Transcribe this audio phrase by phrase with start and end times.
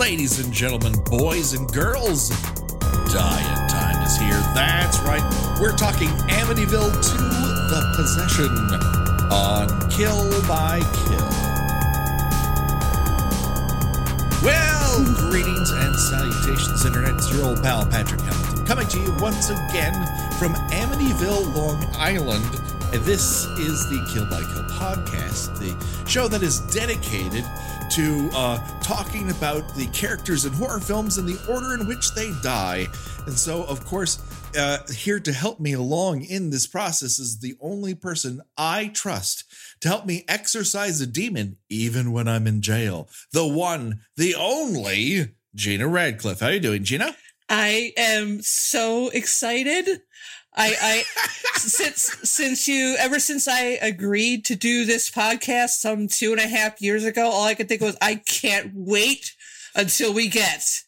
[0.00, 2.30] Ladies and gentlemen, boys and girls,
[3.12, 4.40] Dying Time is here.
[4.54, 5.20] That's right.
[5.60, 7.18] We're talking Amityville 2
[7.68, 8.48] The Possession
[9.30, 11.28] on Kill by Kill.
[14.42, 17.16] Well, greetings and salutations, Internet.
[17.16, 19.92] It's your old pal Patrick Hamilton coming to you once again
[20.38, 22.48] from Amityville, Long Island.
[22.94, 27.44] And this is the Kill by Kill podcast, the show that is dedicated
[27.90, 32.30] to uh, talking about the characters in horror films and the order in which they
[32.42, 32.86] die.
[33.26, 34.22] And so, of course,
[34.56, 39.44] uh, here to help me along in this process is the only person I trust
[39.80, 43.08] to help me exorcise a demon, even when I'm in jail.
[43.32, 46.40] The one, the only Gena Radcliffe.
[46.40, 47.16] How are you doing, Gena?
[47.48, 50.02] I am so excited.
[50.54, 51.02] I, I
[51.58, 56.48] since since you ever since I agreed to do this podcast some two and a
[56.48, 59.34] half years ago, all I could think was I can't wait
[59.74, 60.82] until we get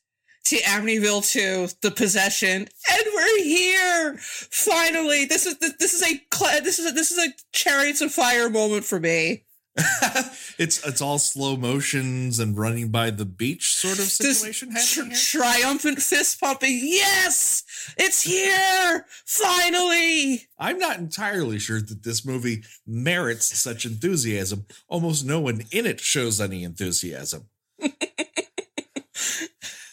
[0.44, 5.24] to Amityville 2, The Possession, and we're here finally.
[5.24, 6.20] This is this is a
[6.60, 9.44] this is a, this is a Chariots of Fire moment for me.
[10.58, 15.16] it's it's all slow motions and running by the beach sort of situation this happening.
[15.16, 16.78] Tr- triumphant fist pumping.
[16.82, 17.64] Yes,
[17.96, 20.46] it's here finally.
[20.58, 24.66] I'm not entirely sure that this movie merits such enthusiasm.
[24.88, 27.46] Almost no one in it shows any enthusiasm.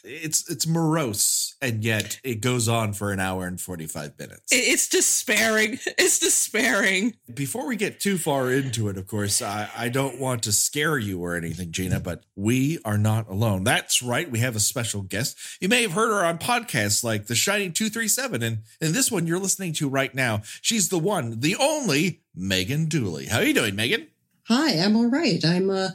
[0.10, 4.44] it's it's morose and yet it goes on for an hour and 45 minutes.
[4.52, 5.80] It's despairing.
[6.00, 7.16] It's despairing.
[7.34, 10.98] Before we get too far into it of course i, I don't want to scare
[10.98, 13.64] you or anything gena but we are not alone.
[13.64, 15.38] That's right we have a special guest.
[15.62, 19.28] You may have heard her on podcasts like the shining 237 and in this one
[19.28, 20.42] you're listening to right now.
[20.62, 23.28] She's the one the only megan dooley.
[23.28, 24.08] How are you doing megan?
[24.48, 25.44] Hi i'm all right.
[25.46, 25.90] I'm uh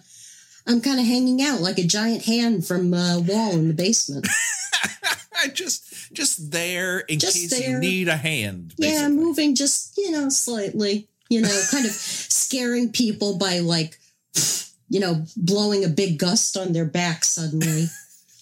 [0.66, 4.26] I'm kind of hanging out like a giant hand from a wall in the basement.
[5.52, 7.70] just just there in just case there.
[7.70, 8.74] you need a hand.
[8.78, 9.00] Basically.
[9.00, 13.98] Yeah, moving just, you know, slightly, you know, kind of scaring people by like,
[14.88, 17.86] you know, blowing a big gust on their back suddenly.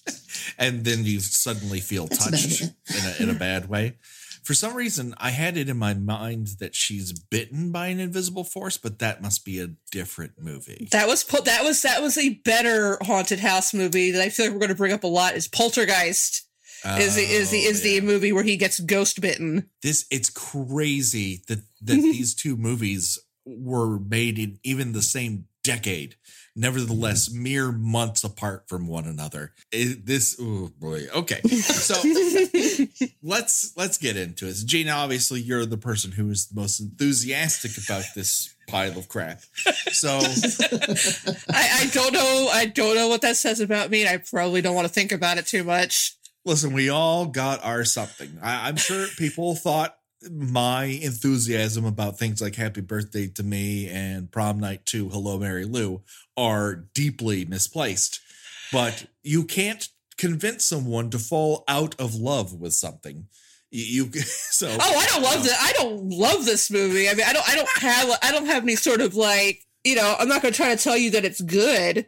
[0.59, 3.97] and then you suddenly feel That's touched in a, in a bad way
[4.43, 8.45] for some reason I had it in my mind that she's bitten by an invisible
[8.45, 10.89] force, but that must be a different movie.
[10.91, 14.53] That was that was that was a better haunted house movie that I feel like
[14.53, 15.35] we're going to bring up a lot.
[15.35, 16.49] Is Poltergeist?
[16.85, 18.01] Oh, is the is the oh, is yeah.
[18.01, 19.71] the movie where he gets ghost bitten?
[19.83, 26.17] This it's crazy that that these two movies were made in even the same decade
[26.55, 27.43] nevertheless mm-hmm.
[27.43, 29.53] mere months apart from one another.
[29.71, 31.07] It, this oh boy.
[31.15, 31.41] Okay.
[31.43, 31.95] So
[33.23, 34.57] let's let's get into it.
[34.65, 39.41] Gena, obviously you're the person who is the most enthusiastic about this pile of crap.
[39.93, 40.19] So
[41.51, 44.07] I, I don't know I don't know what that says about me.
[44.07, 46.17] I probably don't want to think about it too much.
[46.45, 48.39] Listen, we all got our something.
[48.43, 49.97] I, I'm sure people thought
[50.31, 55.65] my enthusiasm about things like Happy Birthday to Me and Prom Night 2, Hello Mary
[55.65, 56.03] Lou
[56.37, 58.21] are deeply misplaced.
[58.73, 63.27] But you can't convince someone to fall out of love with something.
[63.71, 65.59] You, you so Oh, I don't love that.
[65.61, 67.09] I don't love this movie.
[67.09, 69.97] I mean, I don't I don't have I don't have any sort of like, you
[69.97, 72.07] know, I'm not going to try to tell you that it's good.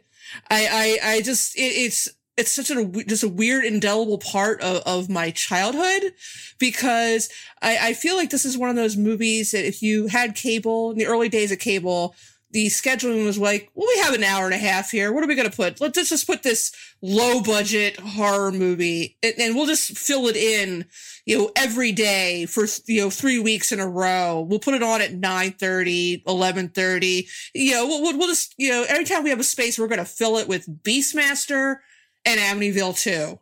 [0.49, 4.77] I I I just it, it's it's such a just a weird indelible part of,
[4.85, 6.13] of my childhood
[6.59, 7.29] because
[7.61, 10.91] I, I feel like this is one of those movies that if you had cable
[10.91, 12.15] in the early days of cable
[12.55, 15.11] the scheduling was like, well, we have an hour and a half here.
[15.11, 15.81] What are we going to put?
[15.81, 20.85] Let's just put this low budget horror movie and, and, we'll just fill it in,
[21.25, 24.39] you know, every day for, you know, three weeks in a row.
[24.39, 27.27] We'll put it on at 9 30, 11 30.
[27.53, 29.99] You know, we'll, we'll just, you know, every time we have a space, we're going
[29.99, 31.79] to fill it with Beastmaster
[32.25, 33.39] and Amityville 2.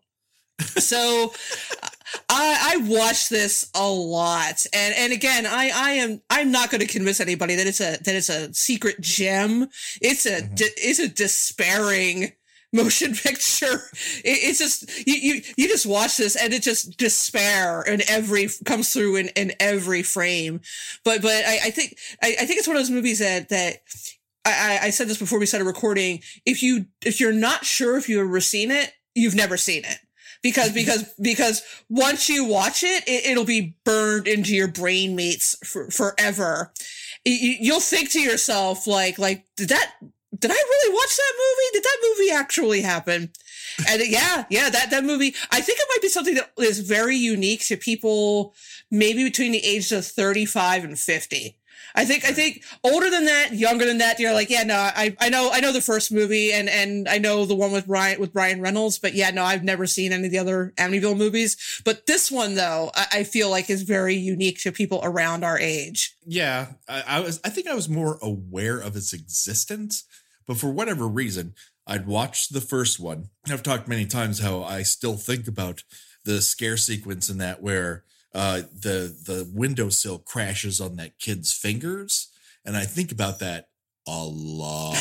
[0.80, 1.34] so
[2.30, 6.82] I, I watched this a lot, and and again, I I am I'm not going
[6.82, 9.68] to convince anybody that it's a that it's a secret gem.
[10.02, 10.54] It's a mm-hmm.
[10.58, 12.34] it's a despairing
[12.74, 13.84] motion picture.
[14.24, 18.50] It, it's just you, you you just watch this and it just despair and every
[18.66, 20.62] comes through in, in every frame.
[21.04, 23.78] But but I, I think I, I think it's one of those movies that that
[24.46, 26.22] I, I said this before we started recording.
[26.46, 30.00] If you if you're not sure if you've ever seen it, you've never seen it
[30.42, 35.56] because because because once you watch it, it will be burned into your brain mates
[35.66, 36.72] for, forever.
[37.26, 39.94] You, will think to yourself like like did that
[40.38, 41.70] did I really watch that movie?
[41.74, 43.32] Did that movie actually happen?
[43.88, 45.34] And uh, yeah, yeah, that that movie.
[45.52, 48.54] I think it might be something that is very unique to people,
[48.92, 51.58] maybe between the ages of thirty five and fifty.
[51.96, 55.16] I think I think older than that, younger than that, you're like, yeah, no, I
[55.20, 58.20] I know I know the first movie and and I know the one with Ryan
[58.20, 61.82] with Brian Reynolds, but yeah, no, I've never seen any of the other Amityville movies.
[61.86, 65.60] But this one though, I, I feel like is very unique to people around our
[65.60, 66.16] age.
[66.26, 67.40] Yeah, I, I was.
[67.44, 70.06] I think I was more aware of its existence,
[70.48, 71.54] but for whatever reason,
[71.86, 73.30] I'd watched the first one.
[73.50, 75.84] I've talked many times how I still think about
[76.26, 82.30] the scare sequence in that where uh, the the windowsill crashes on that kid's fingers,
[82.66, 83.68] and I think about that
[84.08, 84.98] a lot.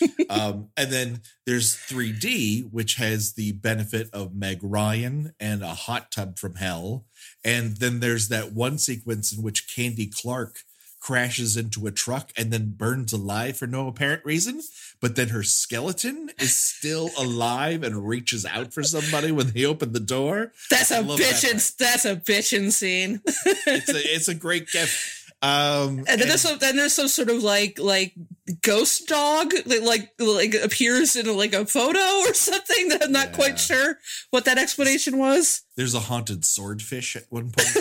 [0.30, 6.10] um, and then there's 3D, which has the benefit of Meg Ryan and a hot
[6.10, 7.06] tub from hell.
[7.44, 10.58] And then there's that one sequence in which Candy Clark
[11.04, 14.62] crashes into a truck and then burns alive for no apparent reason.
[15.02, 19.92] But then her skeleton is still alive and reaches out for somebody when they open
[19.92, 20.52] the door.
[20.70, 23.20] That's I a love that bitchin' that's a bitchin' scene.
[23.26, 25.20] It's a it's a great gift.
[25.42, 28.14] Um, And then there's some, then there's some sort of like like
[28.62, 33.28] ghost dog that like like appears in like a photo or something that I'm not
[33.30, 33.34] Yeah.
[33.36, 33.98] quite sure
[34.30, 35.60] what that explanation was.
[35.76, 37.68] There's a haunted swordfish at one point.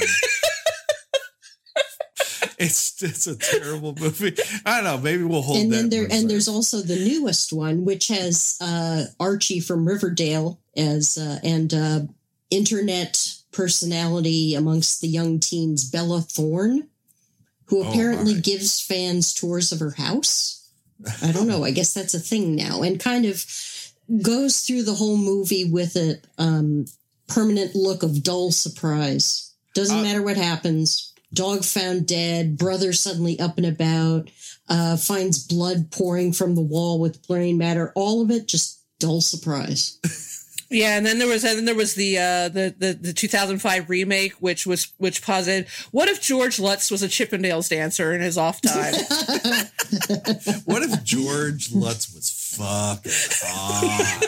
[0.00, 0.06] Um,
[2.64, 4.36] it's it's a terrible movie.
[4.66, 4.98] I don't know.
[4.98, 9.04] Maybe we'll hold and then there and there's also the newest one which has uh
[9.20, 12.00] archie from riverdale as uh, and uh
[12.50, 16.88] internet personality amongst the young teens bella thorne
[17.66, 18.40] who Oh, apparently my.
[18.40, 20.70] gives fans tours of her house
[21.22, 23.44] i don't know i guess that's a thing now and kind of
[24.22, 26.86] goes through the whole movie with a um
[27.26, 33.38] permanent look of dull surprise doesn't Uh, matter what happens dog found dead brother suddenly
[33.38, 34.30] up and about
[34.68, 37.92] uh, finds blood pouring from the wall with brain matter.
[37.94, 39.98] All of it just dull surprise.
[40.70, 43.88] Yeah, and then there was and then there was the uh the the, the 2005
[43.88, 48.36] remake which was which posited what if George Lutz was a Chippendales dancer in his
[48.36, 48.94] off time?
[50.66, 53.12] What if George Lutz was fucking
[53.42, 54.24] hot?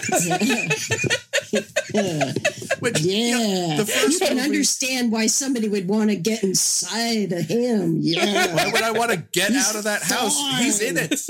[1.52, 2.32] yeah,
[2.81, 7.32] Which you know, the you can movie- understand why somebody would want to get inside
[7.32, 7.99] of him.
[8.00, 10.37] Yeah, why would I want to get out of that house?
[10.58, 11.20] He's in it.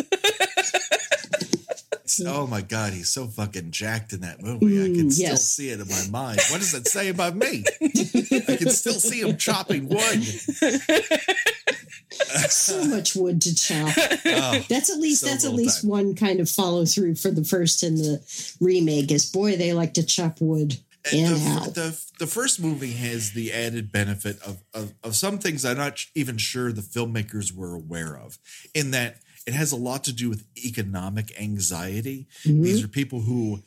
[2.27, 4.83] oh my god, he's so fucking jacked in that movie.
[4.83, 5.47] I can Mm, still yes.
[5.47, 6.41] see it in my mind.
[6.51, 7.65] What does it say about me?
[7.83, 10.25] I can still see him chopping wood.
[12.51, 13.95] so much wood to chop.
[14.27, 15.91] Oh, That's at least So that's at least done.
[15.91, 19.11] one kind of follow through for the first and the remake.
[19.11, 20.79] Is boy they like to chop wood
[21.13, 25.65] and the, the the first movie has the added benefit of, of of some things
[25.65, 28.39] I'm not even sure the filmmakers were aware of.
[28.75, 32.27] In that it has a lot to do with economic anxiety.
[32.45, 32.63] Mhm.
[32.63, 33.63] These are people who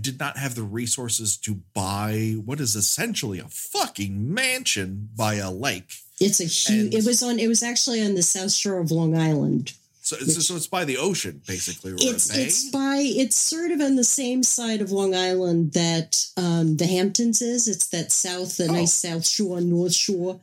[0.00, 5.50] did not have the resources to buy what is essentially a fucking mansion by a
[5.50, 5.92] lake.
[6.20, 6.84] It's a huge.
[6.86, 7.38] and- It was on.
[7.38, 9.72] It was actually on the south shore of Long Island.
[10.02, 13.80] So, so, so it's by the ocean, basically, or It's it's by it's sort of
[13.80, 17.66] on the same side of Long Island that um, the Hamptons is.
[17.66, 18.72] It's that south, the Oh.
[18.72, 20.38] nice South Shore, North Shore.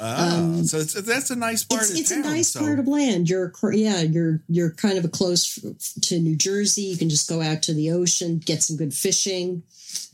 [0.00, 2.20] Ah, um, so it's, that's a nice part It's of it's town.
[2.20, 3.28] a nice so, part of land.
[3.28, 5.58] You're yeah, you're you're kind of a close
[6.00, 6.82] to New Jersey.
[6.84, 9.64] You can just go out to the ocean, get some good fishing.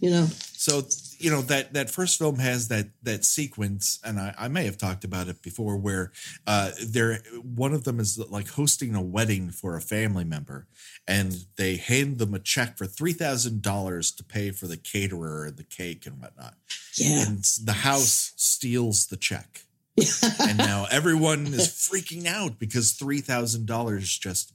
[0.01, 0.27] You know,
[0.57, 0.83] so
[1.21, 4.79] you know that that first film has that that sequence and I, I may have
[4.79, 6.13] talked about it before where
[6.47, 10.67] uh there one of them is like hosting a wedding for a family member
[11.07, 15.47] and they hand them a check for three thousand dollars to pay for the caterer
[15.47, 16.55] and the cake and whatnot
[16.97, 17.27] yeah.
[17.27, 19.65] and the house steals the check
[20.41, 24.55] and now everyone is freaking out because three thousand dollars just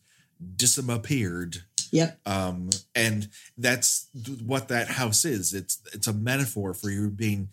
[0.56, 2.20] disappeared Yep.
[2.26, 4.08] um, and that's
[4.46, 5.54] what that house is.
[5.54, 7.50] It's it's a metaphor for you being,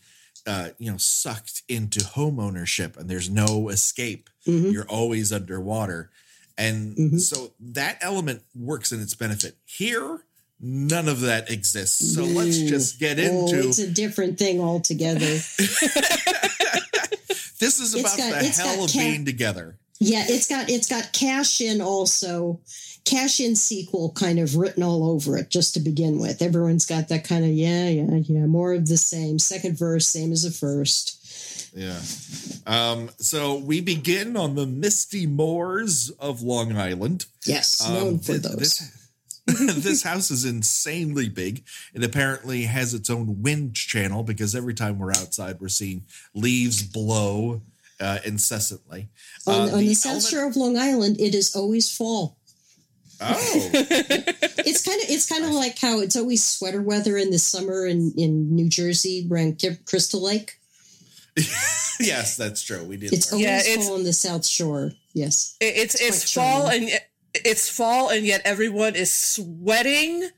[0.46, 4.28] uh, you know, sucked into home ownership, and there's no escape.
[4.46, 4.72] Mhm.
[4.72, 6.10] You're always underwater,
[6.58, 7.20] and Mhm.
[7.20, 9.56] so that element works in its benefit.
[9.64, 10.24] Here,
[10.60, 12.14] none of that exists.
[12.14, 15.20] So let's just get Oh, into it's a different thing altogether.
[17.58, 17.80] this.
[17.80, 19.78] Is about got- the hell of cat- being together.
[20.00, 22.60] Yeah, it's got it's got cash in also.
[23.04, 26.40] Cash in sequel kind of written all over it just to begin with.
[26.40, 29.38] Everyone's got that kind of yeah, yeah, yeah, more of the same.
[29.38, 31.18] Second verse, same as the first.
[31.74, 32.00] Yeah.
[32.66, 37.26] Um, so we begin on the misty moors of Long Island.
[37.46, 38.56] Yes, Um, known for those.
[39.46, 41.64] This, this house is insanely big.
[41.94, 46.04] It apparently has its own wind channel because every time we're outside, we're seeing
[46.34, 47.62] leaves blow
[47.98, 49.08] uh, incessantly.
[49.46, 52.38] on, Uh, on the, the south element- shore of Long Island, it is always fall.
[53.22, 53.70] Oh,
[54.64, 57.86] It's kind of it's kind of like how it's always sweater weather in the summer
[57.86, 60.58] in in New Jersey around Crystal Lake.
[62.00, 62.84] yes, that's true.
[62.84, 63.12] We did.
[63.12, 63.42] It's learn.
[63.44, 64.92] always Yeah, it's- fall on the south shore.
[65.14, 65.56] Yes.
[65.60, 66.90] It- it's quite it's fall charming.
[66.90, 67.00] and
[67.34, 70.28] it's fall and yet everyone is sweating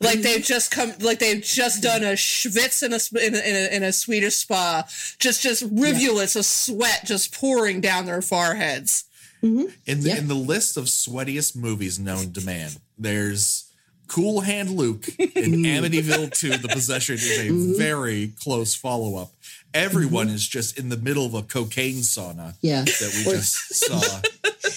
[0.00, 0.22] like mm-hmm.
[0.22, 3.76] they've just come like they've just done a schwitz in a in a, in a,
[3.76, 4.84] in a Swedish spa
[5.18, 9.04] just just rivulets of sweat just pouring down their foreheads.
[9.44, 9.66] Mm-hmm.
[9.86, 10.18] In the, Yep.
[10.18, 13.64] in the list of sweatiest movies known to man, there's
[14.08, 16.58] Cool Hand Luke in Amityville 2.
[16.58, 17.78] The Possession is a mm-hmm.
[17.78, 19.32] very close follow up.
[19.72, 20.36] Everyone mm-hmm.
[20.36, 22.82] is just in the middle of a cocaine sauna Yeah.
[22.84, 24.00] that we Or- just saw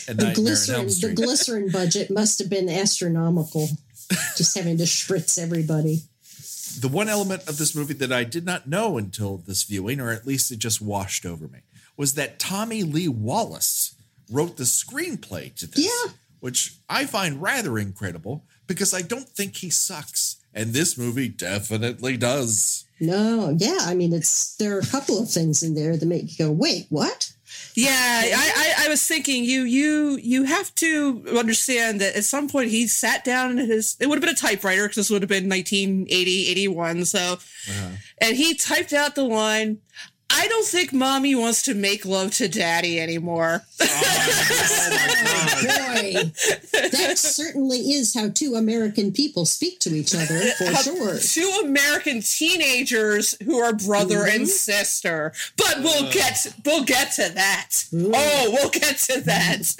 [0.07, 3.67] The glycerin, the glycerin budget must have been astronomical.
[4.37, 6.03] Just having to spritz everybody.
[6.79, 10.11] the one element of this movie that I did not know until this viewing, or
[10.11, 11.59] at least it just washed over me,
[11.97, 13.95] was that Tommy Lee Wallace
[14.29, 15.85] wrote the screenplay to this.
[15.85, 16.13] Yeah.
[16.39, 20.37] Which I find rather incredible because I don't think he sucks.
[20.53, 22.85] And this movie definitely does.
[22.99, 23.79] No, yeah.
[23.81, 26.51] I mean, it's there are a couple of things in there that make you go,
[26.51, 27.31] "Wait, what?"
[27.75, 32.49] Yeah, I, I, I was thinking you you you have to understand that at some
[32.49, 35.21] point he sat down in his it would have been a typewriter because this would
[35.21, 37.89] have been 1980 81 so uh-huh.
[38.19, 39.77] and he typed out the line
[40.29, 43.63] I don't think mommy wants to make love to daddy anymore.
[43.81, 46.31] Oh Boy,
[46.91, 51.17] that certainly is how two American people speak to each other, for How- sure.
[51.17, 54.45] Two American teenagers who are brother and mm-hmm.
[54.45, 55.33] sister.
[55.55, 56.11] But we'll uh.
[56.11, 57.69] get we'll get to that.
[57.91, 58.11] Mm.
[58.13, 59.75] Oh, we'll get to that.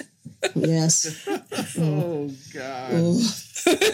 [0.54, 1.26] Yes.
[1.80, 2.90] Oh God.
[2.92, 3.20] Oh,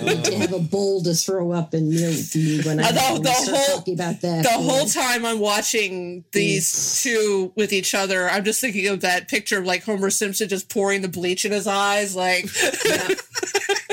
[0.02, 3.20] need to have a bowl to throw up and near me when I, Uh, the-
[3.22, 4.42] the start whole- talking about that.
[4.44, 4.56] the Yeah.
[4.62, 9.58] whole time I'm watching these two with each other, I'm just thinking of that picture
[9.58, 12.14] of like Homer Simpson just pouring the bleach in his eyes.
[12.14, 12.46] Like,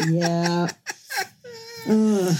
[0.07, 0.67] yeah.
[1.87, 2.35] Ugh.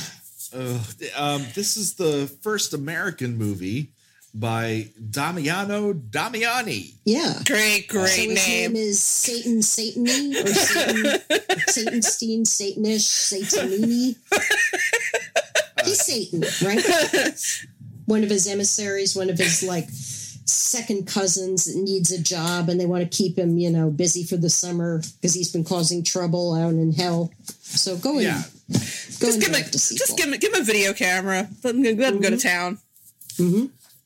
[0.54, 0.86] Ugh.
[1.16, 3.92] um, this is the first American movie
[4.34, 6.94] by Damiano Damiani.
[7.06, 7.34] yeah.
[7.46, 8.74] great, great so his name.
[8.74, 11.04] name is Satan Satany or Satan
[12.02, 14.16] Satanstein, Satanish, Satanini.
[15.86, 17.36] He's Satan, right?
[18.06, 19.88] One of his emissaries, one of his like
[20.46, 24.24] second cousins that needs a job and they want to keep him, you know, busy
[24.24, 27.32] for the summer because he's been causing trouble out in hell.
[27.62, 28.44] So go and Yeah.
[28.70, 30.06] go Just give him, a, direct a sequel.
[30.06, 31.50] just give him, give him a video camera.
[31.64, 32.48] Let him, let him go to mm-hmm.
[32.48, 32.78] town.
[33.38, 33.66] Mm-hmm.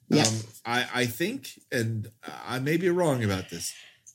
[0.10, 0.24] Yeah.
[0.24, 0.34] Um,
[0.66, 2.10] I, I think, and
[2.48, 3.74] I may be wrong about this,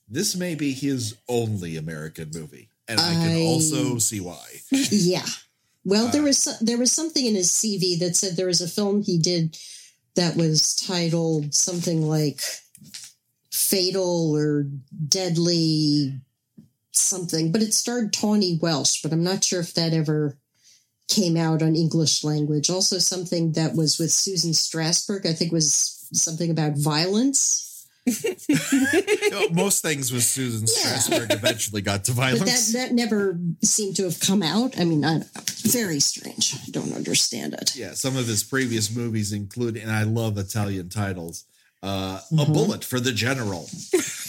[0.09, 2.68] this may be his only American movie.
[2.88, 4.44] And I can also see why.
[4.70, 5.26] Yeah.
[5.82, 9.02] Well, there was there was something in his CV that said there was a film
[9.02, 9.56] he did
[10.14, 12.40] that was titled something like
[13.50, 14.66] Fatal or
[15.09, 16.20] Deadly
[16.92, 20.37] something, but it starred Tawny Welsh, but I'm not sure if that ever
[21.10, 22.70] came out on English language.
[22.70, 27.66] Also something that was with Susan Strasberg, I think was something about violence.
[29.52, 30.94] Most things with Susan Yeah.
[30.96, 32.72] Strasberg eventually got to But that violence.
[32.72, 34.78] that never seemed to have come out.
[34.80, 35.20] I mean, I,
[35.62, 36.54] very strange.
[36.66, 37.76] I don't understand it.
[37.76, 41.44] yeah, some of his previous movies include, and I love Italian titles.
[41.82, 42.52] Uh, A Mm-hmm.
[42.52, 43.68] bullet for the general.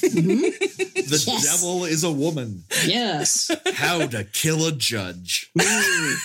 [0.02, 1.44] the Yes.
[1.44, 2.64] devil is a woman.
[2.86, 3.52] Yes.
[3.74, 5.52] How to kill a judge.
[5.58, 6.16] Mm.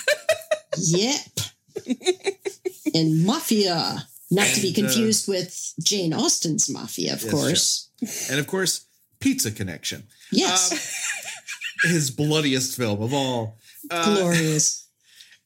[0.79, 1.21] Yep.
[2.93, 7.89] and Mafia, not to be And, uh, confused with Jane Austen's Mafia, of Yes, course.
[8.29, 8.85] And of course,
[9.19, 10.03] Pizza Connection.
[10.31, 10.71] Yes.
[11.83, 13.57] Um, his bloodiest film of all.
[13.89, 14.85] Uh, Glorious.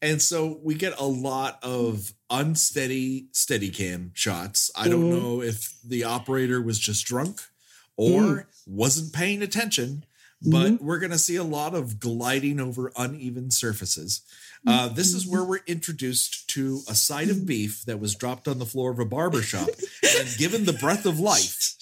[0.01, 4.71] And so we get a lot of unsteady steadicam shots.
[4.75, 5.21] I don't Mhm.
[5.21, 7.41] know if the operator was just drunk
[7.97, 8.45] or Mm.
[8.65, 10.05] wasn't paying attention,
[10.43, 10.85] but Mm-hmm.
[10.85, 14.21] we're going to see a lot of gliding over uneven surfaces.
[14.65, 18.59] Uh, this is where we're introduced to a side of beef that was dropped on
[18.59, 19.67] the floor of a barber shop
[20.17, 21.73] and given the breath of life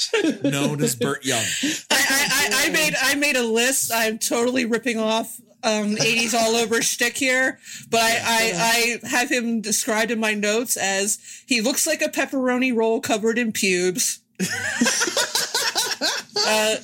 [0.43, 1.43] known as Burt Young.
[1.91, 3.91] I, I, I, I made I made a list.
[3.93, 9.29] I'm totally ripping off um, 80s all over shtick here, but I, I, I have
[9.29, 14.21] him described in my notes as he looks like a pepperoni roll covered in pubes.
[16.01, 16.75] uh,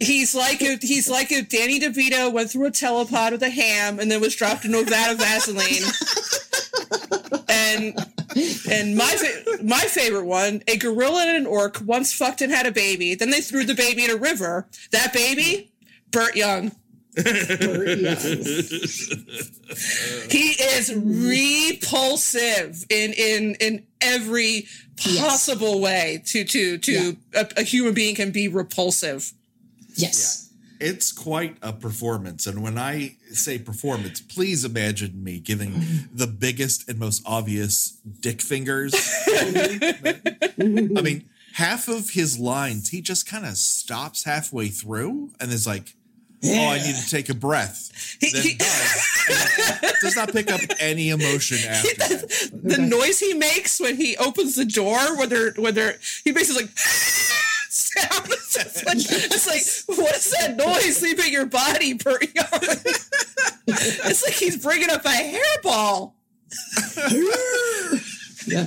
[0.00, 3.98] he's like if, he's like if Danny DeVito went through a telepod with a ham
[3.98, 5.82] and then was dropped into a vat of Vaseline.
[7.48, 7.98] and
[8.70, 12.66] and my fa- my favorite one, a gorilla and an orc once fucked and had
[12.66, 13.14] a baby.
[13.14, 14.68] Then they threw the baby in a river.
[14.92, 15.72] That baby,
[16.10, 16.72] Burt Young.
[17.16, 18.16] Burt Young.
[20.30, 24.66] He is repulsive in in in every
[24.96, 26.22] possible way.
[26.26, 29.32] To to to a, a human being can be repulsive.
[29.94, 30.48] Yes.
[30.80, 32.46] It's quite a performance.
[32.46, 35.74] And when I say performance, please imagine me giving
[36.14, 38.94] the biggest and most obvious dick fingers.
[39.28, 45.66] I mean, half of his lines, he just kind of stops halfway through and is
[45.66, 45.96] like,
[46.44, 48.16] oh, I need to take a breath.
[48.20, 49.06] He- Then he- does.
[50.02, 52.50] Does not pick up any emotion after that.
[52.52, 52.86] the Okay.
[52.86, 55.94] noise he makes when he opens the door, whether whether
[56.24, 56.70] he makes this like
[57.68, 59.46] sound, it's, just like, it's
[59.88, 62.46] like what is that noise leaving your body, Burt Young?
[63.66, 66.12] it's like he's bringing up a hairball.
[68.46, 68.66] Yeah.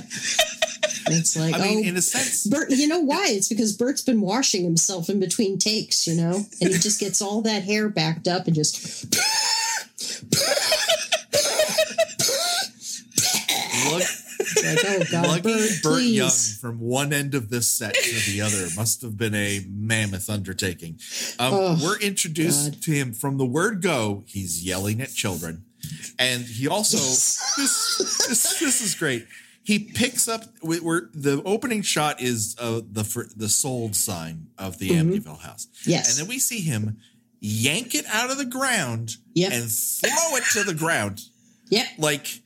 [1.06, 3.26] It's like, I mean, oh, in a sense, Burt, you know why?
[3.28, 7.20] It's because Burt's been washing himself in between takes, you know, and he just gets
[7.20, 9.04] all that hair backed up and just.
[13.90, 14.02] look,
[14.64, 16.16] Like, oh God, lugging Burt, please.
[16.16, 16.30] Young
[16.60, 20.98] from one end of this set to the other must have been a mammoth undertaking.
[21.38, 22.82] Um, Oh, we're introduced God.
[22.82, 24.24] to him from the word go.
[24.26, 25.64] He's yelling at children,
[26.18, 29.26] and he also this, this this is great.
[29.64, 34.90] He picks up we're, the opening shot is uh, the the sold sign of the
[34.90, 35.10] Mhm.
[35.22, 36.10] Amityville house, Yes.
[36.10, 36.98] and then we see him
[37.40, 39.52] yank it out of the ground Yep.
[39.52, 41.22] and throw it to the ground
[41.70, 41.86] Yep.
[41.98, 42.42] like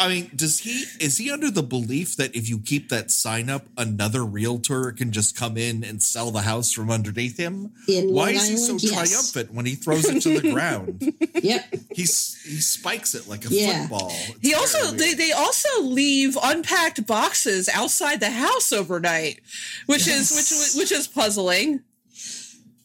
[0.00, 3.48] i mean does he is he under the belief that if you keep that sign
[3.48, 8.12] up another realtor can just come in and sell the house from underneath him In
[8.12, 8.92] why Long is he so yes.
[8.92, 11.00] triumphant when he throws it to the ground
[11.42, 11.64] Yep.
[11.94, 13.82] he, he spikes it like a Yeah.
[13.82, 19.40] football It's He also they, they also leave unpacked boxes outside the house overnight,
[19.86, 20.30] which Yes.
[20.30, 21.80] is which which is puzzling.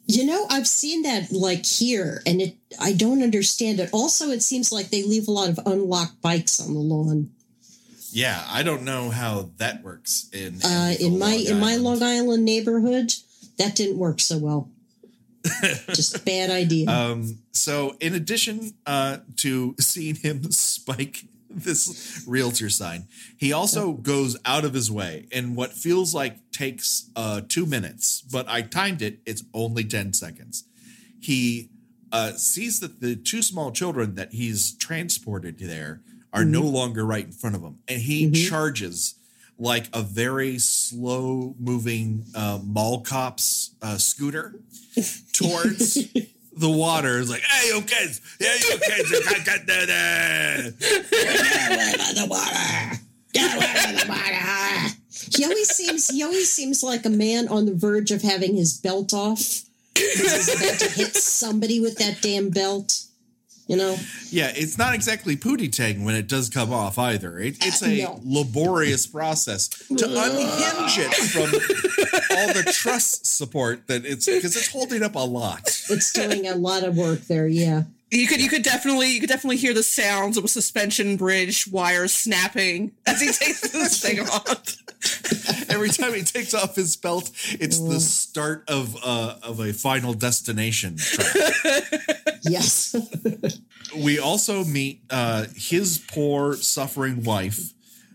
[0.07, 2.55] You know, I've seen that like here, and it.
[2.79, 3.89] I don't understand it.
[3.91, 7.31] Also, it seems like they leave a lot of unlocked bikes on the lawn.
[8.11, 12.45] yeah i don't know how that works in Uh, in my in my Long Island
[12.45, 13.13] neighborhood,
[13.57, 14.69] that didn't work so well.
[15.93, 16.89] Just a bad idea.
[16.89, 21.25] Um, so in addition uh, to seeing him spike
[21.63, 23.07] this realtor sign,
[23.37, 28.21] he also goes out of his way in what feels like takes uh, two minutes,
[28.21, 29.19] but I timed it.
[29.25, 30.65] It's only 10 seconds.
[31.19, 31.69] He
[32.11, 36.01] uh, sees that the two small children that he's transported there
[36.33, 37.79] are no longer right in front of him.
[37.87, 39.15] And he charges
[39.57, 44.59] like a very slow moving uh, mall cop's uh, scooter
[45.33, 45.97] towards
[46.55, 47.19] the water.
[47.19, 51.09] It's like, hey, you kids, hey, you kids, get there, there." Get
[51.69, 52.99] rid of the water.
[53.33, 54.95] Get rid of the water.
[55.35, 58.77] He always seems he always seems like a man on the verge of having his
[58.77, 59.63] belt off.
[59.95, 63.04] He's about to hit somebody with that damn belt.
[63.67, 63.97] You know?
[64.29, 67.39] Yeah, it's not exactly pootie tang when it does come off either.
[67.39, 68.19] It, it's a No.
[68.23, 75.01] laborious process to unhinge it from all the truss support that it's because it's holding
[75.01, 75.61] up a lot.
[75.89, 77.83] It's doing a lot of work there, yeah.
[78.11, 81.67] You could you could definitely you could definitely hear the sounds of a suspension bridge
[81.67, 84.77] wires snapping as he takes this thing off.
[85.69, 90.13] Every time he takes off his belt, it's the start of uh, of a final
[90.13, 90.97] destination.
[92.51, 92.63] track.
[92.63, 93.59] Yes.
[93.97, 97.73] we also meet uh, his poor suffering wife,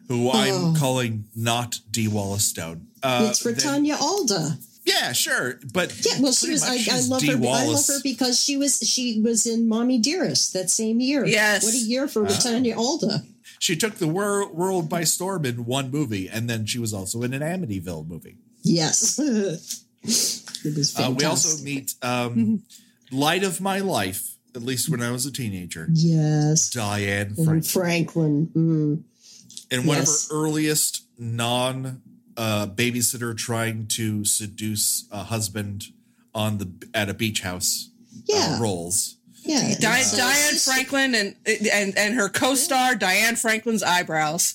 [0.09, 0.75] who I'm Oh.
[0.79, 2.87] calling not Dee Wallace Stone.
[3.03, 4.59] Uh, it's then- Rutanya Alda.
[4.85, 6.63] yeah, sure, but Yeah, well, she was.
[6.63, 7.37] I, I love Dee her.
[7.37, 8.79] I love her because she was.
[8.79, 11.25] She was in Mommy Dearest that same year.
[11.27, 11.65] Yes.
[11.65, 13.23] What a year for Rutanya Alda.
[13.59, 17.23] She took the wor- world by storm in one movie, and then she was also
[17.23, 18.39] in an Amityville movie.
[18.63, 19.19] Yes.
[20.03, 21.19] it was Uh, fantastic.
[21.19, 22.63] we also meet um,
[23.13, 26.71] Light of My Life, at least when I was a teenager, Yes.
[26.71, 27.65] Diane And Frank.
[27.67, 28.47] Franklin.
[28.55, 29.03] Mm.
[29.73, 30.25] And one Yes.
[30.25, 32.03] of her earliest non
[32.37, 35.87] uh, babysitter trying to seduce a husband
[36.35, 37.91] on the at a beach house
[38.27, 38.57] Yeah.
[38.57, 39.17] uh, roles.
[39.43, 39.77] Yeah.
[39.79, 44.55] Di- So Diane Franklin and and and her co-star Diane Franklin's eyebrows.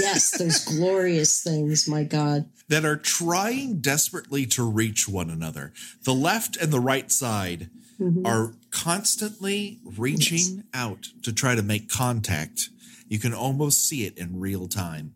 [0.00, 1.88] Yes, those glorious things.
[1.88, 2.46] My God.
[2.68, 5.72] that are trying desperately to reach one another.
[6.04, 7.70] The left and the right side
[8.00, 8.26] Mm-hmm.
[8.26, 12.70] are constantly reaching out to try to make contact.
[13.06, 15.14] You can almost see it in real time.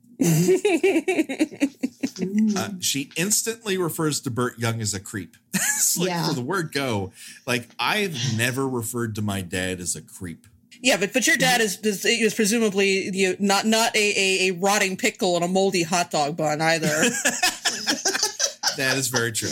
[2.57, 5.37] Uh, she instantly refers to Burt Young as a creep.
[5.99, 6.29] like Yeah.
[6.29, 7.13] for the word go,
[7.47, 10.47] like I've never referred to my dad as a creep.
[10.83, 14.49] Yeah, but but your dad is is, is presumably you know, not not a, a,
[14.49, 17.05] a rotting pickle and a moldy hot dog bun either.
[18.77, 19.49] That is very true.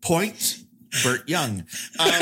[0.00, 0.64] Point
[1.02, 1.64] Burt Young.
[1.98, 2.08] Um,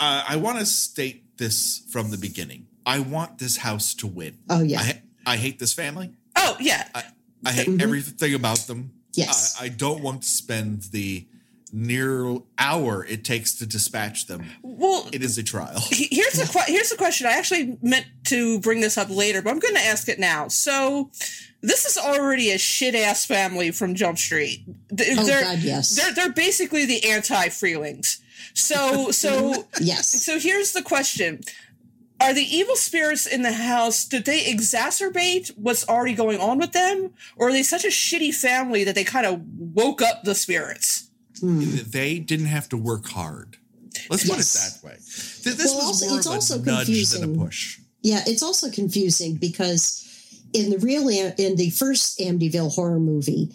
[0.00, 2.66] uh, I want to state this from the beginning.
[2.86, 4.38] I want this house to win.
[4.48, 4.80] Oh, yeah.
[4.80, 6.12] I, I hate this family.
[6.36, 7.04] oh yeah, I,
[7.44, 8.92] I hate everything about them.
[9.12, 9.60] Yes.
[9.60, 11.26] I, I don't want to spend the
[11.72, 14.46] near hour it takes to dispatch them.
[14.62, 15.08] well.
[15.12, 15.80] It is a trial.
[15.90, 17.26] Here's the que- here's the question.
[17.26, 20.48] I actually meant to bring this up later, but I'm going to ask it now.
[20.48, 21.10] So,
[21.60, 24.62] this is already a shit ass family from Jump Street.
[24.68, 25.96] Oh, they're, God, yes.
[25.96, 28.20] They're they're basically the anti Freelings.
[28.54, 30.08] So so Yes.
[30.24, 31.40] so here's the question.
[32.20, 36.72] Are the evil spirits in the house, did they exacerbate what's already going on with
[36.72, 37.12] them?
[37.36, 41.07] Or are they such a shitty family that they kind of woke up the spirits?
[41.40, 41.76] Hmm.
[41.86, 43.56] They didn't have to work hard.
[44.10, 44.96] Let's put it that way.
[44.96, 47.36] This Well, was also- more it's of a also nudge than a confusing.
[47.38, 47.78] push.
[48.02, 50.04] Yeah, it's also confusing because
[50.52, 53.50] in the real in the first Amityville horror movie,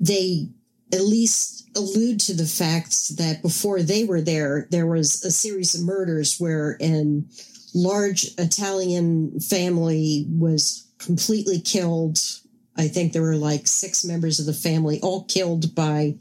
[0.00, 0.48] they
[0.92, 5.74] at least allude to the fact that before they were there, there was a series
[5.74, 7.28] of murders where an
[7.74, 12.18] large Italian family was completely killed.
[12.78, 16.14] I think there were like six members of the family, all killed by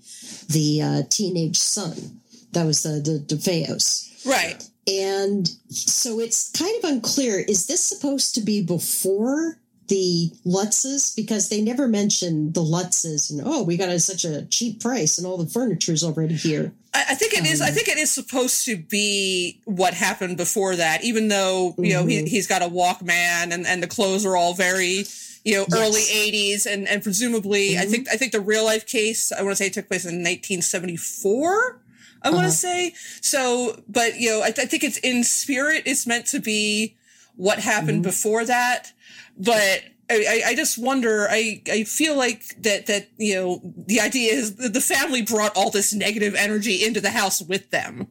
[0.50, 2.22] the uh, teenage son.
[2.54, 4.26] That was the the DeFeos.
[4.26, 4.63] Right.
[4.88, 7.39] And so it's kind of unclear.
[7.39, 11.15] Is this supposed to be before the Lutzes?
[11.15, 15.18] Because they never mention the Lutzes and oh, we got a, such a cheap price
[15.18, 16.72] and all the furniture's already here.
[16.94, 17.62] I, I think it is.
[17.62, 22.06] I think it is supposed to be what happened before that, even though you know
[22.06, 22.28] he, Mhm.
[22.28, 25.06] he's got a Walkman and and the clothes are all very
[25.46, 25.80] you know Yes.
[25.80, 27.92] early '80s and and presumably I Mhm.
[27.92, 31.82] think I think the real life case I want to say took place in 1974.
[32.22, 32.52] I want Uh-huh.
[32.52, 35.84] to say so, but you know I, I think it's in spirit.
[35.86, 36.96] It's meant to be
[37.36, 38.10] what happened Mhm.
[38.12, 38.92] before that,
[39.38, 39.82] but.
[40.08, 41.28] I, I- I just wonder.
[41.32, 45.58] I, I feel like that that you know the idea is that the family brought
[45.58, 48.06] all this negative energy into the house with them.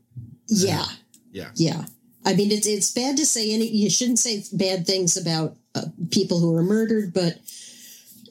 [0.48, 0.86] Yeah,
[1.30, 1.50] Yeah.
[1.54, 1.84] yeah.
[2.24, 3.68] I mean, it's it's bad to say any.
[3.68, 7.38] You shouldn't say bad things about uh, people who were murdered, but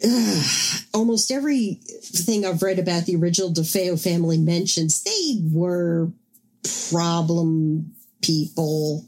[0.06, 0.44] uh,
[0.94, 6.10] almost everything I've read about the original DeFeo family mentions they were
[6.92, 9.06] problem people.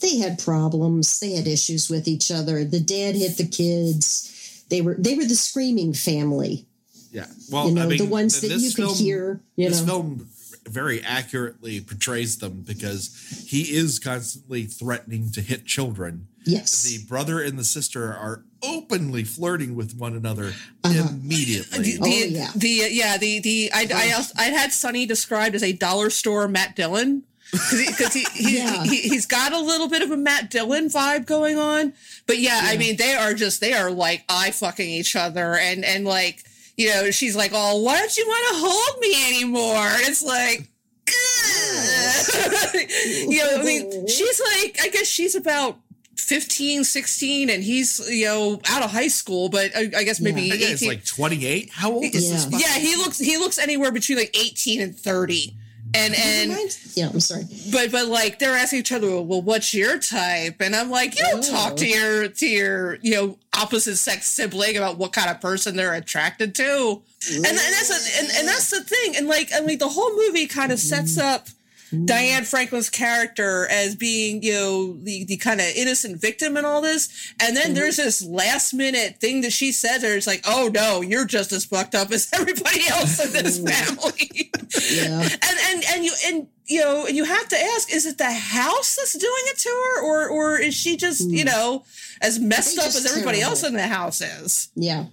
[0.00, 1.18] They had problems.
[1.18, 2.64] They had issues with each other.
[2.64, 4.64] The dad hit the kids.
[4.68, 6.66] They were they were the screaming family.
[7.10, 7.26] Yeah.
[7.50, 9.40] Well, you know, I mean, the ones that you could film- hear.
[9.56, 10.28] You this know, film
[10.68, 16.26] very accurately portrays them because he is constantly threatening to hit children.
[16.44, 20.52] yes, The brother and the sister are openly flirting with one another
[20.84, 21.08] Uh-huh.
[21.10, 21.78] immediately.
[21.78, 22.50] The, Oh, yeah.
[22.56, 26.48] the yeah the the I I, also, I had Sonny described as a dollar store
[26.48, 28.84] Matt Dillon because he, he, he, Yeah.
[28.84, 31.92] he he's got a little bit of a Matt Dillon vibe going on,
[32.26, 35.84] but yeah, I mean they are just they are like eye fucking each other and
[35.84, 36.44] and like
[36.78, 40.22] you know she's like oh why don't you want to hold me anymore and it's
[40.22, 40.66] like.
[43.28, 45.78] you know, I mean, she's like, I guess she's about
[46.16, 50.42] 15, 16, and he's, you know, out of high school, but I, I guess maybe
[50.42, 50.54] Yeah.
[50.54, 50.74] I think 18.
[50.74, 51.70] it's like 28.
[51.72, 52.30] How old is this?
[52.30, 52.38] Yeah.
[52.50, 55.54] fucking- yeah, he looks he looks anywhere between like 18 and 30.
[55.94, 57.44] And and yeah, I'm sorry.
[57.72, 60.60] but but like they're asking each other, well, what's your type?
[60.60, 61.50] And I'm like, you don't Oh.
[61.50, 61.88] talk to oh.
[61.88, 66.54] your to your you know opposite sex sibling about what kind of person they're attracted
[66.56, 67.02] to.
[67.28, 69.16] And, and that's a, and, and that's the thing.
[69.16, 71.26] And like I mean, the whole movie kind of sets mm-hmm.
[71.26, 71.48] up
[71.92, 72.06] Mm.
[72.06, 76.80] Diane Franklin's character as being, you know, the, the kind of innocent victim and all
[76.80, 77.32] this.
[77.40, 77.74] And then mm-hmm.
[77.74, 81.52] there's this last minute thing that she says, or it's like, oh no, you're just
[81.52, 83.70] as fucked up as everybody else in this mm.
[83.70, 84.50] family.
[84.90, 85.20] Yeah.
[85.22, 88.30] and and and you and you know and you have to ask is it the
[88.30, 91.46] house that's doing it to her or or is she just you mm.
[91.46, 91.84] know
[92.20, 93.50] as messed up as everybody terrible.
[93.50, 95.06] else in the house is Yeah.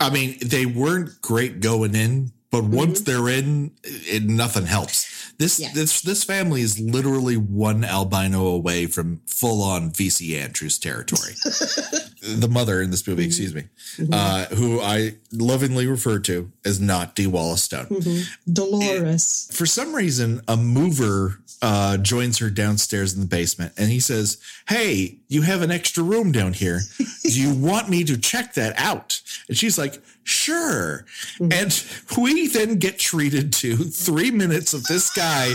[0.00, 3.24] I mean, they weren't great going in, but once mm-hmm.
[3.24, 5.15] they're in, it, nothing helps.
[5.38, 5.70] This Yeah.
[5.74, 11.34] this this family is literally one albino away from full on VC Andrews territory.
[12.22, 13.64] the mother in this movie, excuse me,
[14.12, 17.26] uh, who I lovingly refer to as not D.
[17.26, 18.02] Wallace Stone.
[18.50, 19.48] Dolores.
[19.52, 24.38] For some reason, a mover uh, joins her downstairs in the basement, and he says,
[24.68, 26.80] "Hey, you have an extra room down here.
[27.22, 31.04] Do you want me to check that out?" And she's like, "Sure."
[31.38, 31.52] Mm.
[31.52, 35.46] And we then get treated to three minutes of this guy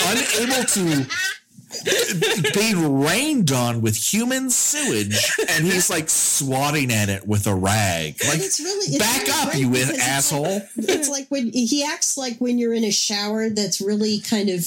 [0.00, 1.06] unable to
[2.54, 8.16] being rained on with human sewage, and he's like swatting at it with a rag.
[8.26, 10.42] Like, it's really it's back really up, you it's asshole.
[10.44, 14.48] Like, it's like when he acts like when you're in a shower that's really kind
[14.48, 14.60] of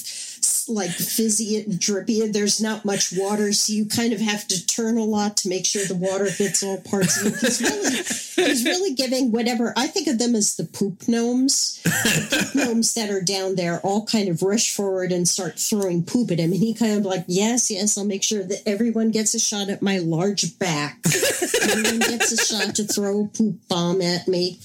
[0.70, 4.66] like fizzy and drippy and there's not much water, so you kind of have to
[4.66, 7.40] turn a lot to make sure the water hits all parts of it.
[7.40, 11.82] He's really he's really giving whatever I think of them as the poop gnomes.
[11.84, 16.04] The poop gnomes that are down there all kind of rush forward and start throwing
[16.04, 16.52] poop at him.
[16.52, 19.70] And he kind of like, Yes, yes, I'll make sure that everyone gets a shot
[19.70, 21.00] at my large back.
[21.06, 24.60] Everyone gets a shot to throw a poop bomb at me.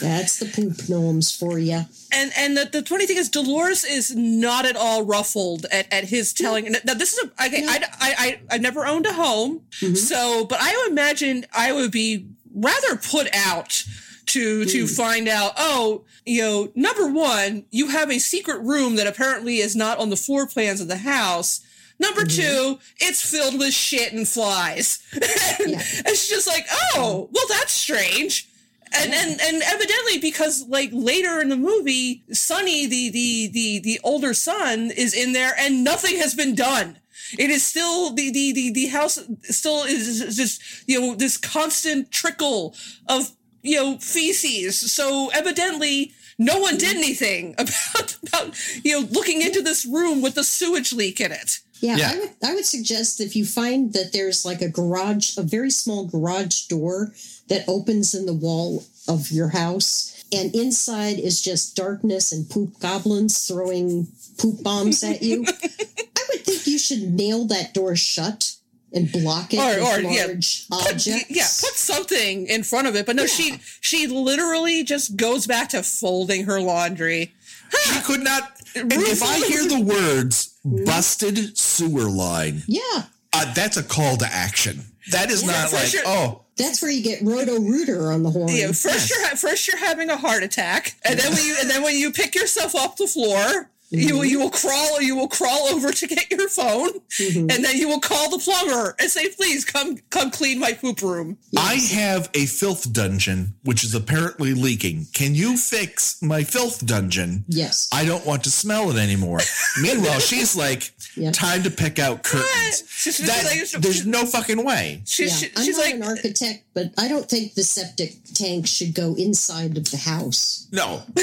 [0.00, 1.82] That's the poop gnomes for you.
[2.12, 6.04] and and the, the funny thing is dolores is not at all ruffled at, at
[6.04, 7.68] his telling now this is a okay No.
[7.72, 9.96] I, I i i never owned a home Mhm.
[9.96, 13.84] so but i imagine i would be rather put out
[14.26, 19.06] to to find out oh you know number one you have a secret room that
[19.06, 21.60] apparently is not on the floor plans of the house
[21.98, 25.02] number two it's filled with shit and flies
[25.60, 25.78] and, Yeah.
[26.08, 28.48] she's just like oh well that's strange
[28.94, 34.00] and, and and evidently because like later in the movie sonny the the the the
[34.04, 36.98] older son is in there and nothing has been done.
[37.38, 42.10] It is still the the the, the house still is just you know this constant
[42.10, 42.74] trickle
[43.08, 44.92] of you know feces.
[44.92, 50.34] So evidently no one did anything about about you know looking into this room with
[50.34, 51.60] the sewage leak in it.
[51.80, 52.12] Yeah, Yeah.
[52.12, 55.70] I would I would suggest if you find that there's like a garage, a very
[55.70, 57.12] small garage door
[57.52, 62.78] that opens in the wall of your house, and inside is just darkness and poop
[62.80, 64.06] goblins throwing
[64.38, 65.44] poop bombs at you.
[65.48, 68.56] I would think you should nail that door shut
[68.94, 71.30] and block it Or- with or, yeah, large Put- objects.
[71.30, 73.56] yeah put something in front of it but no she Yeah.
[73.80, 77.32] she literally just goes back to folding her laundry
[77.84, 78.52] She could not.
[78.76, 83.04] And if I hear the words "busted sewer line," yeah.
[83.32, 84.84] uh, that's a call to action.
[85.10, 86.02] That is Yeah, not like, sure.
[86.06, 88.48] oh, That's where you get Roto Rooter on the horn.
[88.48, 91.56] you know, first you're ha- first you're having a heart attack, and then when you
[91.60, 95.14] and then when you pick yourself off the floor, you will you will crawl you
[95.16, 97.52] will crawl over to get your phone, Mhm.
[97.54, 101.02] and then you will call the plumber and say, "Please come come clean my poop
[101.02, 105.06] room." I have a filth dungeon which is apparently leaking.
[105.12, 107.44] Can you fix my filth dungeon?
[107.48, 107.88] Yes.
[107.92, 109.40] I don't want to smell it anymore.
[109.80, 111.30] Meanwhile, she's like, Yeah.
[111.32, 112.82] time to pick out curtains.
[112.88, 115.02] She's- she's That- like- there's no fucking way.
[115.06, 118.16] She's, yeah, she- I'm she's not like, an architect, but I don't think the septic
[118.34, 120.66] tank should go inside of the house.
[120.72, 121.02] No,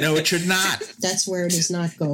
[0.00, 0.82] no, it should not.
[1.00, 2.11] That's where it does not go.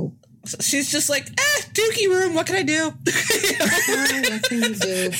[0.61, 2.35] She's just like, eh, dookie room.
[2.35, 2.91] What can I do?
[2.91, 5.11] What can you do?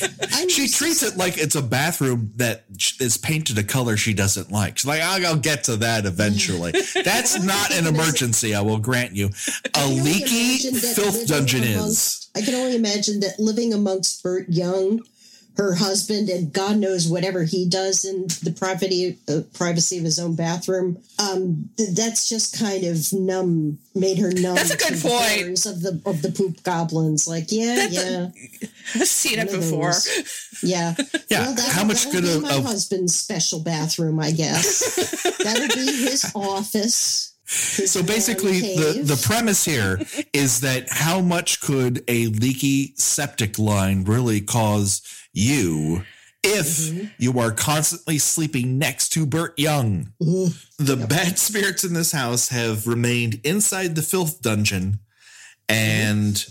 [0.49, 2.65] She treats it like it's a bathroom that
[2.99, 4.77] is painted a color she doesn't like.
[4.77, 6.71] She's like, I'll, I'll get to that eventually.
[7.03, 9.29] That's not an emergency, I will grant you.
[9.75, 12.29] A leaky imagine filth living dungeon is.
[12.35, 15.01] I can only imagine that living amongst Burt Young,
[15.59, 20.17] her husband, and God knows whatever he does in the privacy uh, privacy of his
[20.17, 20.97] own bathroom.
[21.19, 24.55] Um, th- that's just kind of numb, made her numb.
[24.55, 25.65] That's a good to the point.
[25.65, 28.27] Of the of the poop goblins, like yeah, That's yeah.
[28.27, 28.69] a-
[29.01, 29.85] I've seen it One of before.
[29.91, 30.59] those.
[30.63, 30.95] Yeah.
[31.29, 35.35] Yeah, that- how much that'll good be of- my of- husband's special bathroom, I guess.
[35.43, 37.35] That'll be his office.
[37.45, 39.99] his So basically, the, the premise here
[40.33, 45.01] is that how much could a leaky septic line really cause
[45.39, 46.03] you
[46.41, 47.07] if Mm-hmm.
[47.17, 50.13] you are constantly sleeping next to Burt Young?
[50.21, 50.53] Ugh.
[50.77, 54.99] The bad spirits in this house have remained inside the filth dungeon
[55.67, 56.45] and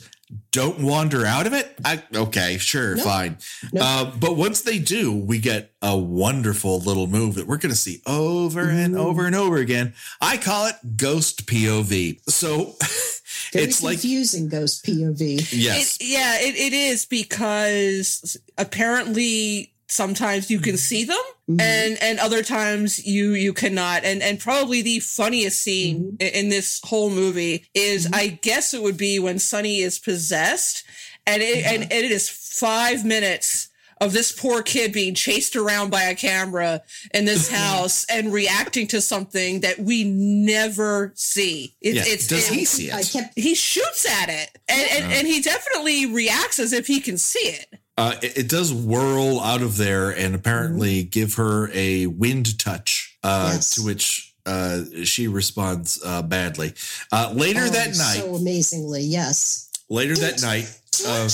[0.51, 1.75] don't wander out of it.
[1.85, 3.05] I okay, sure, Nope.
[3.05, 3.39] fine.
[3.73, 3.83] Nope.
[3.85, 7.77] Uh, but once they do, we get a wonderful little move that we're going to
[7.79, 9.95] see over and over and over again.
[10.21, 12.21] I call it ghost POV.
[12.31, 12.75] So
[13.53, 15.49] Very it's like confusing ghost POV.
[15.53, 21.17] yes, It, yeah, it, it is because apparently sometimes you can see them
[21.51, 21.61] Mhm.
[21.63, 26.51] and and other times you you cannot and and probably the funniest scene i- in
[26.51, 28.15] this whole movie is Mhm.
[28.15, 30.85] I guess it would be when Sonny is possessed
[31.27, 33.69] and it and, and it is 5 minutes
[34.01, 38.87] of this poor kid being chased around by a camera in this house and reacting
[38.89, 41.75] to something that we never see.
[41.81, 42.13] It's, Yeah.
[42.13, 43.11] it's Does it- he see I it?
[43.11, 47.19] kept he shoots at it and, and, and he definitely reacts as if he can
[47.19, 47.67] see it
[47.99, 53.19] Uh, it, it does whirl out of there and apparently give her a wind touch,
[53.25, 53.75] uh, Yes.
[53.75, 56.75] to which uh, she responds uh, badly.
[57.11, 59.69] Uh, later oh, that night, so amazingly, yes.
[59.91, 60.71] later that night,
[61.07, 61.29] uh.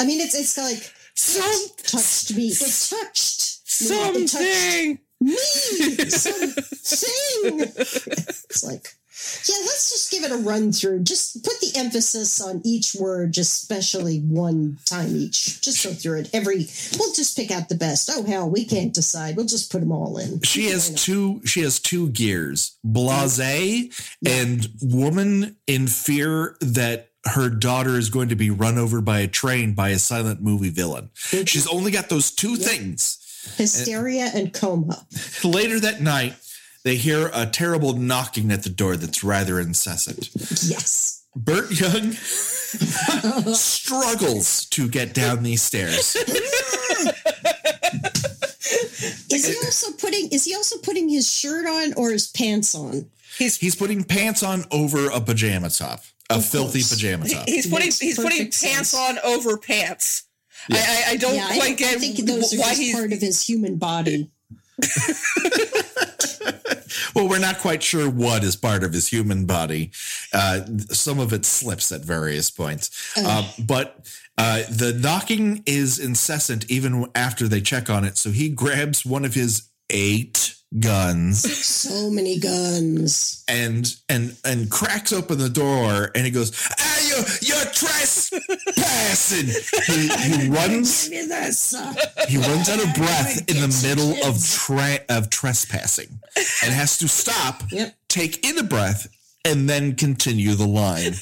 [0.00, 1.42] I mean, it's it's like some
[1.78, 2.48] touched me.
[2.48, 3.96] It touched me.
[4.22, 6.08] It touched something me.
[6.10, 7.60] Something.
[8.50, 8.94] It's like,
[9.48, 11.00] yeah, let's just give it a run through.
[11.02, 15.60] Just put the emphasis on each word, just especially one time each.
[15.60, 16.66] Just go through it every.
[16.98, 18.10] We'll just pick out the best.
[18.12, 19.36] Oh hell, we can't decide.
[19.36, 20.40] We'll just put them all in.
[20.42, 20.98] she Why has not?
[20.98, 21.40] two.
[21.44, 23.38] She has two gears: blase
[24.24, 29.28] and woman in fear that her daughter is going to be run over by a
[29.28, 31.10] train by a silent movie villain.
[31.14, 33.18] She's only got those two things.
[33.56, 35.06] hysteria and coma.
[35.44, 36.34] Later that night,
[36.84, 40.30] they hear a terrible knocking at the door that's rather incessant.
[40.68, 41.22] Yes.
[41.36, 42.12] Bert Young
[43.54, 46.16] struggles to get down these stairs.
[49.30, 50.28] Is he also putting?
[50.30, 53.06] Is he also putting his shirt on or his pants on?
[53.38, 56.90] He's he's putting pants on over a pajama top, a Of filthy course.
[56.94, 57.48] pajama top.
[57.48, 58.94] he's putting Makes he's putting perfect pants sense.
[58.94, 60.24] on over pants
[60.70, 60.76] I,
[61.08, 62.94] I, I don't yeah, I, quite don't, get I think those are why just he's
[62.96, 64.30] part of his human body.
[67.14, 69.90] well, we're not quite sure what is part of his human body.
[70.32, 73.12] Uh, some of it slips at various points.
[73.16, 78.16] Uh, but uh, the knocking is incessant even after they check on it.
[78.16, 80.47] So he grabs one of his eight
[80.78, 83.42] guns So many guns.
[83.48, 89.46] and and and cracks open the door and he goes, ah, you, you're trespassing.
[89.86, 91.74] he, he runs Give me this.
[92.28, 97.08] he runs out of breath in the middle of tra- of trespassing and has to
[97.08, 97.94] stop, Yep.
[98.08, 99.08] take in a breath,
[99.44, 101.14] and then continue the line.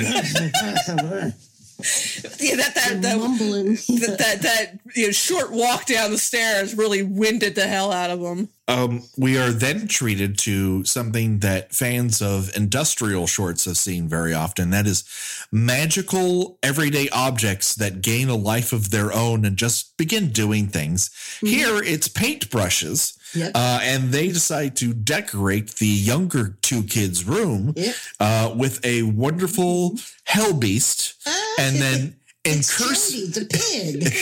[0.00, 1.32] Trespassing.
[2.40, 3.74] Yeah, that that that, Mumbling.
[3.74, 8.10] that, that, that you know, short walk down the stairs really winded the hell out
[8.10, 8.48] of him.
[8.66, 14.32] Um, we are then treated to something that fans of industrial shorts have seen very
[14.32, 14.70] often.
[14.70, 15.04] That is
[15.50, 21.10] magical everyday objects that gain a life of their own and just begin doing things.
[21.40, 23.18] Here it's paintbrushes.
[23.34, 23.52] Yep.
[23.54, 27.94] Uh, and they decide to decorate the younger two kids' room Yep.
[28.18, 31.14] uh, with a wonderful hell beast,
[31.58, 34.14] and then in It's curse Jody, the pig.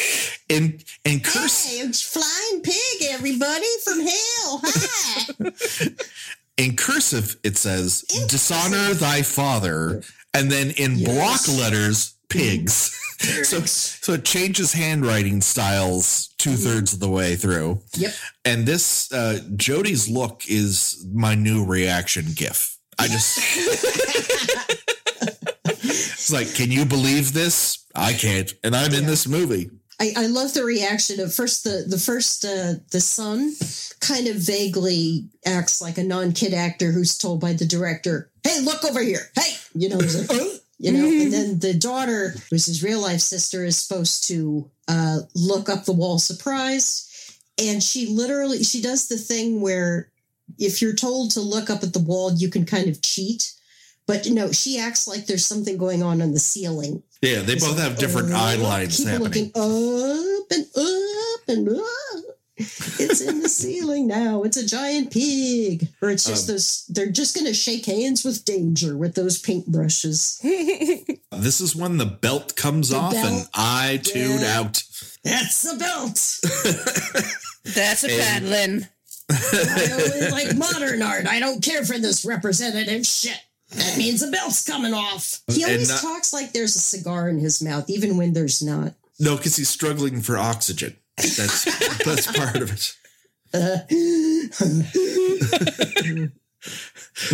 [0.49, 4.61] in in curse hey, it's flying pig, everybody from hell.
[4.64, 5.51] Hi.
[6.57, 10.03] in cursive it says dishonor thy father
[10.35, 11.09] and then in Yes.
[11.47, 17.81] block letters pigs so so it changes handwriting styles two-thirds of the way through.
[17.96, 18.12] Yep.
[18.44, 22.76] and this uh jody's look is my new reaction gif.
[22.98, 23.38] I just
[25.64, 27.85] it's like can you believe this?
[27.94, 28.52] I can't.
[28.62, 29.70] And i'm in this movie.
[30.00, 33.52] I, I love the reaction of first the the first uh, the son
[34.00, 38.61] kind of vaguely acts like a non kid actor who's told by the director, "Hey,
[38.61, 39.31] look over here!
[39.35, 39.98] Hey!" You know,
[40.78, 45.18] you know, and then the daughter, who's his real life sister, is supposed to uh,
[45.34, 47.10] look up the wall surprised,
[47.60, 50.10] and she literally she does the thing where
[50.58, 53.52] if you're told to look up at the wall, you can kind of cheat.
[54.06, 57.02] But no, she acts like there's something going on on the ceiling.
[57.20, 62.27] yeah they both have different eye lines Keep happening looking up and up and up.
[62.59, 64.42] It's in the ceiling now.
[64.42, 65.88] It's a giant pig.
[66.03, 69.40] Or it's just Um, those, they're just going to shake hands with danger with those
[69.40, 70.40] paintbrushes.
[71.33, 74.59] this is when the belt comes off and i tune Yeah.
[74.61, 74.83] out
[75.23, 76.14] That's the belt.
[77.75, 78.87] That's a And- paddling.
[79.31, 81.27] I only like modern art.
[81.27, 83.38] I don't care for this representative shit.
[83.73, 85.40] That means the belt's coming off.
[85.49, 88.94] He always not- talks like there's a cigar in his mouth, even when there's not.
[89.21, 90.97] No, because he's struggling for oxygen.
[91.18, 91.64] That's
[92.04, 92.94] that's part of it.
[93.54, 93.78] Uh,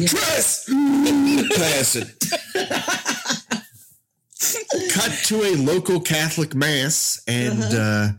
[0.07, 0.64] Press,
[1.57, 2.09] pass it.
[4.92, 7.77] Cut to a local Catholic mass, and Uh-huh.
[7.77, 8.12] uh,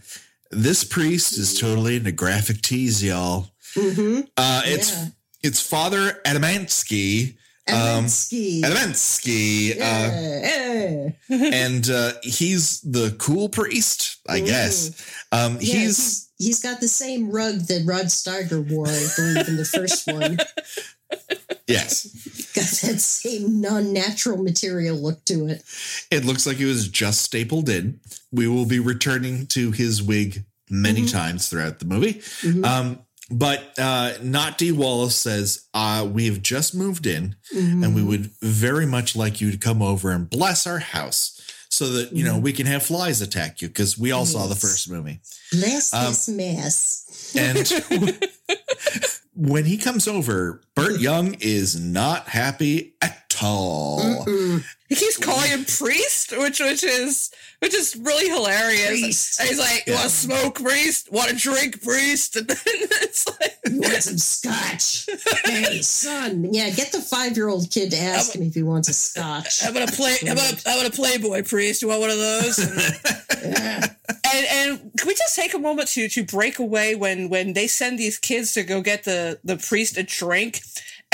[0.52, 3.52] this priest is totally into graphic tees, y'all.
[3.76, 4.28] mhm.
[4.38, 5.08] Uh, it's Yeah.
[5.44, 7.38] it's Father Adamansky.
[7.68, 7.76] Um,
[8.06, 8.62] Adamski.
[8.62, 11.50] Adamansky, uh, Yeah, yeah.
[11.66, 14.92] and uh, he's the cool priest, I guess.
[15.32, 19.48] Um, Yeah, he's he's, he's got the same rug that Rod Steiger wore, I believe,
[19.48, 20.38] in the first one.
[21.68, 22.06] yes.
[22.54, 25.64] Got that same non-natural material look to it.
[26.12, 28.00] It looks like it was just stapled in.
[28.32, 31.12] We will be returning to his wig many Mhm.
[31.12, 32.22] times throughout the movie.
[32.42, 32.66] Mhm.
[32.66, 33.00] Um,
[33.32, 37.84] but uh, Not Dee Wallace says, uh, We have just moved in Mhm.
[37.84, 41.90] and we would very much like you to come over and bless our house so
[41.94, 44.90] that, you know, we can have flies attack you because we all saw the first
[44.90, 45.20] movie.
[45.52, 47.34] bless um, this mess.
[47.36, 48.28] And
[49.36, 54.26] when he comes over, Burt Young is not happy at all.
[54.26, 54.64] Mm-mm.
[54.88, 58.88] He keeps calling him priest, which which is which is really hilarious.
[58.90, 59.40] Priest.
[59.40, 59.96] And he's like, Yeah.
[59.96, 61.12] "Want to smoke, priest?
[61.12, 62.58] Want to drink, priest?" And then
[63.02, 65.08] it's like, You want some scotch?
[65.46, 66.54] hey, son.
[66.54, 69.66] Yeah, get the five-year-old kid to ask him if he wants a scotch.
[69.66, 70.18] "I'm gonna play.
[70.22, 71.82] I'm gonna, I'm gonna Playboy priest.
[71.82, 72.60] You want one of those?"
[73.46, 73.86] Yeah.
[74.34, 77.68] and and can we just take a moment to to break away when when they
[77.68, 80.62] send these kids to go get the the priest a drink?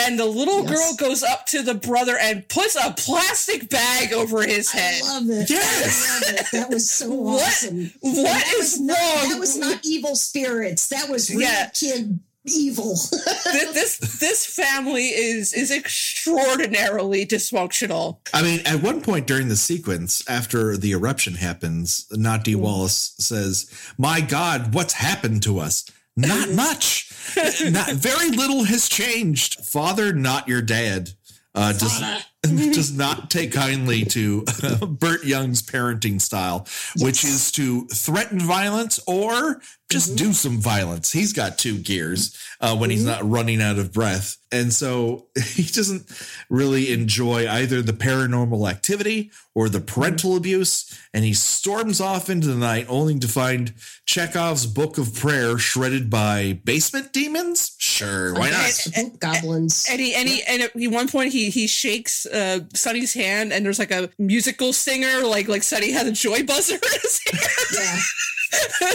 [0.08, 0.70] And the little Yes.
[0.98, 5.02] girl goes up to the brother and puts a plastic bag over his head.
[5.04, 5.26] I head.
[5.28, 5.50] love it.
[5.50, 6.08] Yes.
[6.10, 6.46] I love it.
[6.52, 7.42] That was so What?
[7.44, 7.94] awesome.
[8.02, 9.30] What that is not, wrong?
[9.30, 10.88] That was not evil spirits.
[10.88, 11.70] That was real Yeah.
[11.70, 12.96] kid evil.
[13.52, 18.18] Th- this this family is is extraordinarily dysfunctional.
[18.34, 22.54] I mean, at one point during the sequence, after the eruption happens, Not D.
[22.56, 22.62] Mm.
[22.62, 25.86] Wallace says, My God, what's happened to us?
[26.18, 27.11] Not much.
[27.72, 29.66] Not very little has changed.
[29.66, 31.12] Father, not your dad.
[31.54, 32.02] Uh, does,
[32.44, 36.66] does not take kindly to uh, Burt Young's parenting style,
[36.98, 39.62] which is to threaten violence or
[39.92, 41.12] just do some violence.
[41.12, 44.38] He's got two gears uh, when he's not running out of breath.
[44.52, 46.10] And so he doesn't
[46.50, 50.98] really enjoy either the paranormal activity or the parental abuse.
[51.14, 53.74] And he storms off into the night only to find
[54.06, 57.76] Chekhov's Book of Prayer shredded by basement demons.
[57.78, 58.70] Sure, why not?
[58.70, 59.88] Spook goblins.
[59.92, 63.66] And he and he and at one point he he shakes uh Sonny's hand and
[63.66, 67.48] there's like a musical singer like like Sonny has a joy buzzer in his hand.
[67.74, 68.00] yeah.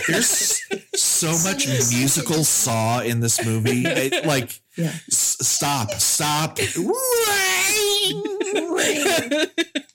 [0.08, 0.60] There's
[0.94, 3.84] so much musical saw in this movie.
[3.86, 4.92] It, like, Yeah.
[5.10, 6.58] s- stop, stop.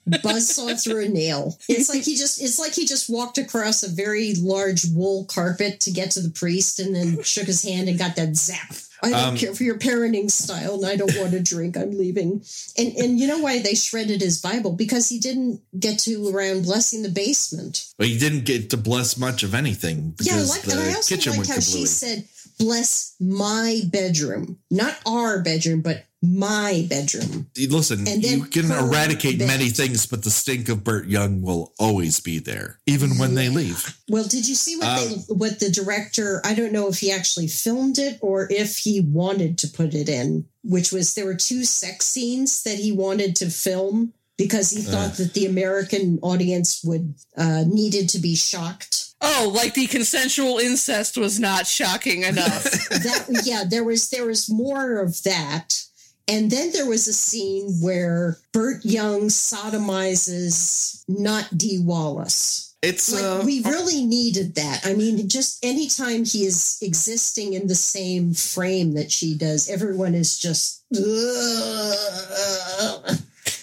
[0.08, 1.56] buzzsaw through a nail.
[1.68, 5.80] It's like he just it's like he just walked across a very large wool carpet
[5.80, 8.74] to get to the priest and then shook his hand and got that zap.
[9.02, 11.76] I don't Um, care for your parenting style and I don't want to drink.
[11.76, 12.44] I'm leaving.
[12.78, 14.72] And and you know why they shredded his Bible?
[14.72, 17.86] Because he didn't get to around blessing the basement.
[17.98, 21.14] But he didn't get to bless much of anything Yeah, like and I the also
[21.16, 22.28] kitchen like how she said,
[22.58, 24.58] bless my bedroom.
[24.70, 27.48] Not our bedroom, but my bedroom.
[27.68, 29.48] Listen, and you can eradicate bed.
[29.48, 33.48] many things, but the stink of Burt Young will always be there, even when they
[33.48, 33.98] leave.
[34.08, 36.40] Well, did you see what Um, they what the director?
[36.44, 40.08] I don't know if he actually filmed it or if he wanted to put it
[40.08, 40.46] in.
[40.64, 45.14] Which was there were two sex scenes that he wanted to film because he thought
[45.14, 49.08] that the American audience would uh, needed to be shocked.
[49.20, 52.64] Oh, like the consensual incest was not shocking enough.
[52.90, 55.82] That yeah, there was there was more of that.
[56.28, 62.74] And then there was a scene where Burt Young sodomizes not Dee Wallace.
[62.82, 64.84] It's like uh, we really needed that.
[64.84, 70.14] I mean, just anytime he is existing in the same frame that she does, everyone
[70.16, 70.82] is just.
[70.96, 71.02] "Ugh."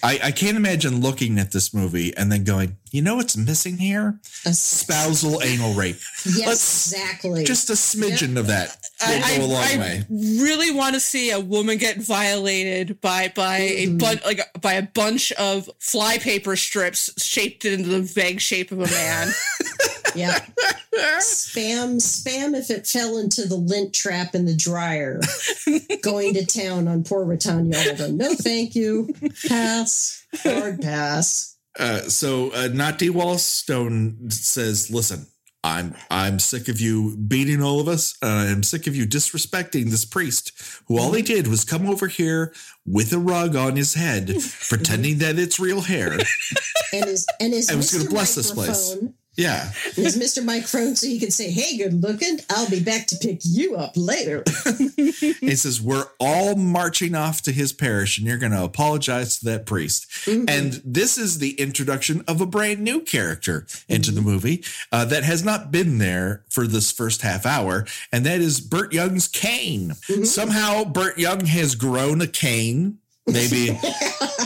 [0.02, 3.76] I, I can't imagine looking at this movie and then going, you know what's missing
[3.76, 4.18] here?
[4.46, 5.96] A- Spousal anal rape.
[6.26, 7.44] Yes, Let's- exactly.
[7.44, 8.76] Just a smidgen of that
[9.06, 10.04] will I, go a long I, I way.
[10.10, 13.98] really want to see a woman get violated by by a Mhm.
[13.98, 18.86] bun- like by a bunch of flypaper strips shaped into the vague shape of a
[18.90, 19.32] man.
[20.14, 20.38] yeah.
[21.20, 22.56] spam, spam.
[22.56, 25.20] If it fell into the lint trap in the dryer,
[26.02, 28.12] going to town on poor Rutanya Alda.
[28.12, 29.08] No, thank you.
[29.48, 30.26] Pass.
[30.42, 31.56] Hard pass.
[31.78, 35.26] Uh, so uh, not Dee Wallace Stone says, "Listen,
[35.62, 38.16] I'm I'm sick of you beating all of us.
[38.22, 40.52] Uh, I'm sick of you disrespecting this priest
[40.86, 42.54] who all he did was come over here
[42.86, 44.34] with a rug on his head,
[44.68, 46.18] pretending that it's real hair.
[46.92, 48.96] And is and is I was gonna bless this place.
[49.40, 50.44] Yeah, Is Mr.
[50.44, 52.40] Microphone so he can say, "Hey, good looking.
[52.50, 54.44] I'll be back to pick you up later."
[54.96, 59.46] he says we're all marching off to his parish, and you're going to apologize to
[59.46, 60.06] that priest.
[60.26, 60.48] Mhm.
[60.48, 64.62] And this is the introduction of a brand new character into the movie
[64.92, 68.92] uh, that has not been there for this first half hour, and that is Burt
[68.92, 69.94] Young's cane.
[70.08, 70.26] Mhm.
[70.26, 72.98] Somehow, Burt Young has grown a cane.
[73.32, 73.78] Maybe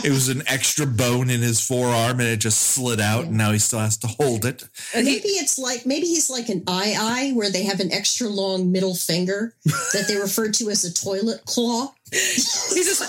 [0.03, 3.51] it was an extra bone in his forearm and it just slid out, and now
[3.51, 4.63] he still has to hold it.
[4.93, 8.95] Maybe it's like maybe he's like an aye-aye where they have an extra long middle
[8.95, 11.93] finger that they refer to as a toilet claw.
[12.11, 13.03] He's just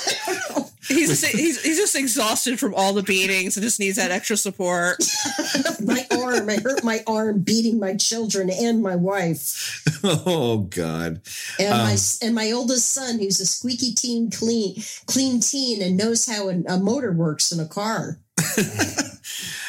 [0.88, 4.36] he's just, he's he's just exhausted from all the beatings and just needs that extra
[4.36, 4.96] support.
[5.84, 9.82] my arm, I hurt my arm beating my children and my wife.
[10.04, 11.20] oh God!
[11.58, 15.96] And my Um, and my oldest son, who's a squeaky teen, clean, clean teen, and
[15.96, 18.20] knows how a, a motor works in a car.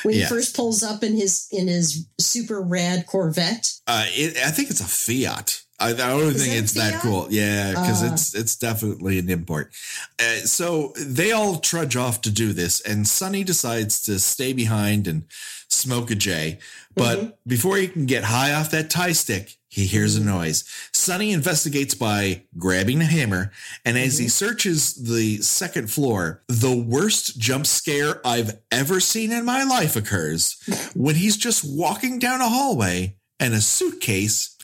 [0.04, 0.28] when he Yeah.
[0.28, 4.82] first pulls up in his in his super rad Corvette, Uh, it, I think it's
[4.82, 5.64] a Fiat.
[5.80, 7.28] I, I don't Is think it's that cool.
[7.30, 8.12] Yeah, because Ah.
[8.14, 9.74] it's it's definitely an import.
[10.20, 15.08] Uh, so they all trudge off to do this, and Sonny decides to stay behind
[15.08, 15.24] and
[15.70, 16.58] smoke a J.
[16.96, 17.30] But Mm-hmm.
[17.46, 20.64] before he can get high off that Thai stick, he hears a noise.
[20.94, 23.52] Sonny investigates by grabbing a hammer,
[23.86, 24.24] and as Mm-hmm.
[24.24, 29.96] he searches the second floor, the worst jump scare I've ever seen in my life
[29.96, 30.58] occurs
[30.96, 34.56] when he's just walking down a hallway and a suitcase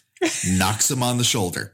[0.58, 1.74] knocks him on the shoulder.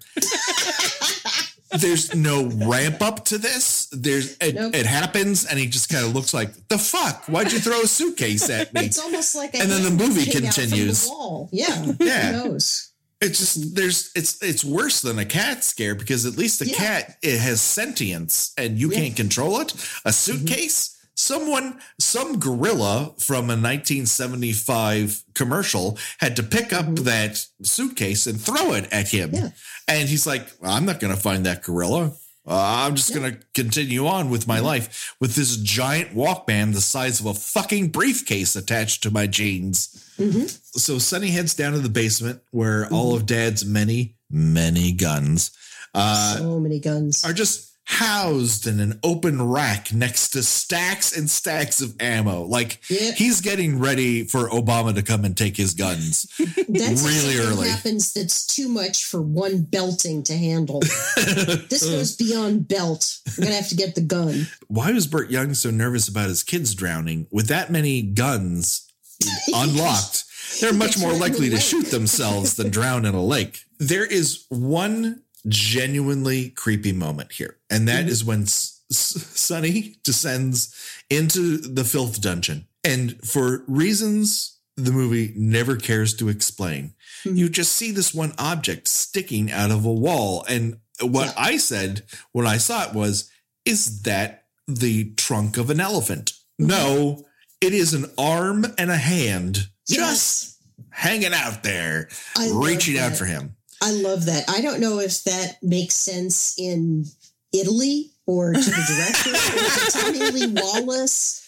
[1.72, 3.88] There's no ramp up to this.
[3.91, 4.74] There's it, Nope.
[4.74, 7.26] it happens, and he just kind of looks like the fuck.
[7.28, 8.86] Why'd you throw a suitcase at me?
[8.86, 11.08] it's almost like a And then the movie came out from the continues.
[11.08, 11.47] wall.
[11.52, 12.32] Yeah, Yeah.
[12.41, 12.91] Who knows?
[13.22, 16.76] It's just there's it's it's worse than a cat scare because at least a Yeah.
[16.76, 18.95] cat it has sentience and you Yeah.
[18.97, 19.04] Mm-hmm.
[19.06, 19.74] can't control it.
[20.06, 28.26] A suitcase, someone, some gorilla from a 1975 commercial had to pick up that suitcase
[28.28, 29.46] and throw it at him, Mm-hmm.
[29.46, 29.50] Yeah.
[29.88, 32.14] and he's like, "I'm not going to find that gorilla."
[32.48, 36.82] Uh, I'm just going to continue on with my life with this giant Walkman the
[36.82, 40.14] size of a fucking briefcase attached to my jeans.
[40.18, 40.46] Mm-hmm.
[40.48, 45.52] So Sonny heads down to the basement where all of Dad's many, many guns
[45.94, 47.24] uh, so many guns.
[47.26, 52.44] are just housed in an open rack next to stacks and stacks of ammo.
[52.44, 53.14] Like Yeah.
[53.14, 56.28] he's getting ready for Obama to come and take his guns.
[56.70, 57.68] That's really early.
[57.68, 60.82] happens that's too much for one belting to handle.
[61.18, 63.18] this goes beyond belt.
[63.36, 64.48] I'm gonna have to get the gun.
[64.68, 68.88] Why was Burt Young so nervous about his kids drowning with that many guns
[69.54, 70.26] unlocked?
[70.62, 73.62] They're much more It's right in likely to shoot themselves than drown in a lake.
[73.80, 80.74] There is one genuinely creepy moment here, and that is when S- S- Sonny descends
[81.10, 82.68] into the filth dungeon.
[82.84, 86.93] And for reasons the movie never cares to explain,
[87.26, 87.38] Mhm.
[87.38, 90.45] you just see this one object sticking out of a wall.
[90.47, 91.34] And what Yeah.
[91.38, 93.30] I said when I saw it was,
[93.66, 96.34] is that the trunk of an elephant?
[96.58, 97.26] No,
[97.60, 100.56] it is an arm and a hand just
[100.91, 103.56] hanging out there, I reaching out for him.
[103.82, 104.50] I love that.
[104.50, 107.06] I don't know if that makes sense in
[107.54, 111.46] Italy or to the director or to Tommy Lee Wallace.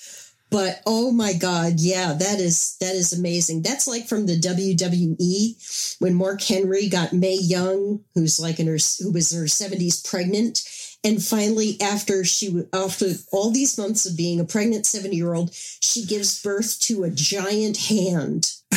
[0.51, 3.61] But oh my God, yeah, that is that is amazing.
[3.61, 8.77] That's like from the WWE when Mark Henry got Mae Young, who's like in her
[8.99, 10.61] who was in her seventies pregnant,
[11.05, 15.53] and finally after she after all these months of being a pregnant seventy year old,
[15.53, 18.51] she gives birth to a giant hand.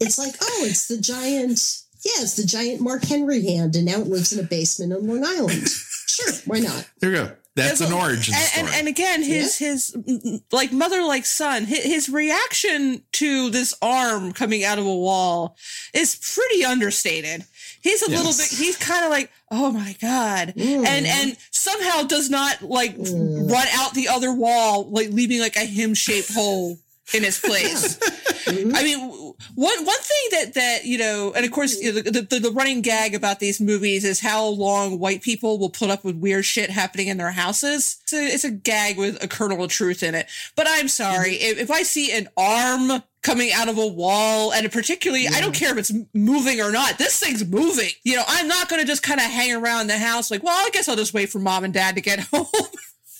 [0.00, 1.83] it's like oh, it's the giant.
[2.04, 5.06] Yeah, it's the giant Mark Henry hand, and now it lives in a basement on
[5.06, 5.68] Long Island.
[6.06, 6.88] Sure, why not?
[7.00, 7.32] There you go.
[7.56, 8.66] That's an origin and, story.
[8.66, 13.50] and, and again his his mm, mm, like mother like son his, his reaction to
[13.50, 15.56] this arm coming out of a wall
[15.92, 17.44] is pretty understated
[17.80, 20.86] he's a little bit he's kind of like oh my god Mm.
[20.86, 23.50] and and somehow does not like Mm.
[23.50, 26.78] run out the other wall like leaving like a him-shaped hole
[27.12, 27.98] in his place
[28.44, 28.74] Mhm.
[28.76, 29.23] I mean, w-
[29.54, 32.50] one one thing that that you know, and of course, you know, the, the the
[32.50, 36.44] running gag about these movies is how long white people will put up with weird
[36.44, 37.98] shit happening in their houses.
[38.02, 40.28] It's a, it's a gag with a kernel of truth in it.
[40.56, 41.58] But I'm sorry mm-hmm.
[41.58, 45.54] if, if I see an arm coming out of a wall, and particularly, I don't
[45.54, 46.98] care if it's moving or not.
[46.98, 47.90] This thing's moving.
[48.04, 50.54] You know, I'm not going to just kind of hang around the house like, well,
[50.54, 52.46] I guess I'll just wait for mom and dad to get home.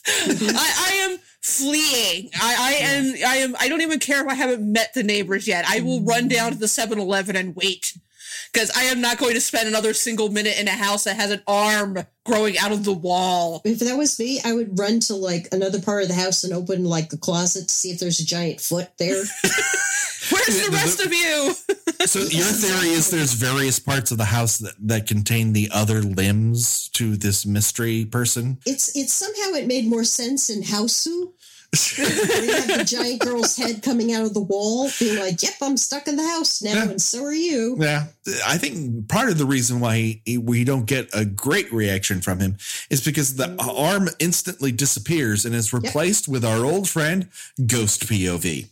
[0.07, 2.31] I, I am fleeing.
[2.41, 5.47] I, I am I am I don't even care if I haven't met the neighbors
[5.47, 5.65] yet.
[5.69, 7.97] I will run down to the 7-Eleven and wait.
[8.55, 11.33] Because I am not going to spend another single minute in a house that has
[11.33, 13.61] an arm growing out of the wall.
[13.65, 16.53] If that was me, I would run to like another part of the house and
[16.53, 19.23] open like the closet to see if there's a giant foot there.
[20.31, 21.53] Where's the rest of you?
[22.07, 26.01] so your theory is there's various parts of the house that, that contain the other
[26.01, 28.59] limbs to this mystery person.
[28.65, 31.33] It's it's somehow it made more sense in Hausu.
[31.99, 35.77] You have the giant girl's head coming out of the wall, being like, "Yep, I'm
[35.77, 36.91] stuck in the house now, Yeah.
[36.91, 38.07] and so are you." Yeah,
[38.47, 42.41] I think part of the reason why he, we don't get a great reaction from
[42.41, 42.57] him
[42.91, 47.29] is because the arm instantly disappears and is replaced with our old friend
[47.67, 48.67] Ghost POV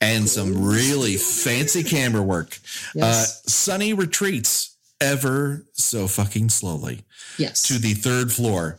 [0.00, 2.58] and some really fancy camera work.
[2.94, 3.40] Yes.
[3.44, 7.02] Uh, Sonny retreats ever so fucking slowly
[7.38, 7.62] Yes.
[7.62, 8.78] to the third floor,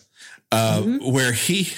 [0.52, 1.70] uh, where he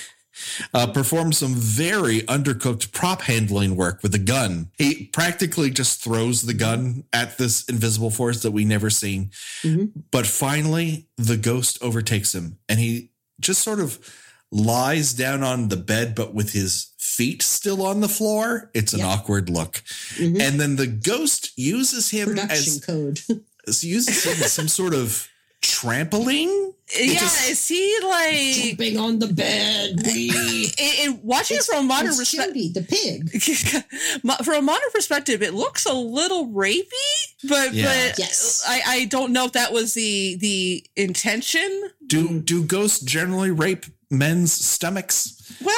[0.73, 4.69] uh, performs some very undercooked prop handling work with a gun.
[4.77, 9.31] He practically just throws the gun at this invisible force that we never seen.
[9.63, 9.91] Mhm.
[10.11, 13.99] But finally, the ghost overtakes him, and he just sort of
[14.51, 18.69] lies down on the bed, but with his feet still on the floor.
[18.73, 19.07] It's an Yeah.
[19.07, 19.84] awkward look.
[20.17, 20.39] Mhm.
[20.39, 23.21] And then the ghost uses him Production as code.
[23.81, 25.27] uses him as some sort of
[25.64, 26.74] trampoline.
[26.99, 30.01] yeah, just- is he like Jumping on the bed.
[30.05, 30.72] wee.
[30.78, 32.74] in, in watching it from a modern perspective?
[32.74, 33.41] The pig.
[34.45, 36.84] From a modern perspective, it looks a little rapey,
[37.47, 37.86] but Yeah.
[37.86, 38.64] but Yes.
[38.68, 41.89] I, I don't know if that was the the intention.
[42.05, 45.39] Do do ghosts generally rape men's stomachs?
[45.61, 45.74] Well,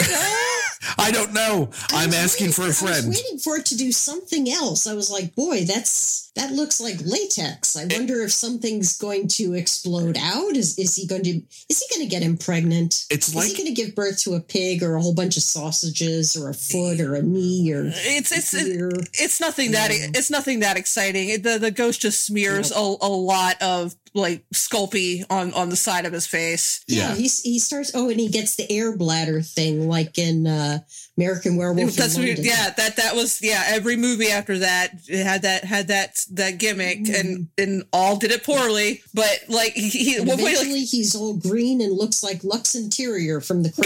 [0.00, 0.60] you know,
[0.98, 1.70] I don't know.
[1.92, 3.08] I I'm was asking waiting- for a I was friend.
[3.08, 4.86] waiting for it to do something else.
[4.86, 7.76] I was like, boy, that's that looks like latex.
[7.76, 10.56] I wonder if something's going to explode out.
[10.56, 13.04] Is is he going to is he going to get him pregnant?
[13.10, 15.36] It's is like he going to give birth to a pig or a whole bunch
[15.36, 20.30] of sausages or a foot or a knee or it's it's it's nothing that it's
[20.30, 21.42] nothing that exciting.
[21.42, 26.04] The the ghost just smears a, a lot of like sculpey on on the side
[26.06, 26.84] of his face.
[26.88, 27.14] Yeah, Yeah.
[27.16, 27.92] he's he starts.
[27.94, 30.78] Oh, and he gets the air bladder thing, like in uh,
[31.16, 31.92] American Werewolf.
[31.94, 32.38] That's in weird.
[32.38, 32.52] London.
[32.56, 32.70] yeah.
[32.76, 33.62] That that was yeah.
[33.68, 38.42] Every movie after that had that had that that gimmick, and and all did it
[38.44, 39.02] poorly.
[39.14, 42.22] But like he, he at And one point, like, eventually, he's all green and looks
[42.24, 43.84] like Lux Interior from the Crow.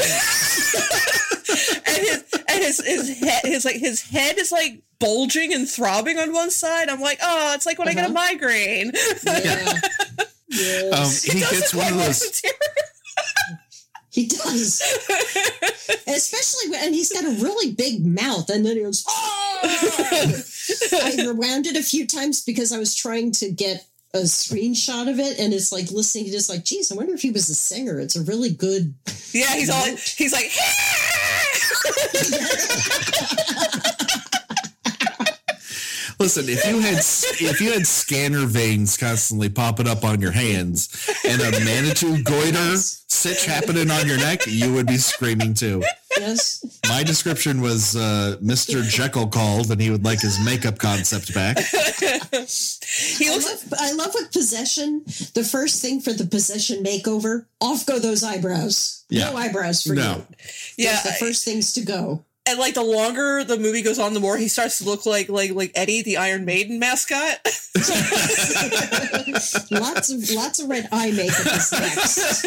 [1.86, 2.33] and his and
[2.64, 6.88] his his head his like his head is like bulging and throbbing on one side.
[6.88, 8.14] I'm like, oh, it's like when I get a Uh-huh.
[8.14, 8.92] migraine.
[9.24, 9.72] yeah.
[10.48, 11.24] Yes.
[11.28, 12.42] Um, he It gets one of those.
[14.10, 14.80] He does.
[16.06, 19.04] Especially when and he's got a really big mouth, and then he goes.
[19.08, 23.84] "Ah!" I rewound it a few times because I was trying to get
[24.14, 27.22] a screenshot of it, and it's like listening to this, like, geez, I wonder if
[27.22, 27.98] he was a singer.
[27.98, 28.94] It's a really good.
[29.32, 29.84] Yeah, he's all
[30.16, 30.52] he's like.
[36.20, 41.10] Listen, if you had if you had scanner veins constantly popping up on your hands
[41.28, 45.82] and a Manitou goiter sitch happening on your neck, you would be screaming too.
[46.18, 46.64] Yes.
[46.88, 48.82] My description was uh, Mr.
[48.88, 51.58] Jekyll called and he would like his makeup concept back.
[51.60, 55.02] he I love, I love with possession.
[55.34, 59.04] The first thing for the possession makeover, off go those eyebrows.
[59.08, 59.30] Yeah.
[59.30, 60.16] No eyebrows for No.
[60.16, 60.84] you.
[60.84, 62.24] yeah, Those the first things to go.
[62.46, 65.28] And like the longer the movie goes on, the more he starts to look like
[65.28, 67.38] like like Eddie, the Iron Maiden mascot.
[69.70, 72.44] lots of lots of red eye makeup is next.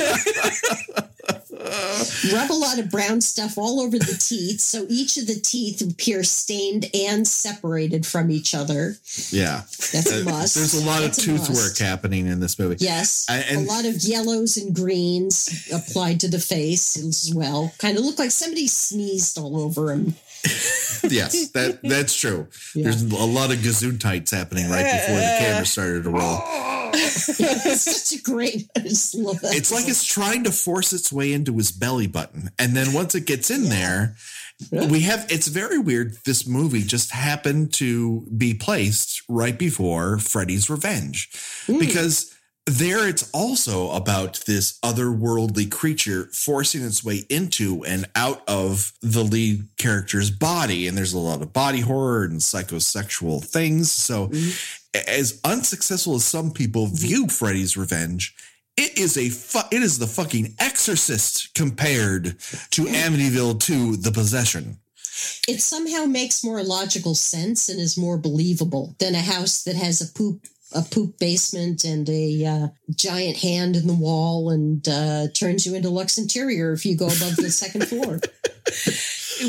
[2.31, 5.81] Rub a lot of brown stuff all over the teeth, so each of the teeth
[5.81, 8.97] appear stained and separated from each other.
[9.31, 9.63] Yeah.
[9.91, 10.55] That's a Uh, must.
[10.55, 12.77] There's a lot That's of tooth work happening in this movie.
[12.79, 17.73] Yes, I- and- a lot of yellows and greens applied to the face as well.
[17.79, 20.15] Kind of look like somebody sneezed all over him.
[21.09, 22.47] Yes, that that's true.
[22.75, 22.85] Yeah.
[22.85, 26.41] There's a lot of gazootites happening right before the camera started to roll.
[26.93, 28.69] it's such a great.
[28.75, 29.55] I just love that.
[29.55, 32.49] It's like it's trying to force its way into his belly button.
[32.57, 34.15] And then once it gets in there,
[34.71, 36.17] we have it's very weird.
[36.25, 41.29] This movie just happened to be placed right before Freddy's Revenge.
[41.67, 41.79] Hmm.
[41.79, 42.36] Because
[42.67, 49.23] there it's also about this otherworldly creature forcing its way into and out of the
[49.23, 50.85] lead character's body.
[50.85, 53.91] And there's a lot of body horror and psychosexual things.
[53.93, 54.99] So mm-hmm.
[55.07, 58.35] as unsuccessful as some people view Freddy's Revenge,
[58.75, 62.37] it is a fu- it is the fucking Exorcist compared
[62.71, 64.77] to Amityville 2: The Possession.
[65.47, 69.99] it somehow makes more logical sense and is more believable than a house that has
[69.99, 70.45] a poop
[70.75, 75.75] a poop basement and a uh, giant hand in the wall and uh, turns you
[75.75, 78.19] into Lux Interior if you go above the second floor.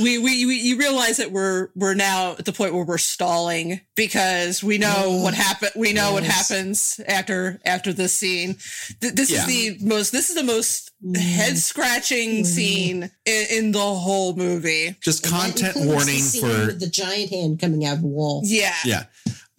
[0.03, 3.81] we, we we you realize that we're we're now at the point where we're stalling
[3.97, 5.73] because we know Oh, what happened.
[5.77, 8.57] We know what happens after after this scene.
[9.01, 9.41] Th- this Yeah.
[9.41, 10.13] is the most.
[10.13, 14.97] This is the most head scratching scene in, in the whole movie.
[15.01, 18.43] Just And content includes the warning for the giant hand coming out of the wall.
[18.45, 18.75] Yeah.
[18.85, 19.05] yeah.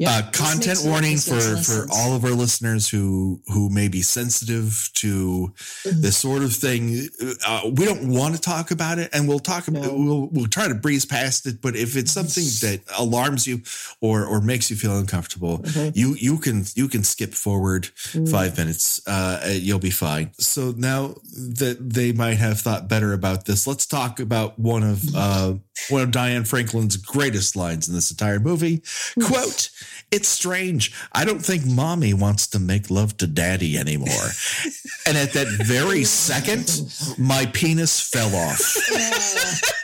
[0.08, 4.90] Uh, content warning for makes for all of our listeners who who may be sensitive
[4.96, 5.54] to
[5.86, 6.02] Mm-hmm.
[6.02, 7.08] this sort of thing.
[7.46, 9.68] Uh, we don't want to talk about it, and we'll talk.
[9.70, 9.80] No.
[9.94, 11.62] We'll we'll try to breeze past it.
[11.62, 13.62] But if it's something that alarms you
[14.02, 15.96] or or makes you feel uncomfortable, Mhm.
[15.96, 18.30] you you can you can skip forward Mm.
[18.32, 19.02] five minutes.
[19.08, 20.32] Uh, you'll be fine.
[20.40, 21.16] So now
[21.58, 25.54] that they might have thought better about this, let's talk about one of uh,
[25.90, 28.82] one of Diane Franklin's greatest lines in this entire movie.
[29.22, 29.70] Quote,
[30.12, 30.94] it's strange.
[31.12, 34.30] I don't think mommy wants to make love to daddy anymore.
[35.08, 36.82] and at that very second,
[37.18, 39.72] my penis fell off.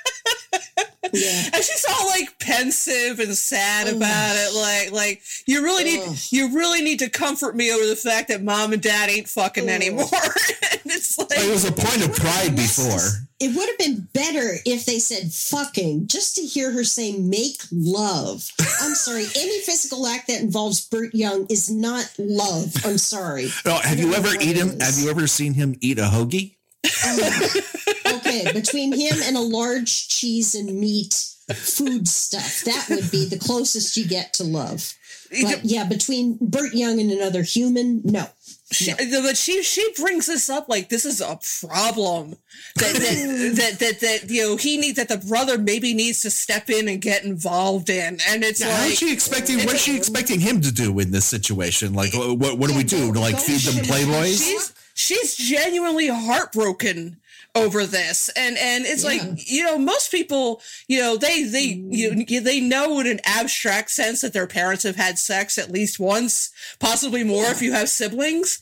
[1.13, 1.43] Yeah.
[1.53, 4.53] And she's all like pensive and sad about it.
[4.53, 6.17] Like, like you really need, Ugh.
[6.31, 9.65] you really need to comfort me over the fact that mom and dad ain't fucking
[9.65, 9.69] Ugh.
[9.69, 10.05] anymore.
[10.13, 12.99] and it's like, It was a point of pride before.
[13.37, 17.61] It would have been better if they said fucking just to hear her say make
[17.71, 18.49] love.
[18.81, 19.25] I'm sorry.
[19.35, 22.73] Any physical act that involves Burt Young is not love.
[22.85, 23.49] I'm sorry.
[23.65, 24.79] No, have you ever what eat him?
[24.79, 26.54] Have you ever seen him eat a hoagie?
[28.07, 31.13] Okay, between him and a large cheese and meat
[31.53, 34.93] food stuff, that would be the closest you get to love.
[35.29, 38.27] But yeah, between Burt Young and another human, no.
[38.71, 42.35] She, but she she brings this up like this is a problem
[42.75, 46.31] that that, that that that you know he needs that the brother maybe needs to
[46.31, 49.59] step in and get involved in, and it's Yeah, how's like she expecting?
[49.65, 51.93] What's she expecting him to do in this situation?
[51.93, 53.13] Like, what what do we do?
[53.13, 53.95] To like feed them shoot him.
[53.95, 54.73] Playboys?
[54.95, 57.17] She's she's genuinely heartbroken
[57.53, 59.09] over this and and it's Yeah.
[59.09, 63.21] like you know most people you know they they you know, they know in an
[63.23, 67.71] abstract sense that their parents have had sex at least once possibly more if you
[67.71, 68.61] have siblings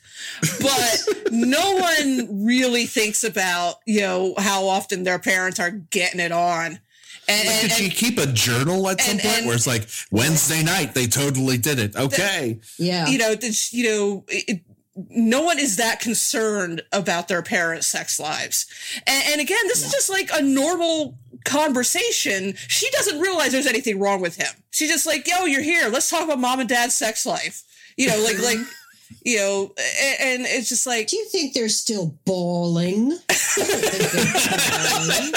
[0.62, 6.32] but no one really thinks about you know how often their parents are getting it
[6.32, 6.80] on
[7.28, 9.88] and, Did and, she keep a journal at some and- point and- where it's like
[10.12, 11.96] Wednesday night they totally did it?
[11.96, 12.60] Okay.
[12.78, 13.08] Yeah.
[13.08, 14.60] you know that you know it,
[14.96, 18.68] no one is that concerned about their parents' sex lives.
[19.08, 22.54] And, and again, this is just like a normal conversation.
[22.68, 24.54] She doesn't realize there's anything wrong with him.
[24.72, 25.90] She's just like, yo, you're here.
[25.90, 27.64] Let's talk about mom and dad's sex life.
[27.98, 28.60] You know, like, like,
[29.24, 33.14] you know, and, and it's just like, Do you think they're still bawling?
[33.30, 35.34] I don't think they're bawling.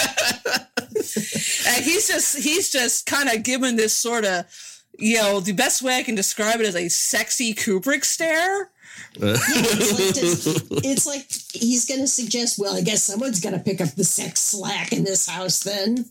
[1.68, 4.44] and he's just, he's just kind of given this sort of,
[4.98, 8.70] you know, the best way I can describe it is a sexy Kubrick stare.
[9.18, 13.80] It's, like it's like he's going to suggest, well, I guess someone's going to pick
[13.80, 16.07] up the sex slack in this house then.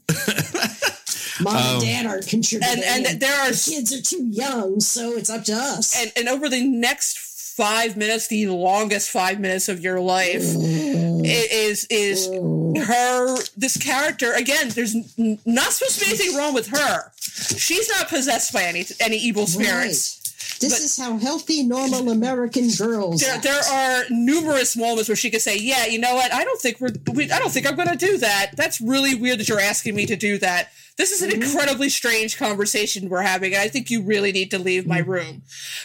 [1.42, 2.84] Mom and um, dad aren't contributing.
[2.86, 5.96] And, and there are the kids are too young, so it's up to us.
[6.02, 7.18] and and over the next
[7.56, 12.28] five minutes, the longest five minutes of your life, it is is
[12.88, 14.70] her this character again.
[14.70, 17.12] There's not supposed to be anything wrong with her.
[17.20, 20.25] She's not possessed by any any evil spirits.
[20.60, 23.44] This But- is how healthy, normal American girls There, act.
[23.44, 26.34] there are numerous moments where she could say, "Yeah, you know what?
[26.34, 26.92] I don't think we're.
[27.12, 28.52] We, I don't think I'm going to do that.
[28.56, 30.70] That's really weird that you're asking me to do that.
[30.98, 31.42] This is an mm-hmm.
[31.42, 35.08] incredibly strange conversation we're having, and I think you really need to leave my mm.
[35.08, 35.42] room."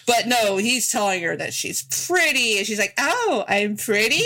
[0.06, 4.22] But no, he's telling her that she's pretty, and she's like, "Oh, I'm pretty,"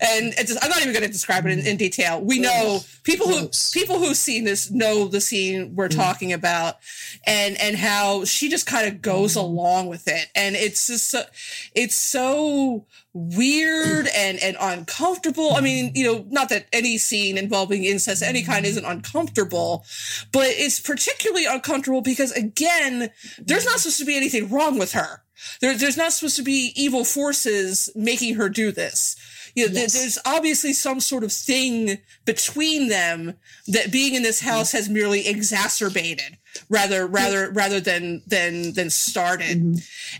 [0.00, 2.20] and it's just, I'm not even going to describe it in, in detail.
[2.20, 5.96] We know people who people who've seen this know the scene we're mm.
[5.96, 6.78] talking about,
[7.24, 9.42] and and how she just kind of goes mm.
[9.42, 11.22] along with it, and it's just so,
[11.74, 15.54] it's so weird and and uncomfortable.
[15.54, 19.84] I mean, you know, not that any scene involving incest any kind isn't uncomfortable,
[20.32, 25.22] but it's particularly uncomfortable because again, there's not supposed to be anything wrong with her.
[25.60, 29.16] There, there's not supposed to be evil forces making her do this.
[29.56, 29.94] You know, Yes.
[29.94, 33.34] there's obviously some sort of thing between them
[33.66, 34.76] that being in this house mm-hmm.
[34.76, 36.36] has merely exacerbated
[36.68, 39.58] rather rather rather than than than started.
[39.58, 39.78] Mm-hmm.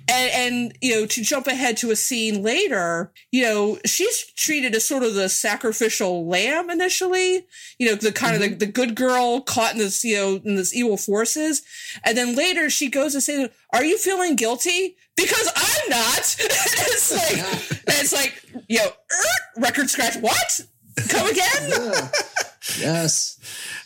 [0.09, 4.75] And and you know to jump ahead to a scene later you know she's treated
[4.75, 7.47] as sort of the sacrificial lamb initially
[7.79, 8.59] you know the kind of the, mm-hmm.
[8.59, 11.63] the good girl caught in this you know in this evil forces.
[12.05, 17.13] And then later she goes to say are you feeling guilty because i'm not it's
[17.13, 20.61] like it's like you know er, record scratch what
[21.09, 22.15] come again Ugh.
[22.79, 23.39] yes.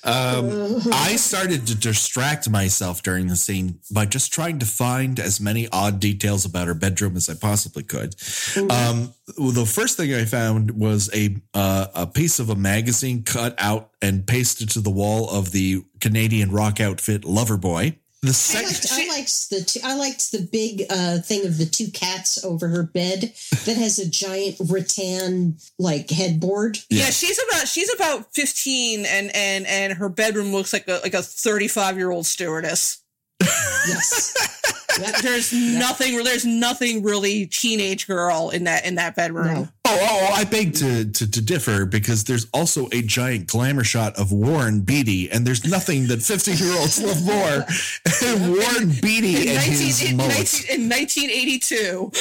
[0.03, 5.41] Um, I started to distract myself during the scene by just trying to find as
[5.41, 8.15] many odd details about her bedroom as I possibly could.
[8.57, 13.55] Um, the first thing I found was a uh, a piece of a magazine cut
[13.59, 17.97] out and pasted to the wall of the Canadian rock outfit Loverboy.
[18.23, 21.57] The I second, liked, I liked the two, I liked the big uh, thing of
[21.57, 23.33] the two cats over her bed
[23.65, 26.79] that has a giant rattan like headboard.
[26.91, 27.07] Yeah.
[27.07, 31.23] she's about she's about fifteen, and and and her bedroom looks like a like a
[31.23, 33.03] thirty five year old stewardess.
[33.41, 34.77] Yes.
[34.99, 35.17] Yep.
[35.23, 36.23] There's nothing.
[36.23, 39.47] There's nothing really teenage girl in that in that bedroom.
[39.47, 39.69] No.
[39.87, 43.85] Oh, oh, oh, I beg to, to to differ because there's also a giant glamour
[43.85, 47.67] shot of Warren Beatty, and there's nothing that 50 year olds love more
[48.21, 52.13] than Warren Beatty In, and 19, his in, 19 in 1982.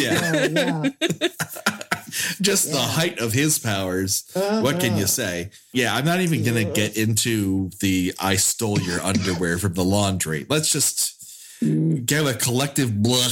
[0.00, 1.28] Yeah, Oh, yeah.
[2.40, 4.24] just the height of his powers.
[4.34, 5.06] What can you uh-huh.
[5.06, 5.50] say?
[5.72, 10.46] Yeah, I'm not even gonna get into the I stole your underwear from the laundry.
[10.48, 11.15] Let's just
[11.60, 13.28] get a collective blah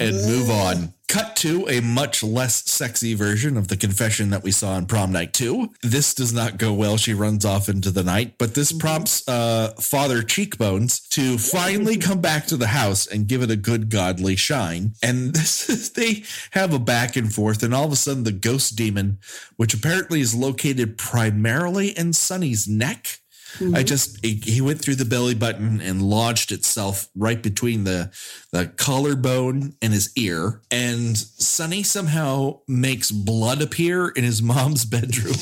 [0.00, 0.94] and move on.
[1.08, 5.10] Cut to a much less sexy version of the confession that we saw in prom
[5.10, 5.70] night two.
[5.82, 6.96] This does not go well.
[6.96, 12.20] She runs off into the night, but this prompts uh, Father Cheekbones to finally come
[12.20, 14.92] back to the house and give it a good godly shine.
[15.02, 18.30] And this is, they have a back and forth, and all of a sudden, the
[18.30, 19.18] ghost demon,
[19.56, 23.19] which apparently is located primarily in Sonny's neck,
[23.58, 23.84] I mm-hmm.
[23.84, 28.10] just he, he went through the belly button and lodged itself right between the
[28.52, 30.62] the collarbone and his ear.
[30.70, 35.34] And Sonny somehow makes blood appear in his mom's bedroom,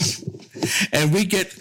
[0.92, 1.52] and we get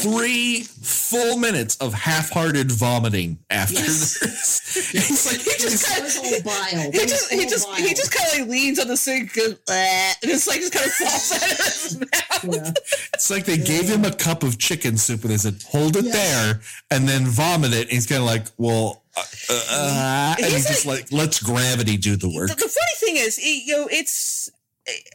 [0.00, 4.18] three full minutes of half-hearted vomiting after this.
[4.94, 6.92] It's like He just kind of.
[6.94, 9.58] He just, he just, he just kind of like leans on the sink and, goes,
[9.68, 12.44] and it's like just kind of falls out of his mouth.
[12.64, 12.72] Yeah.
[13.14, 16.06] It's like they gave him a cup of chicken soup and they said, "Hold it
[16.06, 16.12] Yeah.
[16.12, 17.82] there," and then vomit it.
[17.82, 21.96] And he's kind of like, "Well," uh, uh, and He's he's just like, "Let's gravity
[21.98, 24.48] do the work." The, the funny thing is, it- you know, it's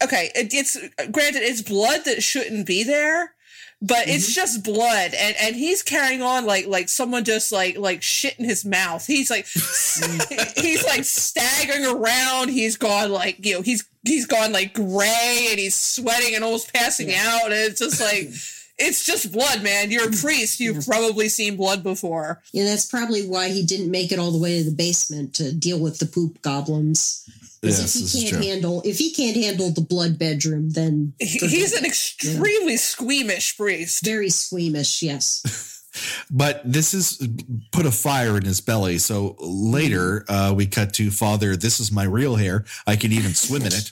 [0.03, 0.78] okay, it, it's
[1.11, 3.34] granted it's blood that shouldn't be there,
[3.82, 4.09] but mm-hmm.
[4.09, 8.38] it's just blood, and and he's carrying on like like someone just like like shit
[8.39, 9.05] in his mouth.
[9.05, 9.45] He's like
[10.57, 12.49] he's like staggering around.
[12.49, 16.73] He's gone like you know he's he's gone like gray, and he's sweating and almost
[16.73, 17.39] passing yeah.
[17.41, 17.51] out.
[17.51, 18.30] And it's just like.
[18.80, 19.89] it's just blood, man.
[19.89, 20.59] You're a priest.
[20.59, 22.43] You've probably seen blood before.
[22.51, 25.51] Yeah, that's probably why he didn't make it all the way to the basement to
[25.51, 27.28] deal with the poop goblins.
[27.62, 31.86] Yes, if he can't handle if he can't handle the blood bedroom, then he's an
[31.86, 32.78] extremely yeah.
[32.78, 34.05] squeamish priest.
[34.05, 35.84] Very squeamish, yes.
[36.32, 37.28] but this is
[37.72, 38.97] put a fire in his belly.
[38.97, 41.55] So later, uh, we cut to Father.
[41.55, 42.66] This is my real hair.
[42.86, 43.91] I can even swim in it.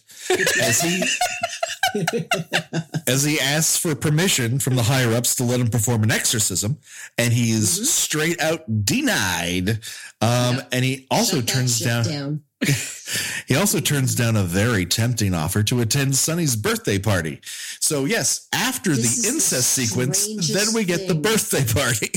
[0.61, 1.03] As he
[3.07, 6.77] as he asks for permission from the higher ups to let him perform an exorcism,
[7.17, 7.83] and he is mm-hmm.
[7.85, 9.79] straight out denied.
[10.21, 10.69] Um, yep.
[10.71, 12.03] And he also Shut turns down.
[12.05, 12.43] down.
[13.47, 17.41] he also turns down a very tempting offer to attend Sonny's birthday party.
[17.79, 21.07] So yes, after this the incest the sequence, then we get thing.
[21.07, 22.11] the birthday party.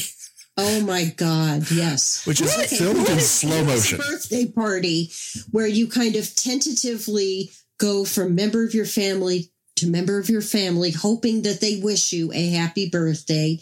[0.57, 1.71] Oh my God!
[1.71, 2.67] Yes, which is okay.
[2.67, 3.99] filmed in slow motion.
[3.99, 5.13] Birthday party
[5.53, 10.43] where you kind of tentatively go from member of your family to member of your
[10.43, 13.59] family, hoping that they wish you a happy birthday.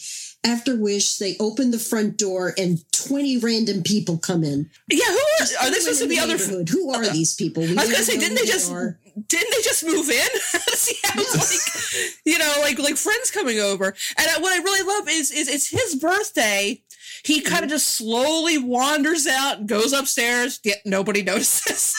[0.47, 4.71] After which, they open the front door and 20 random people come in.
[4.89, 6.39] Yeah, who are, are they supposed to be other?
[6.39, 7.65] Who are these people?
[7.65, 8.97] We I was going to say, didn't they just, are.
[9.27, 10.29] didn't they just move in?
[10.69, 11.97] See, yes.
[12.05, 13.87] like, you know, like, like friends coming over.
[14.17, 16.81] And what I really love is, is it's his birthday.
[17.25, 17.71] He kind of mm-hmm.
[17.71, 21.95] just slowly wanders out, goes upstairs, yet nobody notices.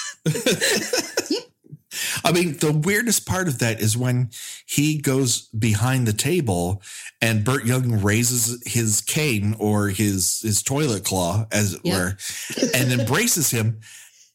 [1.29, 1.43] yep.
[2.23, 4.29] I mean, the weirdest part of that is when
[4.65, 6.81] he goes behind the table
[7.21, 11.95] and Burt Young raises his cane or his his toilet claw, as it yep.
[11.95, 12.17] were,
[12.73, 13.79] and embraces him,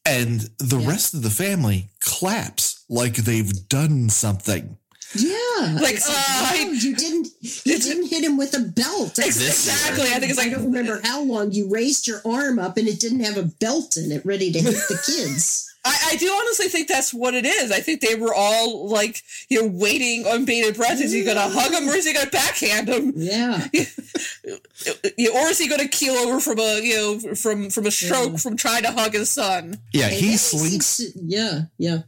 [0.05, 0.89] and the yep.
[0.89, 4.77] rest of the family claps like they've done something.
[5.15, 9.19] Yeah, like, uh, you didn't you didn't hit him with a belt.
[9.19, 10.07] exactly.
[10.07, 12.87] I think it's like I don't remember how long you raised your arm up and
[12.87, 15.72] it didn't have a belt in it, ready to hit the kids.
[15.85, 17.71] I, I, do honestly think that's what it is.
[17.71, 21.01] I think they were all like, you know, waiting on bated breath.
[21.01, 23.11] Is he going to hug him or is he going to backhand him?
[23.15, 23.67] Yeah.
[23.73, 28.31] or is he going to keel over from a, you know, from from a stroke
[28.31, 28.37] yeah.
[28.37, 29.77] from trying to hug his son?
[29.91, 31.01] Yeah, he slinks.
[31.15, 32.03] Yeah, yeah.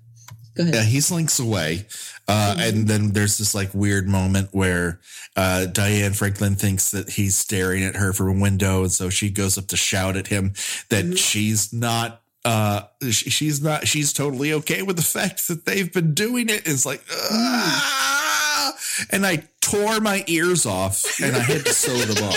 [0.56, 0.76] Go ahead.
[0.76, 1.86] Yeah, he slinks away.
[2.28, 2.60] Uh, mm-hmm.
[2.62, 5.02] And then there's this like weird moment where
[5.36, 8.84] uh, Diane Franklin thinks that he's staring at her from a window.
[8.84, 10.54] And so she goes up to shout at him
[10.90, 11.16] that mm-hmm.
[11.16, 16.48] she's not uh she's not she's totally okay with the fact that they've been doing
[16.48, 18.78] it it's like ah!
[19.12, 22.36] and i tore my ears off and i had to sew them up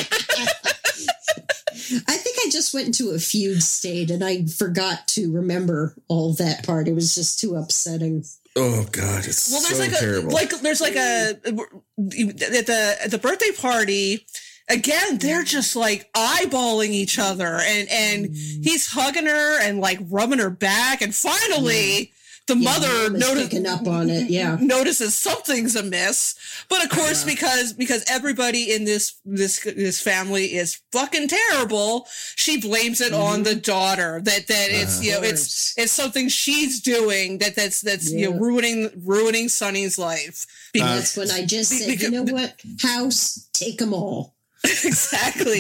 [2.09, 6.33] i think i just went into a fugue state and i forgot to remember all
[6.33, 8.25] that part it was just too upsetting
[8.57, 10.31] oh god it's well there's so like terrible.
[10.31, 14.27] a like there's like a at the at the birthday party
[14.69, 18.65] again they're just like eyeballing each other and and mm.
[18.65, 22.05] he's hugging her and like rubbing her back and finally yeah.
[22.49, 24.57] the yeah, mother notices up on it yeah.
[24.61, 26.35] notices something's amiss.
[26.69, 27.35] But of course yeah.
[27.35, 32.07] because because everybody in this this this family is fucking terrible
[32.37, 33.23] she blames it mm-hmm.
[33.23, 37.57] on the daughter that that uh, it's you know it's it's something she's doing that
[37.57, 40.47] that's that's you know ruining ruining sonny's life.
[40.75, 41.89] Because, that's when i just said.
[41.89, 42.61] Because, you know what?
[42.83, 44.35] House take them all
[44.65, 45.59] exactly.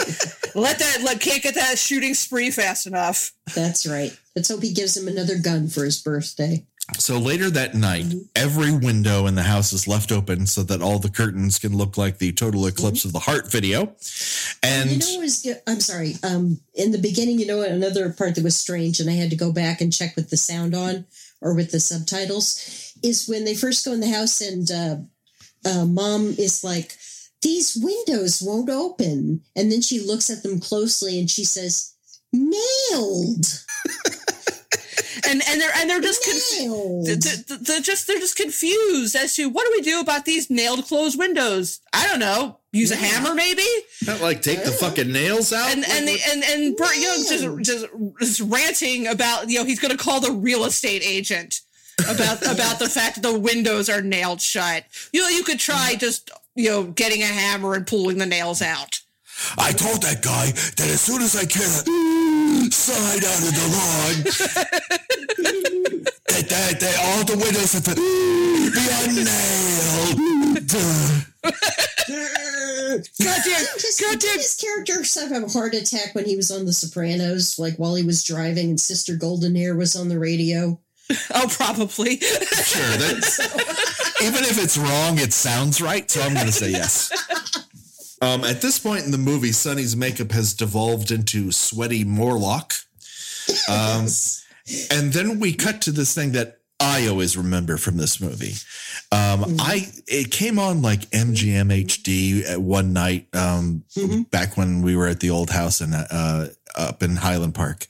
[0.54, 3.32] let that let can't get that shooting spree fast enough.
[3.54, 4.16] That's right.
[4.34, 6.64] Let's hope he gives him another gun for his birthday.
[6.96, 10.98] So later that night, every window in the house is left open so that all
[10.98, 13.94] the curtains can look like the total eclipse of the heart video.
[14.62, 16.14] And you know, was, I'm sorry.
[16.22, 19.36] Um, in the beginning, you know, another part that was strange, and I had to
[19.36, 21.04] go back and check with the sound on
[21.42, 24.96] or with the subtitles, is when they first go in the house and uh,
[25.68, 26.96] uh, mom is like,
[27.42, 29.42] these windows won't open.
[29.56, 31.94] And then she looks at them closely and she says,
[32.32, 33.46] nailed.
[35.28, 37.06] and and they're and they're just confused.
[37.66, 41.18] They're, just they're just confused as to what do we do about these nailed closed
[41.18, 41.80] windows.
[41.92, 42.58] I don't know.
[42.72, 42.96] Use yeah.
[42.96, 43.66] a hammer, maybe.
[44.06, 44.88] Not like take the oh.
[44.88, 45.70] fucking nails out.
[45.70, 47.86] And and the, and and Burt Young just just
[48.20, 51.60] just ranting about you know he's going to call the real estate agent
[52.08, 54.84] about about the fact that the windows are nailed shut.
[55.12, 58.60] You know, you could try just you know getting a hammer and pulling the nails
[58.60, 59.00] out.
[59.56, 64.24] I told that guy that as soon as I can slide out of the lawn,
[66.26, 70.18] that, that, that all the windows have be unnailed.
[73.22, 73.68] Goddamn!
[74.00, 74.38] Goddamn!
[74.38, 78.02] His character have a heart attack when he was on The Sopranos, like while he
[78.02, 80.80] was driving, and Sister Golden Hair was on the radio.
[81.34, 82.18] Oh, probably.
[82.18, 82.96] Sure.
[82.98, 83.38] That's,
[84.22, 86.10] even if it's wrong, it sounds right.
[86.10, 87.12] So I'm going to say yes.
[88.20, 92.72] Um, at this point in the movie, Sonny's makeup has devolved into sweaty Morlock.
[93.68, 94.06] Um,
[94.90, 98.54] and then we cut to this thing that I always remember from this movie.
[99.10, 103.84] Um, I it came on like MGM HD at one night um,
[104.30, 106.48] back when we were at the old house in uh,
[106.78, 107.86] up in Highland Park,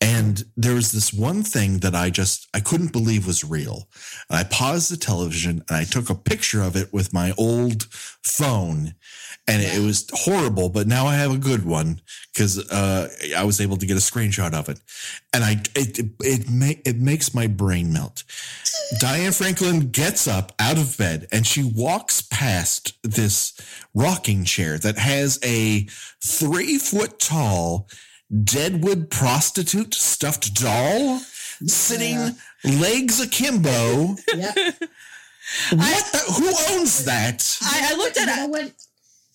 [0.00, 3.88] and there was this one thing that I just I couldn't believe was real.
[4.28, 7.84] And I paused the television and I took a picture of it with my old
[8.22, 8.94] phone,
[9.48, 10.68] and it was horrible.
[10.68, 12.00] But now I have a good one
[12.32, 14.80] because uh, I was able to get a screenshot of it,
[15.32, 18.24] and I it it it, ma- it makes my brain melt.
[18.98, 23.52] Diane Franklin gets up out of bed and she walks past this
[23.94, 25.86] rocking chair that has a
[26.22, 27.88] three foot tall
[28.44, 31.18] deadwood prostitute stuffed doll
[31.66, 34.16] sitting legs akimbo.
[34.36, 34.52] Yeah.
[35.72, 37.56] What the, who owns that?
[37.62, 38.50] I, I looked at you know it.
[38.50, 38.72] what?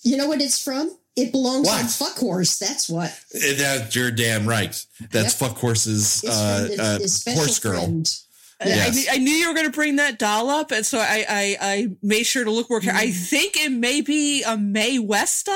[0.03, 0.95] You know what it's from?
[1.15, 1.81] It belongs What?
[1.83, 2.57] on Fuck Horse.
[2.59, 3.17] That's what.
[3.33, 4.75] Eh, That, you're damn right.
[5.11, 7.83] That's Fuck Horse's uh, uh, his, his special horse girl.
[7.83, 8.17] friend.
[8.61, 8.95] I, Yes.
[8.95, 11.57] knew, I knew you were going to bring that doll up, and so I, I,
[11.61, 12.79] I made sure to look more.
[12.81, 15.55] care- I think it may be a Mae West doll,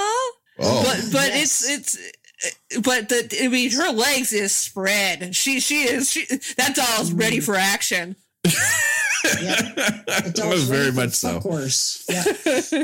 [0.57, 1.69] Oh, but but Yes.
[1.69, 2.11] it's it's
[2.83, 5.35] but the I mean her legs is spread.
[5.35, 6.25] She she is she
[6.57, 8.15] that doll is ready for action.
[8.43, 8.51] Yeah.
[10.07, 11.37] Adults That was very much so.
[11.37, 12.05] Of course.
[12.09, 12.23] Yeah.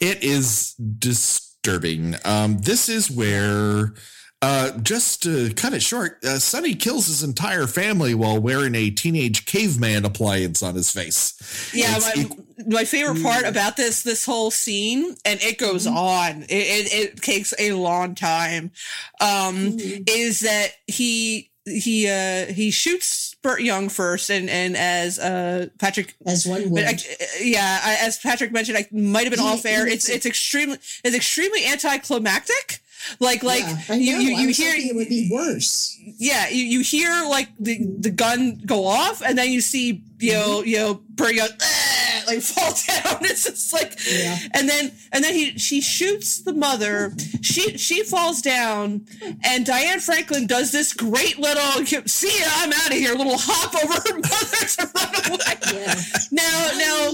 [0.00, 2.16] it is disturbing.
[2.24, 3.94] Um, this is where,
[4.42, 8.90] uh, just to cut it short, uh, Sonny kills his entire family while wearing a
[8.90, 11.70] teenage caveman appliance on his face.
[11.72, 15.86] Yeah, It's my, equal- my favorite part about this this whole scene, and it goes
[15.86, 16.42] on.
[16.42, 18.72] It, it it takes a long time.
[19.20, 25.68] Um, is that he he uh he shoots Burt Young first, and and as uh
[25.78, 26.84] Patrick As one But would.
[26.84, 26.98] I,
[27.40, 29.86] yeah, I, as Patrick mentioned, I might have been Yeah, off air.
[29.86, 32.80] It's it's extremely it's extremely anticlimactic.
[33.20, 35.98] Like like yeah, you you, you hear it would be worse.
[36.18, 40.32] yeah you, you hear like the the gun go off and then you see you
[40.32, 41.00] know you know
[41.30, 43.24] Young "Ah," like fall down.
[43.24, 44.36] It's just like Yeah.
[44.54, 47.12] and then and then he she shoots the mother.
[47.42, 49.06] She she falls down
[49.44, 53.74] and Diane Franklin does this great little see ya I'm out of here little hop
[53.84, 55.80] over her mother to run away.
[55.80, 55.94] Yeah.
[56.32, 57.10] Now now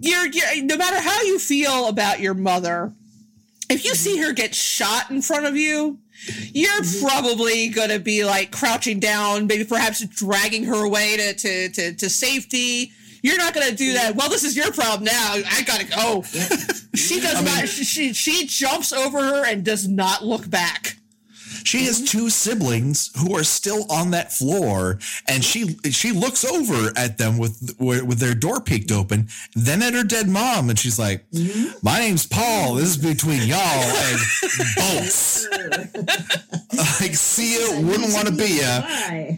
[0.00, 2.92] you're, you're no matter how you feel about your mother,
[3.70, 5.98] if you see her get shot in front of you,
[6.52, 7.06] you're mm-hmm.
[7.06, 12.10] probably gonna be like crouching down, maybe perhaps dragging her away to to to, to
[12.10, 12.92] safety.
[13.22, 14.16] You're not gonna do that.
[14.16, 15.34] Well, this is your problem now.
[15.34, 16.22] I gotta go.
[16.94, 17.68] she does not.
[17.68, 20.96] She she jumps over her and does not look back.
[21.64, 22.18] She has mm-hmm.
[22.18, 24.98] two siblings who are still on that floor,
[25.28, 29.94] and she she looks over at them with with their door peeked open, then at
[29.94, 31.74] her dead mom, and she's like, mm-hmm.
[31.82, 32.74] "My name's Paul.
[32.74, 34.20] This is between y'all." And
[34.76, 35.48] bolts.
[37.00, 38.82] like, see it wouldn't want to be ya.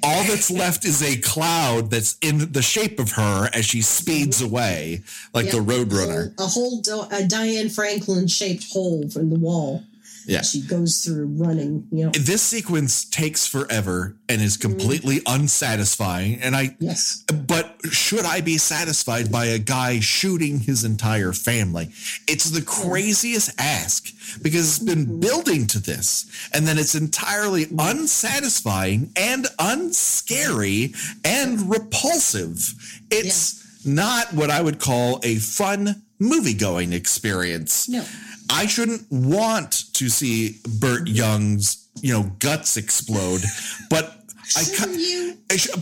[0.02, 4.38] All that's left is a cloud that's in the shape of her as she speeds
[4.38, 4.50] mm-hmm.
[4.52, 5.02] away,
[5.32, 5.66] like the Yep.
[5.66, 6.34] Roadrunner.
[6.38, 9.82] A whole Di- a Diane Franklin shaped hole in the wall.
[10.26, 10.42] Yeah.
[10.42, 11.86] She goes through running.
[11.90, 12.10] You know.
[12.10, 14.62] This sequence takes forever and is mm.
[14.62, 16.40] completely unsatisfying.
[16.40, 17.24] And I, Yes.
[17.46, 21.90] but should I be satisfied by a guy shooting his entire family?
[22.26, 24.06] It's the craziest ask
[24.42, 25.20] because it's been mm-hmm.
[25.20, 26.26] building to this.
[26.52, 27.80] And then it's entirely mm-hmm.
[27.80, 30.94] unsatisfying and unscary
[31.24, 32.74] and repulsive.
[33.10, 37.88] It's not what I would call a fun movie going experience.
[37.88, 38.04] No.
[38.50, 43.42] I shouldn't want to see Burt Young's, you know, guts explode,
[43.90, 44.23] but
[44.56, 45.34] I Shouldn't ca- you?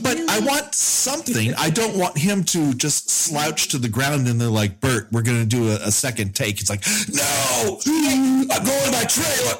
[0.02, 1.54] But I want something.
[1.54, 5.22] I don't want him to just slouch to the ground and they're like, Burt, we're
[5.22, 6.60] going to do a, a second take.
[6.60, 9.58] It's like, no, I'm going to my trailer.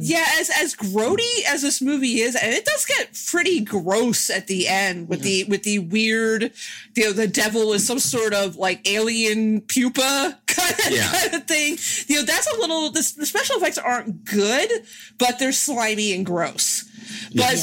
[0.00, 4.46] Yeah, as as grody as this movie is, and it does get pretty gross at
[4.46, 6.52] the end with the with the weird,
[6.94, 11.10] you know, the devil is some sort of like alien pupa kind of, Yeah.
[11.12, 11.76] kind of thing.
[12.06, 12.90] You know, that's a little.
[12.90, 14.70] The, the special effects aren't good,
[15.18, 16.84] but they're slimy and gross.
[17.30, 17.62] But Yes.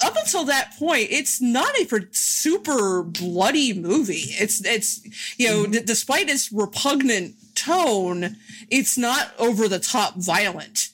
[0.00, 4.34] but uh, up until that point, it's not a super bloody movie.
[4.38, 5.00] It's it's
[5.38, 8.36] you know, d- despite its repugnant tone,
[8.70, 10.90] it's not over the top violent.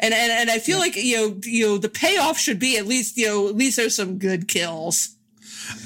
[0.00, 2.86] And, and and I feel like you know you know the payoff should be at
[2.86, 5.16] least you know at least there's some good kills.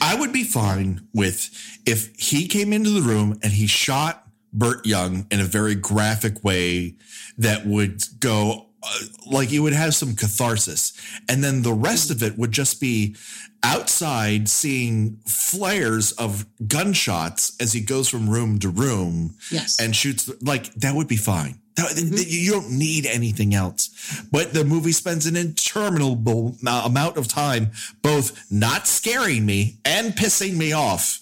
[0.01, 1.51] I would be fine with
[1.85, 6.43] if he came into the room and he shot Burt Young in a very graphic
[6.43, 6.95] way
[7.37, 10.93] that would go uh, like it would have some catharsis.
[11.29, 13.17] And then the rest of it would just be
[13.63, 19.81] outside seeing flares of gunshots as he goes from room to room Yes.
[19.81, 21.59] and shoots like that would be fine.
[21.75, 23.91] That- that- you don't need anything else.
[24.31, 27.73] But the movie spends an interminable amount of time
[28.03, 31.21] both not scaring me and pissing me off.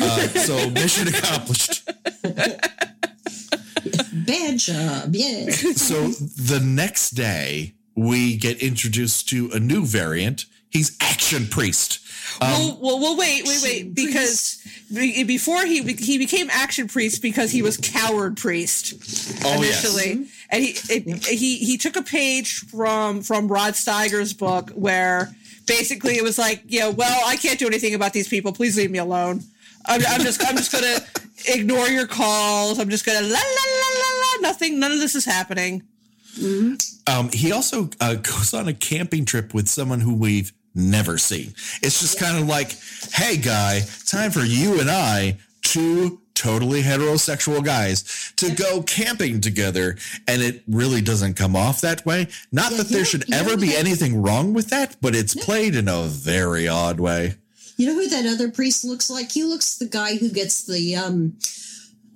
[0.00, 1.88] Uh, so mission accomplished
[4.26, 5.14] Bad job.
[5.14, 5.50] Yeah.
[5.50, 12.00] so the next day we get introduced to a new variant he's action priest
[12.40, 14.60] Um, well, well, well, wait, wait, wait, because
[14.92, 18.94] be- before he he became action priest because he was coward priest
[19.44, 24.32] oh yes initially, and he it, he he took a page from from Rod Steiger's
[24.32, 25.34] book where
[25.66, 28.52] basically it was like, yeah, well, I can't do anything about these people.
[28.52, 29.42] Please leave me alone.
[29.86, 30.98] I'm, I'm just I'm just gonna
[31.48, 32.78] ignore your calls.
[32.78, 34.48] I'm just gonna la la la la la.
[34.48, 34.78] Nothing.
[34.78, 35.82] None of this is happening.
[37.06, 41.54] Um, he also uh, goes on a camping trip with someone who we've never seen.
[41.82, 42.76] It's just kind of like,
[43.12, 49.96] hey, guy, time for you and I, two totally heterosexual guys, to go camping together.
[50.26, 52.28] And it really doesn't come off that way.
[52.50, 55.88] Not Yeah, that there should ever be anything wrong with that, but it's played in
[55.88, 57.36] a very odd way.
[57.76, 59.32] You know who that other priest looks like?
[59.32, 61.36] He looks the guy who gets the um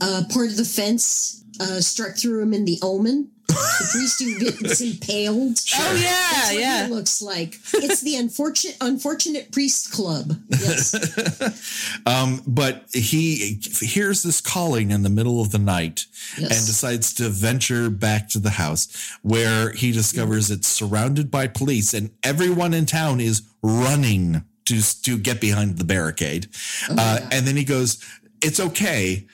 [0.00, 3.30] uh part of the fence uh struck through him in the omen.
[3.48, 5.58] The priest who gets impaled.
[5.74, 6.00] Oh yeah,
[6.32, 6.86] That's what yeah.
[6.86, 7.54] he looks like.
[7.74, 10.32] It's the unfortunate unfortunate priest club.
[10.50, 10.94] Yes.
[12.06, 16.06] Um, but he hears this calling in the middle of the night
[16.38, 16.56] Yes.
[16.58, 18.88] and decides to venture back to the house
[19.22, 25.18] where he discovers it's surrounded by police and everyone in town is running to, to
[25.18, 26.48] get behind the barricade.
[26.88, 27.28] uh, Oh, yeah.
[27.32, 28.02] And then he goes,
[28.42, 29.26] It's okay.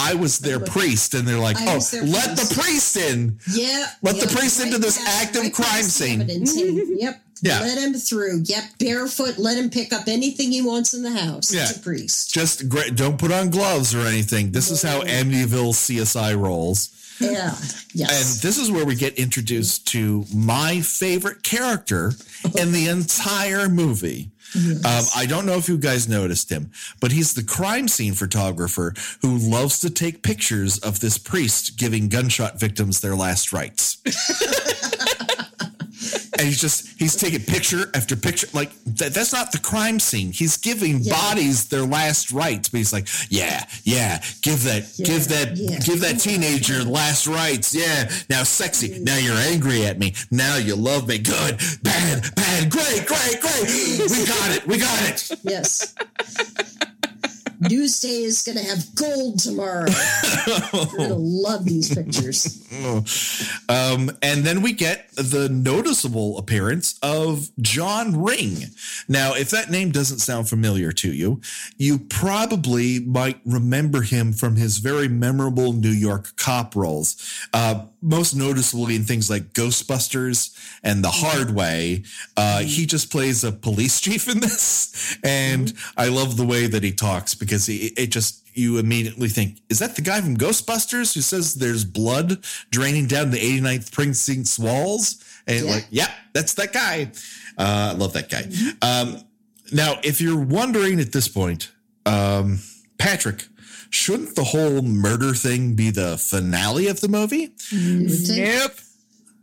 [0.00, 1.14] I was their priest.
[1.14, 3.38] And they're like, I Oh, let the priest in.
[3.52, 3.86] Yeah.
[4.02, 6.20] Let the yep, priest into this past- active crime scene.
[6.98, 7.22] Yep.
[7.40, 7.60] Yeah.
[7.60, 8.42] Let him through.
[8.46, 8.64] Yep.
[8.80, 9.38] Barefoot.
[9.38, 11.52] Let him pick up anything he wants in the house.
[11.54, 11.62] Yeah.
[11.68, 12.32] It's a priest.
[12.34, 12.96] Just great.
[12.96, 14.50] Don't put on gloves or anything.
[14.50, 16.90] This is how Amityville CSI rolls.
[17.20, 17.54] Yeah.
[17.94, 18.34] Yes.
[18.34, 22.12] And this is where we get introduced to my favorite character
[22.58, 24.30] in the entire movie.
[24.54, 26.70] Um, I don't know if you guys noticed him,
[27.00, 32.08] but he's the crime scene photographer who loves to take pictures of this priest giving
[32.08, 33.98] gunshot victims their last rites.
[36.38, 38.46] and he's just he's taking picture after picture.
[38.52, 40.32] Like that, that's not the crime scene.
[40.32, 41.14] He's giving Yeah.
[41.14, 45.78] bodies their last rites but he's like yeah yeah give that give that yeah.
[45.80, 47.74] give that teenager last rites.
[47.74, 48.98] Yeah now sexy.
[49.00, 50.14] Now you're angry at me.
[50.30, 51.18] Now you love me.
[51.18, 54.10] Good bad bad great great great.
[54.10, 54.66] We got it.
[54.66, 55.30] We got it.
[55.42, 55.94] Yes.
[57.60, 59.86] Newsday is going to have gold tomorrow.
[60.46, 62.64] You're going to love these pictures.
[63.68, 68.66] Um, and then we get the noticeable appearance of John Ring.
[69.08, 71.40] Now, if that name doesn't sound familiar to you,
[71.76, 77.16] you probably might remember him from his very memorable New York cop roles,
[77.52, 82.04] uh, most noticeably in things like Ghostbusters and The Hard Way.
[82.36, 86.82] Uh, he just plays a police chief in this, and I love the way that
[86.82, 91.14] he talks because he, it just you immediately think, is that the guy from Ghostbusters
[91.14, 95.22] who says there's blood draining down the 89th precinct's walls?
[95.46, 95.72] And Yeah.
[95.72, 97.12] like, yeah, that's that guy.
[97.56, 98.48] Uh, I love that guy.
[98.82, 99.22] Um,
[99.72, 101.70] now, if you're wondering at this point,
[102.04, 102.58] um,
[102.98, 103.46] Patrick,
[103.90, 107.48] shouldn't the whole murder thing be the finale of the movie?
[107.48, 108.36] Mm-hmm.
[108.36, 108.72] Nope.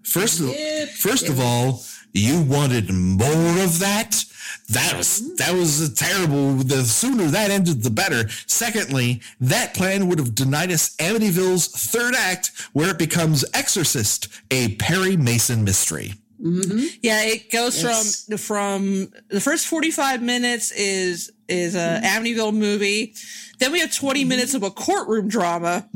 [0.04, 0.90] First of, Yep.
[0.90, 1.84] first of all,
[2.14, 4.24] you wanted more of that.
[4.70, 5.36] That was mm-hmm.
[5.36, 6.54] that was a terrible.
[6.56, 8.30] The sooner that ended, the better.
[8.48, 14.76] Secondly, that plan would have denied us Amityville's third act, where it becomes Exorcist, a
[14.76, 16.14] Perry Mason mystery.
[16.42, 16.86] Mm-hmm.
[17.02, 18.26] Yeah, it goes Yes.
[18.26, 22.06] from from the first forty five minutes is is a mm-hmm.
[22.06, 23.14] Amityville movie.
[23.60, 24.30] Then we have 20 mm-hmm.
[24.30, 25.88] minutes of a courtroom drama.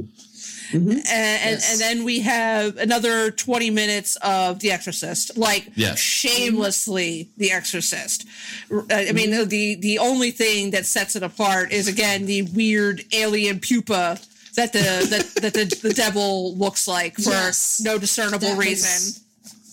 [0.72, 1.72] And, and, Yes.
[1.72, 5.98] and then we have another 20 minutes of The Exorcist, like Yes.
[6.00, 8.26] shamelessly The Exorcist.
[8.72, 13.04] Uh, I mean, the, the only thing that sets it apart is again the weird
[13.14, 14.20] alien pupa
[14.56, 17.82] that the, that, that the, the devil looks like for Yes.
[17.84, 19.24] no discernible That was- reason.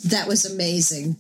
[0.05, 1.17] That was amazing.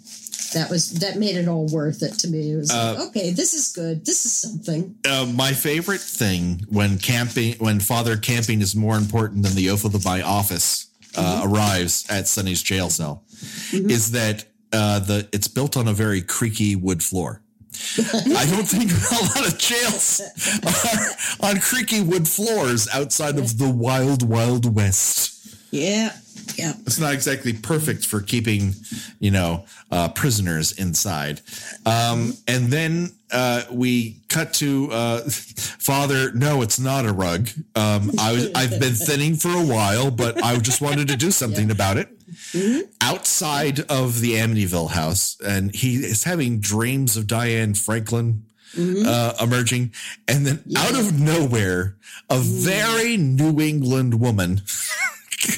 [0.52, 2.52] That was that made it all worth it to me.
[2.52, 4.06] It was like, okay, this is good.
[4.06, 4.96] This is something.
[5.08, 9.84] Uh, my favorite thing when camping, when Father camping is more important than the oath
[9.84, 10.86] of the by office
[11.16, 13.24] uh, arrives at Sonny's jail cell,
[13.72, 17.42] is that uh, the it's built on a very creaky wood floor.
[17.98, 20.22] I don't think a lot of jails
[20.64, 25.56] are on creaky wood floors outside of the wild, wild west.
[25.70, 26.16] Yeah.
[26.56, 26.72] Yeah.
[26.86, 28.74] It's not exactly perfect for keeping,
[29.18, 31.40] you know, uh, prisoners inside.
[31.84, 36.32] Um, and then uh, we cut to uh, Father.
[36.32, 37.48] No, it's not a rug.
[37.74, 41.30] Um, I was, I've been thinning for a while, but I just wanted to do
[41.30, 42.08] something about it.
[43.00, 48.44] Outside of the Amityville house, and he is having dreams of Diane Franklin
[48.78, 49.92] uh, emerging,
[50.28, 51.96] and then out of nowhere,
[52.30, 54.62] a very New England woman.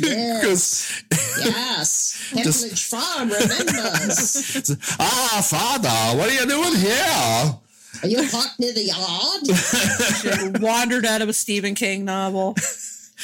[0.01, 1.03] Yes.
[1.39, 2.31] yes.
[2.31, 4.77] Hemledge Farm remembers.
[5.01, 7.59] ah, Father, what are you doing here?
[8.03, 10.61] Are you hot near the yard?
[10.63, 12.55] Wandered out of a Stephen King novel.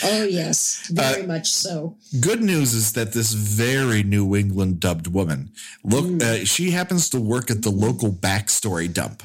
[0.03, 0.89] Oh, yes.
[0.91, 1.97] Very Uh, much so.
[2.21, 5.51] Good news is that this very New England dubbed woman,
[5.85, 9.23] look, uh, she happens to work at the local backstory dump.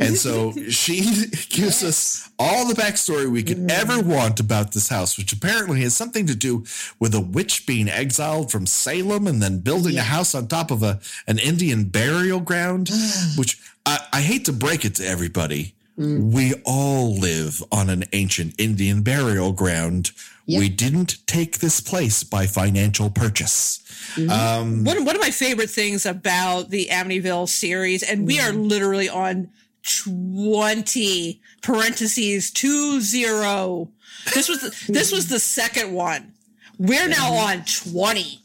[0.00, 1.00] And so she
[1.50, 5.96] gives us all the backstory we could ever want about this house, which apparently has
[5.96, 6.64] something to do
[7.00, 10.82] with a witch being exiled from Salem and then building a house on top of
[10.82, 12.90] a an Indian burial ground,
[13.36, 15.74] which I, I hate to break it to everybody.
[16.02, 16.32] Mm.
[16.32, 20.12] We all live on an ancient Indian burial ground.
[20.46, 20.60] Yep.
[20.60, 23.78] We didn't take this place by financial purchase.
[24.16, 24.30] Mm-hmm.
[24.30, 28.68] Um, One, one of my favorite things about the Amityville series, and we are mm.
[28.68, 29.50] literally on
[30.04, 33.88] 20 parentheses two zero.
[34.34, 36.32] This was the, this was the second one.
[36.78, 37.60] We're now mm-hmm.
[37.60, 38.41] on 20.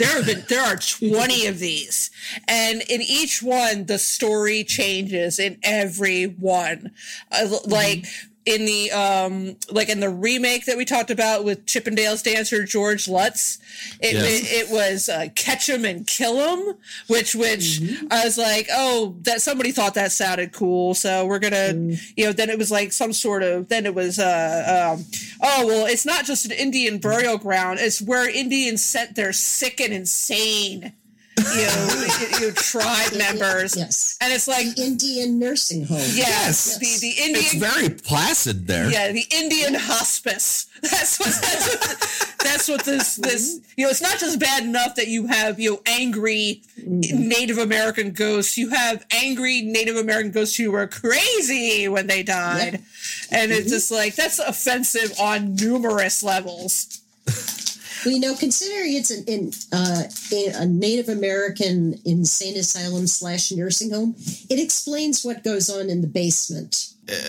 [0.00, 2.10] There have been there are 20 of these.
[2.48, 6.92] And in each one the story changes in every one.
[7.30, 8.06] Uh, like
[8.46, 13.06] in the um like in the remake that we talked about with Chippendales dancer George
[13.06, 13.58] Lutz,
[14.00, 14.24] it Yes.
[14.24, 16.74] it, it was uh, catch 'em and kill 'em,
[17.08, 17.80] which which
[18.10, 21.74] I was like, oh, that somebody thought that sounded cool, so we're gonna,
[22.16, 22.32] you know.
[22.32, 23.68] Then it was like some sort of.
[23.68, 25.04] Then it was, uh, um,
[25.42, 29.80] oh well, it's not just an Indian burial ground; it's where Indians sent their sick
[29.80, 30.92] and insane,
[31.54, 32.06] you know,
[32.40, 34.16] you tribe members, Yes.
[34.20, 35.98] and it's like, Indian nursing home.
[36.12, 38.90] yes, the the Indian it's very placid there.
[38.90, 40.66] yeah, the Indian hospice.
[40.82, 43.90] That's what that's what, that's what this this you know.
[43.90, 47.28] It's not just bad enough that you have you know angry mm-hmm.
[47.28, 48.56] Native American ghosts.
[48.56, 52.80] You have angry Native American ghosts who were crazy when they died,
[53.30, 53.68] and it's mm-hmm.
[53.68, 57.02] just like that's offensive on numerous levels.
[58.04, 60.04] Well, you know, considering it's an, in, uh,
[60.56, 64.14] a Native American insane asylum slash nursing home,
[64.48, 66.88] it explains what goes on in the basement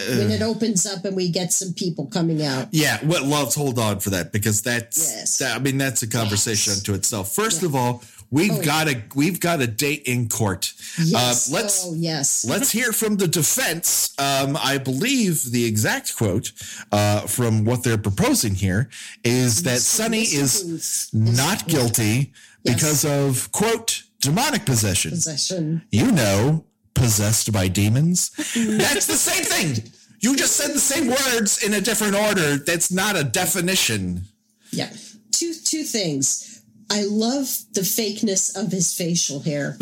[0.10, 2.68] when it opens up and we get some people coming out.
[2.72, 5.38] Yeah, what loves hold on for that because that's Yes.
[5.39, 6.80] that, I mean that's a conversation Yes.
[6.80, 7.34] unto itself.
[7.34, 10.74] First of all, we've Oh, got a we've got a date in court.
[11.03, 11.49] Yes.
[11.52, 12.45] Uh, let's oh, yes.
[12.48, 14.14] let's hear from the defense.
[14.18, 16.52] Um, I believe the exact quote
[16.91, 18.90] uh, from what they're proposing here
[19.24, 22.34] is that Sonny is not guilty
[22.64, 25.12] because of quote demonic possession.
[25.12, 25.82] Possession.
[25.91, 28.30] You know, possessed by demons.
[28.56, 29.91] That's the same thing.
[30.20, 32.58] You just said the same words in a different order.
[32.58, 34.26] That's not a definition.
[34.72, 34.90] Yeah.
[35.32, 36.61] Two two things.
[36.92, 39.78] I love the fakeness of his facial hair.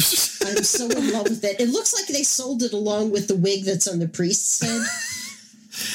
[0.46, 1.60] I'm so in love with it.
[1.60, 4.82] It looks like they sold it along with the wig that's on the priest's head.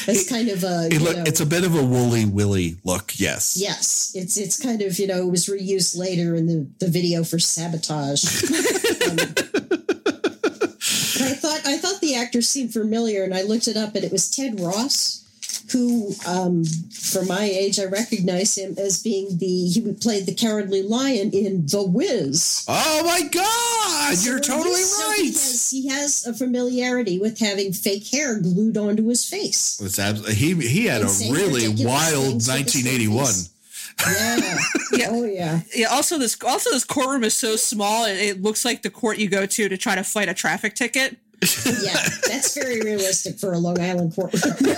[0.08, 2.76] It's kind of a It you look, know, it's a bit of a woolly willy
[2.84, 3.12] look.
[3.16, 3.56] Yes.
[3.60, 4.12] yes.
[4.14, 7.38] It's it's kind of you know it was reused later in the the video for
[7.38, 8.24] sabotage.
[9.04, 9.18] Um,
[11.26, 14.12] I thought I thought the actor seemed familiar, and I looked it up, and it
[14.12, 15.23] was Ted Ross.
[15.72, 20.82] Who, um, for my age, I recognize him as being the he played the cowardly
[20.82, 22.64] lion in The Wiz.
[22.68, 24.16] Oh my God!
[24.24, 25.16] You're totally he- so right.
[25.20, 29.80] He has, he has a familiarity with having fake hair glued onto his face.
[29.80, 33.34] It's abs- he he had And a really wild things with his 1981.
[34.06, 34.58] Yeah.
[34.92, 35.08] Yeah.
[35.10, 35.60] Oh yeah.
[35.74, 35.86] Yeah.
[35.86, 38.04] Also, this also this courtroom is so small.
[38.06, 40.74] It, it looks like the court you go to to try to fight a traffic
[40.74, 41.16] ticket.
[41.82, 41.94] Yeah.
[42.28, 44.54] That's very realistic for a Long Island courtroom.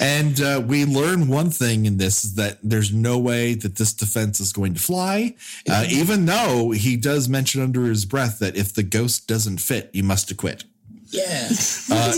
[0.00, 3.92] And uh, we learn one thing in this is that there's no way that this
[3.92, 5.34] defense is going to fly,
[5.70, 9.90] uh, even though he does mention under his breath that if the ghost doesn't fit,
[9.92, 10.64] you must acquit.
[11.10, 11.48] yeah.
[11.90, 12.12] Uh.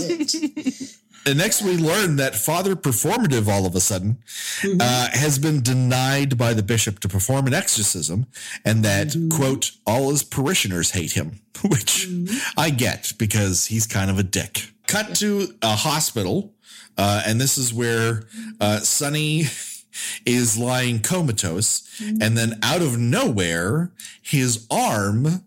[1.25, 4.19] And next, we learn that Father Performative, all of a sudden,
[4.63, 8.27] uh, has been denied by the bishop to perform an exorcism,
[8.63, 12.07] and that, quote, all his parishioners hate him, which
[12.55, 14.69] I get because he's kind of a dick.
[14.85, 16.53] Cut to a hospital,
[16.95, 18.25] uh, and this is where
[18.61, 19.45] uh, Sonny
[20.25, 23.91] is lying comatose, and then out of nowhere,
[24.21, 25.43] his arm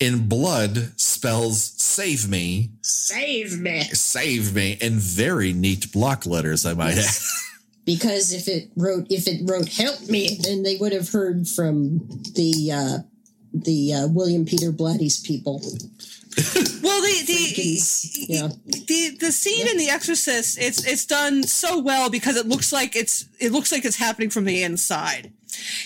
[0.00, 3.82] in blood spells "Save me." Save me.
[3.82, 7.04] save me in very neat block letters i might add
[7.86, 11.98] Because if it wrote if it wrote help me, then they would have heard from
[12.34, 12.98] the uh
[13.52, 15.60] the uh, William Peter Blatty's people.
[16.82, 17.82] Well, the the
[18.28, 18.48] yeah.
[18.64, 22.96] the the scene in The Exorcist, it's it's done so well because it looks like
[22.96, 25.32] it's it looks like it's happening from the inside.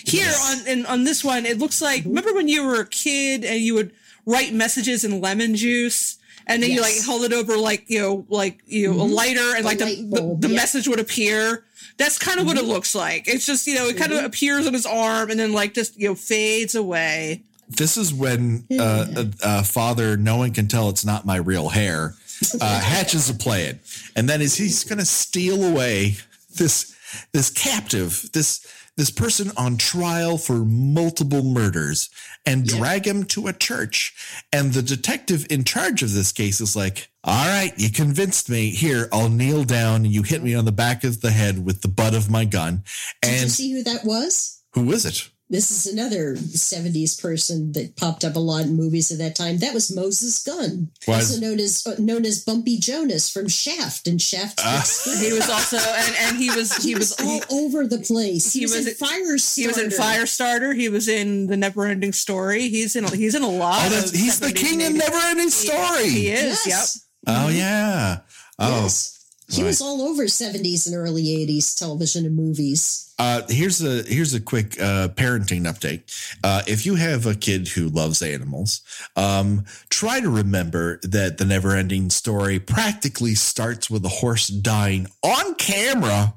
[0.05, 3.43] Here on in, on this one, it looks like remember when you were a kid
[3.43, 3.91] and you would
[4.25, 6.17] write messages in lemon juice.
[6.47, 9.55] And then you like hold it over like you know like you know a lighter
[9.55, 10.55] and A like the, light the, the yeah.
[10.55, 11.65] message would appear.
[11.97, 13.27] That's kind of what it looks like.
[13.27, 15.99] It's just you know it kind of appears on his arm and then like just
[15.99, 17.43] you know fades away.
[17.67, 21.69] This is when uh, uh, uh, Father, no one can tell it's not my real
[21.69, 22.13] hair,
[22.61, 23.79] uh, hatches a plan,
[24.15, 26.17] and then is he's going to steal away
[26.57, 26.95] this
[27.31, 28.65] this captive, this
[28.97, 32.09] this person on trial for multiple murders,
[32.45, 34.13] and drag him to a church.
[34.53, 38.69] And the detective in charge of this case is like, "All right, you convinced me.
[38.69, 41.81] Here, I'll kneel down, and you hit me on the back of the head with
[41.81, 42.83] the butt of my gun."
[43.21, 44.59] Did you And see who that was?
[44.73, 45.29] who is it?
[45.55, 49.59] This is another 70s person that popped up a lot in movies at that time.
[49.59, 54.05] That was Moses Gunn, Was- also known as uh, known as Bumpy Jonas from Shaft
[54.05, 54.59] and Shaft.
[54.61, 54.83] Ah.
[55.25, 58.51] He was also and and he was he, he was all over the place.
[58.51, 59.55] He, he was, was in in- Firestarter.
[59.55, 60.75] He was in Firestarter.
[60.75, 62.67] He was in The Neverending Story.
[62.67, 63.05] He's in.
[63.07, 63.79] He's in a lot.
[63.85, 64.99] Oh, that's, of he's the king of and 80s.
[64.99, 66.09] never ending story.
[66.09, 66.67] He is.
[66.67, 67.07] Yes.
[67.27, 68.19] Oh yeah.
[68.59, 69.14] Oh, Yes.
[69.49, 69.67] He right.
[69.67, 73.13] was all over 70s and early 80s television and movies.
[73.19, 76.03] uh, here's a here's a quick uh, parenting update.
[76.43, 78.81] Uh, if you have a kid who loves animals,
[79.15, 85.07] um, try to remember that the never ending story practically starts with a horse dying
[85.23, 86.33] on camera.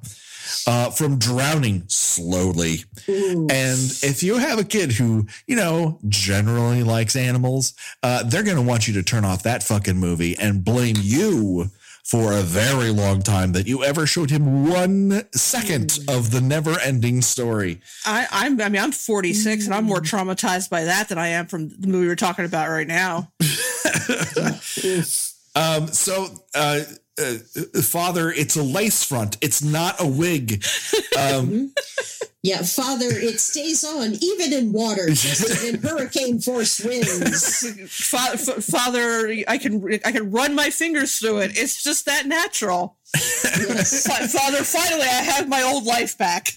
[0.67, 2.79] Uh, from drowning slowly.
[3.07, 8.57] And if you have a kid who, you know, generally likes animals, uh, they're going
[8.57, 11.71] to want you to turn off that fucking movie and blame you
[12.09, 16.81] for a very long time that you ever showed him one second of the never
[16.81, 17.83] ending story.
[18.07, 18.59] I, I'm.
[18.61, 21.87] I mean, I'm 46, and I'm more traumatized by that than I am from the
[21.87, 23.31] movie we're talking about right now.
[25.55, 26.83] Um, so, uh,
[27.21, 27.35] uh,
[27.83, 29.37] father, it's a lace front.
[29.41, 30.65] It's not a wig.
[31.19, 31.75] Um,
[32.43, 37.69] Yeah, Father, it stays on even in water, just in hurricane force winds.
[37.89, 41.59] Fa- fa- Father, I can I can run my fingers through it.
[41.59, 42.97] It's just that natural.
[43.15, 44.07] Yes.
[44.07, 46.49] Fa- Father, finally, I have my old life back.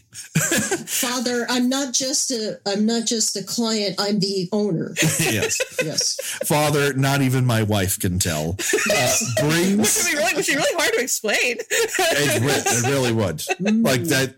[0.86, 4.94] Father, I'm not just a I'm not just a client, I'm the owner.
[5.20, 5.60] yes.
[5.84, 6.16] Yes.
[6.45, 8.56] Father, not even my wife can tell.
[8.91, 11.58] Uh, Which would be really, which would be really hard to explain.
[11.60, 13.44] it, re- it really would.
[13.60, 14.36] Like that.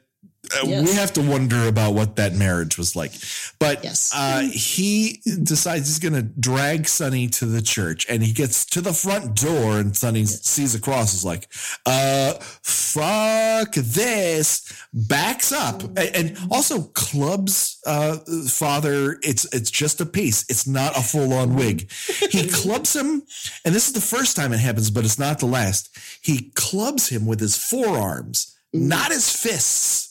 [0.61, 0.87] Uh, Yes.
[0.89, 3.11] We have to wonder about what that marriage was like.
[3.59, 4.11] But Yes.
[4.13, 8.81] uh, he decides he's going to drag Sonny to the church and he gets to
[8.81, 11.47] the front door and Sonny sees a cross is like,
[11.85, 18.17] uh, fuck this, backs up and, and also clubs, uh,
[18.47, 19.17] father.
[19.23, 20.45] It's, it's just a piece.
[20.49, 21.91] It's not a full on wig.
[22.29, 23.23] He clubs him.
[23.65, 25.97] And this is the first time it happens, but it's not the last.
[26.21, 30.09] He clubs him with his forearms, not his fists.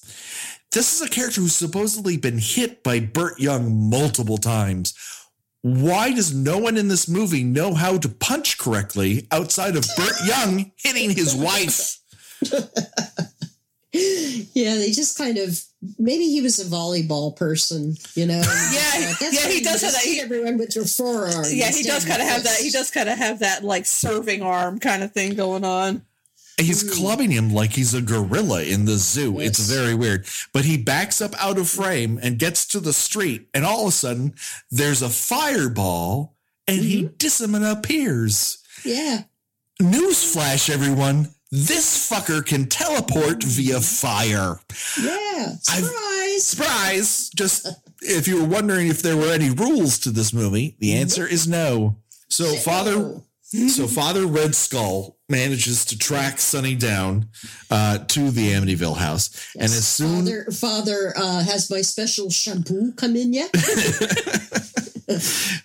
[0.72, 4.94] This is a character who's supposedly been hit by Burt Young multiple times.
[5.60, 10.14] Why does no one in this movie know how to punch correctly outside of Burt
[10.24, 11.98] Young hitting his wife?
[13.92, 15.62] Yeah, they just kind of
[15.98, 18.42] maybe he was a volleyball person, you know.
[18.72, 20.02] Yeah, thought, yeah, he does have that.
[20.02, 21.44] He- everyone with your forearm.
[21.50, 22.58] Yeah, he does kind of have that.
[22.58, 26.02] He does kind of have that like serving arm kind of thing going on.
[26.58, 29.40] He's clubbing him like he's a gorilla in the zoo.
[29.40, 30.26] It's very weird.
[30.52, 33.88] But he backs up out of frame and gets to the street, and all of
[33.88, 34.34] a sudden,
[34.70, 36.36] there's a fireball,
[36.68, 37.14] and he mm-hmm.
[37.16, 38.58] disappears.
[38.84, 39.24] Yeah.
[39.80, 41.28] Newsflash, everyone.
[41.50, 44.60] This fucker can teleport via fire.
[45.00, 45.56] Yeah.
[45.70, 46.46] I've- Surprise.
[46.46, 47.30] Surprise!
[47.30, 47.68] Just
[48.00, 51.02] if you were wondering if there were any rules to this movie, the mm-hmm.
[51.02, 51.96] answer is no.
[52.28, 53.20] So Father,
[53.68, 57.28] so Father Red Skull manages to track Sonny down
[57.70, 62.92] uh, to the Amityville house, and as soon Father, father uh, has my special shampoo
[62.92, 63.50] come in yet?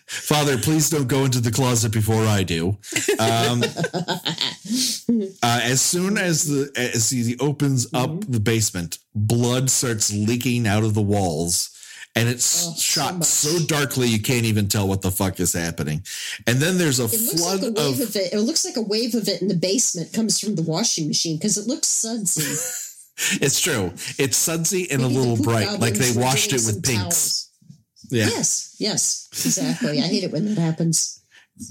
[0.07, 2.77] Father, please don't go into the closet before I do.
[3.19, 3.63] Um,
[5.43, 10.83] uh, as soon as the as he opens up the basement, blood starts leaking out
[10.83, 11.69] of the walls,
[12.15, 13.27] and it's Oh, shot much.
[13.27, 16.03] so, darkly you can't even tell what the fuck is happening.
[16.47, 18.33] And then there's a It flood like a wave of of, it.
[18.33, 21.37] It looks like a wave of it in the basement comes from the washing machine
[21.37, 22.41] because it looks sudsy.
[23.41, 23.93] it's true.
[24.17, 27.49] It's sudsy and a Maybe the little bright, like they washed it with pinks.
[28.09, 28.27] Yeah.
[28.27, 29.99] Yes, yes, exactly.
[29.99, 31.21] I hate it when that happens.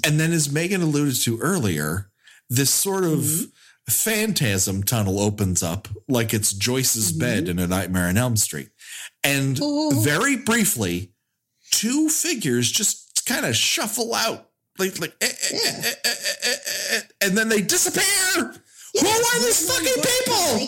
[0.04, 2.10] And then, as Megan alluded to earlier,
[2.50, 3.44] this sort of Mm-hmm.
[3.88, 8.68] phantasm tunnel opens up like it's Joyce's bed in A Nightmare on Elm Street.
[9.24, 9.62] And Mm-hmm.
[9.98, 10.00] Oh.
[10.02, 11.12] very briefly,
[11.72, 14.48] two figures just kind of shuffle out
[14.78, 16.14] like, like eh, eh, eh, eh,
[16.44, 16.54] eh,
[16.92, 18.04] eh, and then they disappear.
[19.00, 20.02] Who are these fucking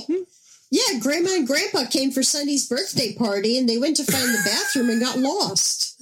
[0.06, 0.26] people?
[0.70, 4.42] Yeah, Grandma and Grandpa came for Sonny's birthday party and they went to find the
[4.44, 5.94] bathroom and got lost.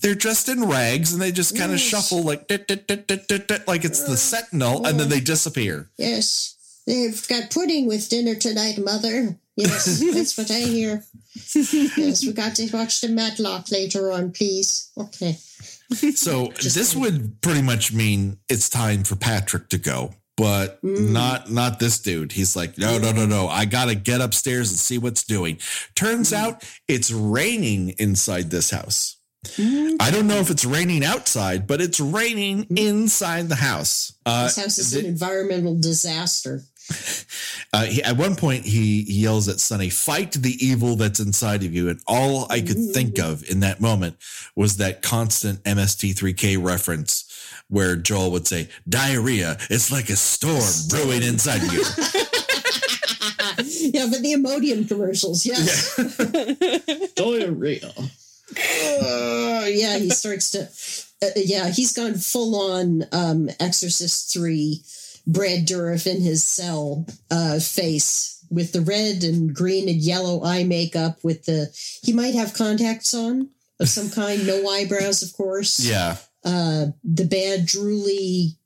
[0.00, 1.86] They're dressed in rags and they just kind of Yes.
[1.88, 5.90] shuffle like dit, dit, dit, like it's the Sentinel, and then they disappear.
[5.98, 6.54] Yes,
[6.86, 9.38] they've got pudding with dinner tonight, Mother.
[9.58, 11.04] Yes, that's what I hear.
[11.34, 14.90] Yes, we got to watch the Matlock later on, please.
[14.96, 15.36] Okay.
[16.14, 21.10] So this would pretty much mean it's time for Patrick to go, but mm.
[21.10, 22.32] not not this dude.
[22.32, 23.48] He's like, no, no, no, no.
[23.48, 25.58] I gotta get upstairs and see what's doing.
[25.96, 26.36] Turns mm.
[26.36, 29.16] out it's raining inside this house.
[29.44, 29.96] Mm.
[29.98, 34.12] I don't know if it's raining outside, but it's raining inside the house.
[34.24, 36.62] Uh, This house is th- an environmental disaster.
[37.72, 41.64] uh, he, at one point, he, he yells at Sonny, "Fight the evil that's inside
[41.64, 44.16] of you." And all I could think of in that moment
[44.54, 47.24] was that constant MST3K reference
[47.68, 51.84] where Joel would say, "Diarrhea, it's like a storm brewing inside of you."
[53.92, 55.94] yeah, but the Imodium commercials, yes.
[57.14, 57.92] Diarrhea.
[57.96, 60.68] Uh, yeah, he starts to.
[61.20, 64.82] Uh, yeah, he's gone full on um, Exorcist 3
[65.28, 70.64] Brad Dourif in his cell uh, face with the red and green and yellow eye
[70.64, 71.18] makeup.
[71.22, 71.68] With the.
[72.02, 75.78] He might have contacts on of some kind, no eyebrows, of course.
[75.78, 78.56] yeah, Uh, the bad, drooly,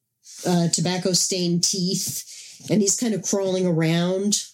[0.47, 2.28] uh, tobacco stained teeth.
[2.70, 4.44] And he's kind of crawling around.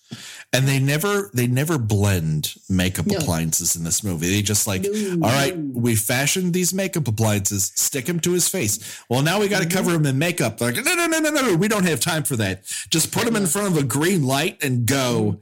[0.53, 3.19] And they never they never blend makeup No.
[3.19, 4.29] appliances in this movie.
[4.31, 8.49] They just like, No, all right, we fashioned these makeup appliances, stick them to his
[8.49, 8.79] face.
[9.09, 9.77] Well, now we got to Mm-hmm.
[9.79, 10.59] cover him in makeup.
[10.59, 12.65] They're like, no, no, no, no, no, no, we don't have time for that.
[12.91, 15.41] Just put him in front of a green light and go.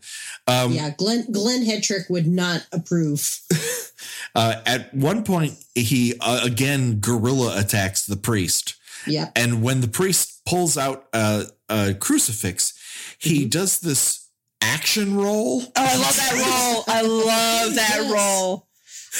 [0.48, 3.40] Um, yeah, Glenn, Glenn Hetrick would not approve.
[4.34, 8.74] Uh, at one point, he uh, again gorilla attacks the priest,
[9.06, 9.30] Yeah.
[9.34, 12.74] and when the priest pulls out a, a crucifix,
[13.18, 13.48] he Mm-hmm.
[13.48, 14.25] does this
[14.60, 15.62] action roll.
[15.62, 16.84] Oh, I love that role.
[16.88, 18.12] I love that Yes.
[18.12, 18.66] role.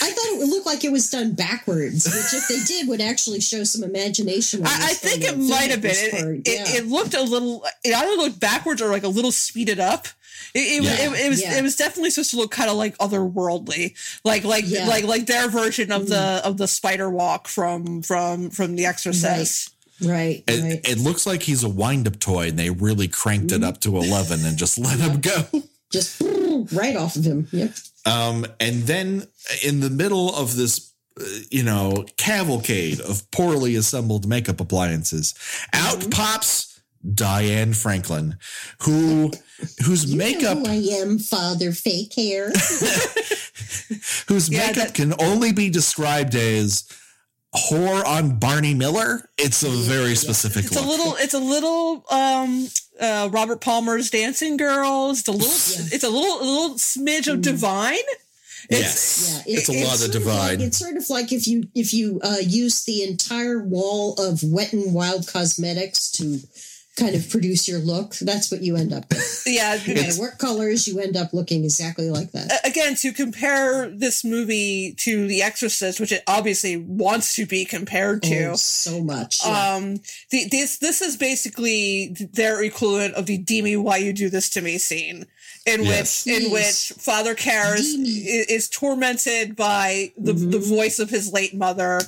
[0.02, 3.00] I thought it would look like it was done backwards, which if they did would
[3.00, 4.60] actually show some imagination.
[4.66, 5.92] I, I think it might have been.
[5.94, 6.34] It, part.
[6.36, 6.76] it, Yeah.
[6.82, 7.64] it looked a little.
[7.82, 10.06] It either looked backwards or like a little speeded up.
[10.52, 11.12] It, it, was- Yeah.
[11.14, 11.58] it, it was Yeah.
[11.58, 14.84] it was definitely supposed to look kind of like otherworldly, like like Yeah.
[14.84, 14.88] Mm.
[14.88, 19.70] like like their version of the of the spider walk from from from The Exorcist.
[19.70, 20.42] right, It, right.
[20.88, 23.62] it looks like he's a wind up toy, and they really cranked Mm-hmm.
[23.62, 25.44] it up to 11 and just let him go.
[25.92, 26.20] Just
[26.72, 27.46] right off of him.
[27.52, 27.70] Yep.
[28.04, 29.22] Um, and then
[29.64, 35.32] in the middle of this, uh, you know, cavalcade of poorly assembled makeup appliances,
[35.72, 36.10] out Mm-hmm.
[36.10, 36.80] pops
[37.14, 38.36] Diane Franklin,
[38.82, 39.30] who
[39.84, 42.50] whose You makeup I am, Father Fake Hair.
[44.28, 46.84] whose Yeah, makeup that- can only be described as
[47.56, 49.28] whore on Barney Miller.
[49.38, 51.16] It's a very specific It's a little.
[51.18, 52.04] It's a little.
[52.10, 52.68] Um,
[53.00, 55.20] uh, Robert Palmer's Dancing Girls.
[55.20, 55.48] It's a little.
[55.48, 55.94] Yeah.
[55.94, 56.40] It's a little.
[56.40, 57.98] A little smidge of Divine.
[58.70, 61.92] yes, Yeah, it's, a lot of sort like- it's sort of like if you if
[61.94, 66.40] you uh, use the entire wall of Wet and Wild cosmetics to
[66.96, 68.14] kind of produce your look.
[68.14, 69.32] That's what you end up with.
[69.46, 69.78] Yeah.
[69.86, 72.66] No matter what colors, you end up looking exactly like that.
[72.66, 78.24] again to compare this movie to The Exorcist, which it obviously wants to be compared
[78.24, 78.46] to.
[78.46, 79.46] Oh, so much.
[79.46, 79.74] yeah.
[79.74, 80.00] Um,
[80.30, 84.50] the, this this is basically their equivalent of the "D me, why you do this
[84.50, 85.26] to me" scene,
[85.66, 86.24] in Yes.
[86.26, 88.08] which in which Father Karras D me.
[88.10, 90.50] is, is tormented by the Mm-hmm.
[90.50, 92.00] the voice of his late mother,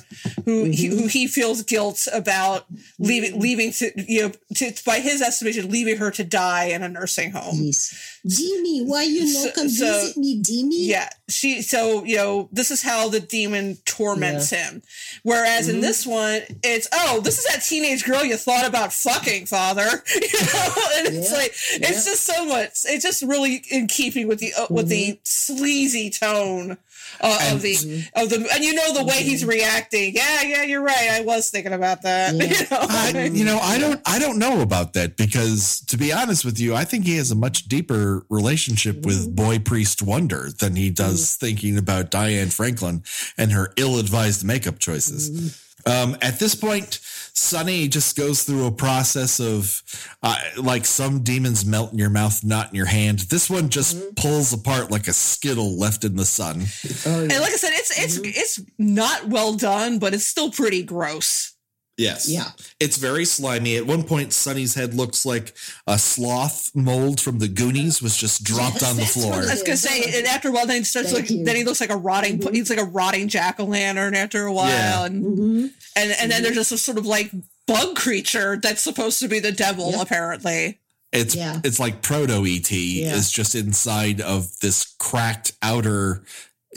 [0.45, 3.03] who he, who he feels guilt about Mm-hmm.
[3.03, 6.89] leaving leaving to you know to by his estimation leaving her to die in a
[6.89, 7.55] nursing home.
[7.55, 8.17] Yes.
[8.27, 10.85] Demi, why you So- not come so- visit me, Demi?
[10.85, 11.61] Yeah, she.
[11.61, 14.81] So you know, this is how the demon torments him.
[15.23, 15.75] Whereas Mm-hmm.
[15.75, 19.87] in this one, it's oh, this is that teenage girl you thought about fucking, father.
[20.29, 22.69] You know, and it's Yeah, like it's just so much.
[22.85, 25.19] It's just really in keeping with the uh, with the Mm-hmm.
[25.23, 26.77] sleazy tone.
[27.21, 27.73] Uh, And- of the
[28.15, 30.13] of the and you know the way he's reacting.
[30.15, 31.09] Yeah, yeah, you're right.
[31.11, 32.33] I was thinking about that.
[32.39, 33.15] Mm-hmm.
[33.15, 33.23] Yeah.
[33.23, 33.25] You know?
[33.25, 36.59] I, you know, I don't, I don't know about that because, to be honest with
[36.59, 40.89] you, I think he has a much deeper relationship with Boy Priest Wonder than he
[40.91, 43.03] does thinking about Diane Franklin
[43.37, 45.57] and her ill-advised makeup choices.
[45.85, 46.99] Um, at this point,
[47.39, 49.81] Sonny just goes through a process of
[50.21, 53.19] uh, like some demons melt in your mouth, not in your hand.
[53.19, 56.63] This one just pulls apart like a skittle left in the sun.
[57.05, 58.31] Oh, and like I said, it's it's Mm-hmm.
[58.33, 61.53] it's not well done, but it's still pretty gross.
[61.99, 62.29] Yes.
[62.29, 62.51] Yeah.
[62.79, 63.75] It's very slimy.
[63.75, 65.53] At one point, Sonny's head looks like
[65.85, 69.33] a sloth mold from the Goonies was just dropped Yes, on the floor.
[69.43, 71.43] it I was gonna say, and after a while, then he starts Thank like, you.
[71.43, 72.55] then he looks like a rotting, Mhm.
[72.55, 75.05] he's like a rotting jack o' lantern after a while, Yeah.
[75.05, 75.65] and hmm
[75.95, 77.31] and and then there's just a sort of like
[77.67, 80.01] bug creature that's supposed to be the devil, Yep.
[80.01, 80.79] apparently.
[81.11, 81.59] It's Yeah.
[81.65, 83.15] it's like proto ET Yeah.
[83.15, 86.23] is just inside of this cracked outer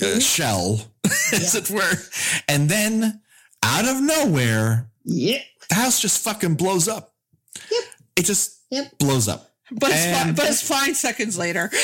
[0.01, 0.23] uh, Mhm.
[0.23, 0.91] shell,
[1.33, 1.93] as it were,
[2.49, 3.21] and then
[3.63, 5.39] out of nowhere, Yeah.
[5.69, 7.13] the house just fucking blows up.
[7.71, 7.85] Yep.
[8.17, 8.99] It just Yep.
[8.99, 9.49] blows up.
[9.75, 11.71] But it's fine, but it's fine seconds later.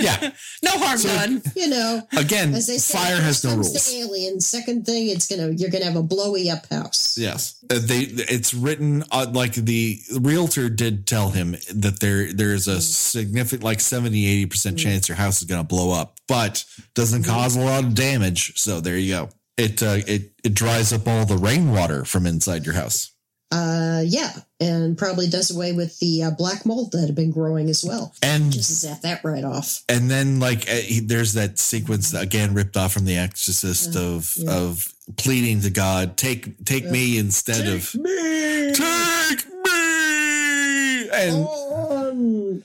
[0.00, 0.30] Yeah.
[0.62, 1.42] no harm So- done.
[1.56, 3.72] You know, Again, as they say, fire has no rules.
[3.72, 4.40] The alien.
[4.40, 7.16] Second thing, it's gonna you're gonna have a blowy up house.
[7.18, 8.02] Yes, Uh, they.
[8.02, 13.64] It's written uh, like the realtor did tell him that there there is a significant
[13.64, 16.64] like 70 80 percent chance your house is going to blow up, but
[16.94, 18.52] doesn't cause a lot of damage.
[18.58, 19.28] So there you go.
[19.58, 23.12] It uh, it it dries up all the rainwater from inside your house.
[23.50, 24.30] Uh, yeah,
[24.60, 28.12] and probably does away with the uh, black mold that had been growing as well.
[28.22, 29.82] And Just zap that right off.
[29.88, 33.94] and then like uh, he, there's that sequence that, again ripped off from The Exorcist
[33.94, 34.52] Yeah, of yeah.
[34.54, 34.86] of
[35.16, 36.90] pleading to God, take take Yeah.
[36.90, 41.46] me instead of me take me and.
[41.46, 42.62] on.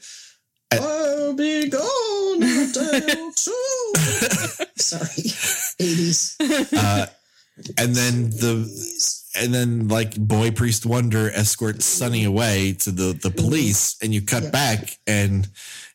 [0.73, 3.93] I'll be gone in a day or two.
[4.77, 5.23] Sorry,
[5.79, 6.35] eighties.
[6.39, 7.05] uh,
[7.77, 8.69] and then the
[9.39, 14.21] and then like boy priest wonder escorts Sonny away to the the police, and you
[14.21, 14.49] cut Yeah.
[14.51, 15.47] back, and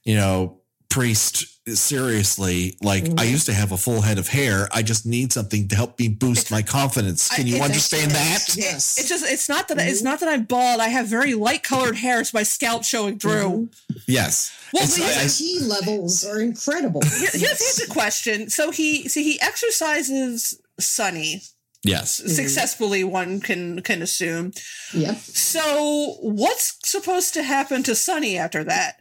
[0.05, 0.58] you know
[0.89, 3.31] priest seriously like I Mhm.
[3.31, 4.69] used to have a full head of hair.
[4.73, 7.29] I just need something to help me boost my confidence.
[7.29, 8.41] Can I- you it's understand that?
[8.41, 8.97] actually- Yes.
[8.99, 9.89] It's just it's not that Mm-hmm.
[9.89, 10.81] it's not that I'm bald.
[10.81, 13.69] I have very light colored hair, so my scalp showing through.
[14.07, 14.51] Yes.
[14.73, 17.03] Well, It's- but I- I- His T levels are incredible.
[17.03, 18.49] Here- Here's, here's a question.
[18.49, 21.43] So he see he exorcises Sonny
[21.85, 22.23] yes.
[22.27, 23.05] successfully.
[23.05, 24.53] One can can assume.
[24.95, 25.21] Yep.
[25.35, 29.01] So what's supposed to happen to Sonny after that?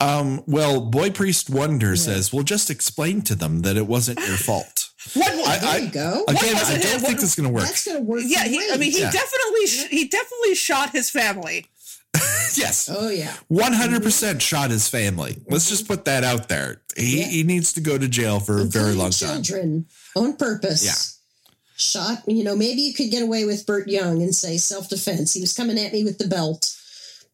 [0.00, 4.36] Um, well, boy priest wonder says, "Well, just explain to them that it wasn't your
[4.36, 5.48] fault." What?
[5.48, 6.24] I- There you go.
[6.28, 7.64] Again, was I don't What- think this is going to work.
[7.64, 8.20] That's going to work.
[8.26, 9.10] yeah, he, I mean, he Yeah.
[9.10, 11.66] definitely sh- he definitely shot his family.
[12.54, 12.90] yes.
[12.92, 13.32] Oh yeah.
[13.48, 15.38] One hundred percent shot his family.
[15.48, 16.82] Let's just put that out there.
[16.96, 17.28] He Yeah.
[17.28, 19.42] he needs to go to jail for a very Including long time.
[19.42, 19.86] children
[20.16, 20.84] on purpose.
[20.84, 20.94] Yeah.
[21.76, 22.22] Shot.
[22.26, 25.32] You know, maybe you could get away with Burt Young and say self defense.
[25.32, 26.76] He was coming at me with the belt.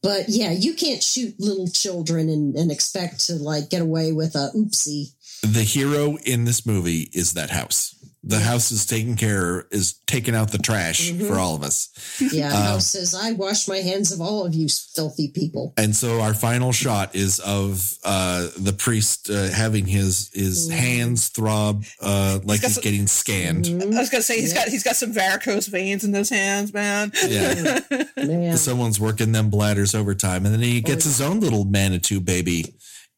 [0.06, 4.36] But yeah, you can't shoot little children and, and expect to like get away with
[4.36, 5.14] a oopsie.
[5.42, 7.95] The hero in this movie is that house.
[8.24, 11.28] The house is taken care, is taking out the trash Mhm.
[11.28, 11.90] for all of us.
[12.32, 15.72] Yeah, Um, House says, I wash my hands of all of you filthy people.
[15.76, 20.72] And so our final shot is of uh, the priest uh, having his his Mhm.
[20.72, 23.66] hands throb uh, like got he's some- getting scanned.
[23.66, 23.94] Mhm.
[23.96, 24.64] I was gonna say he's Yeah.
[24.64, 27.12] got he's got some varicose veins in those hands, man.
[27.28, 27.80] Yeah.
[28.16, 28.56] Man.
[28.56, 32.74] Someone's working them bladders overtime, and then he gets his own little Manitou baby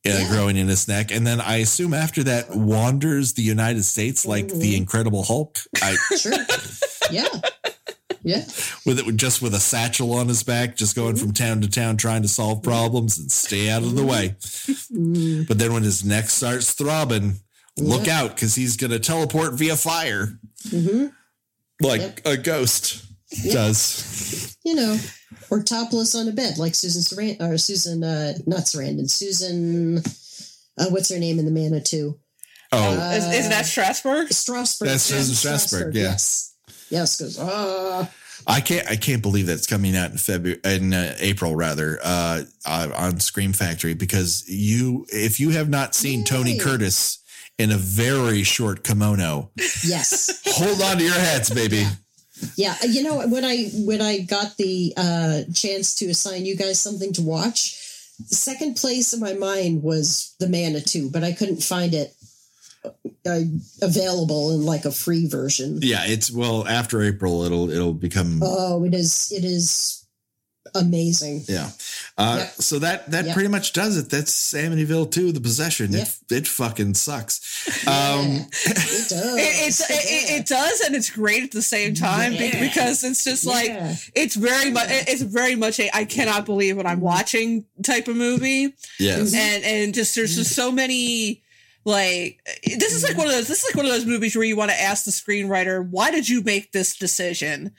[0.06, 0.28] uh, Yeah.
[0.28, 4.48] growing in his neck, and then I assume after that wanders the United States like
[4.48, 4.76] the Mhm.
[4.78, 6.32] Incredible Hulk, I, Sure.
[7.10, 7.28] Yeah.
[8.24, 8.44] Yeah.
[8.84, 11.24] with it just with a satchel on his back, just going Mm-hmm.
[11.24, 14.34] from town to town trying to solve problems and stay out of the way.
[14.92, 15.46] Mm.
[15.46, 17.40] But then when his neck starts throbbing,
[17.76, 20.38] look out because he's going to teleport via fire
[21.80, 22.20] like Yep.
[22.26, 23.52] a ghost Yep.
[23.52, 24.56] does.
[24.64, 24.98] You know,
[25.50, 29.98] or topless on a bed like Susan Sarandon, or Susan, uh, not Sarandon, Susan,
[30.78, 32.18] uh, what's her name in the Manitou?
[32.72, 34.28] Oh, Uh, Is, isn't that Strasberg?
[34.28, 34.86] Strasberg.
[34.86, 36.02] That's Susan Strasberg, yeah.
[36.02, 36.54] Yes.
[36.90, 38.10] Yes, because, ah.
[38.46, 38.88] I can't.
[38.90, 43.20] I can't believe that's coming out in February, in uh, April rather, uh, uh, on
[43.20, 47.18] Scream Factory because you, if you have not seen Tony Curtis
[47.58, 49.50] in a very short kimono,
[49.84, 50.40] yes.
[50.46, 51.78] hold on to your hats, baby.
[51.78, 51.90] Yeah,
[52.56, 57.12] you know when I when I got the uh, chance to assign you guys something
[57.14, 57.76] to watch,
[58.28, 62.14] the second place in my mind was the Manitou, but I couldn't find it
[63.26, 63.40] uh,
[63.82, 65.78] available in like a free version.
[65.82, 70.06] Yeah, it's well after April, it'll it'll become Oh, it is it is
[70.74, 71.44] amazing.
[71.48, 71.70] yeah.
[72.18, 72.52] Uh, Yep.
[72.60, 73.34] So that that Yep.
[73.34, 74.10] pretty much does it.
[74.10, 75.92] That's Amityville Two: The Possession.
[75.92, 76.08] Yep.
[76.30, 77.40] It it fucking sucks.
[77.84, 79.36] Yeah, Um, it does.
[79.38, 82.60] It, it, it, it does, and it's great at the same time Yeah.
[82.60, 83.70] because it's just like
[84.14, 88.16] it's very much it's very much a I cannot believe what I'm watching type of
[88.16, 89.32] movie, yes.
[89.34, 91.42] and and just there's just so many
[91.84, 94.44] like this is like one of those this is like one of those movies where
[94.44, 97.72] you want to ask the screenwriter why did you make this decision?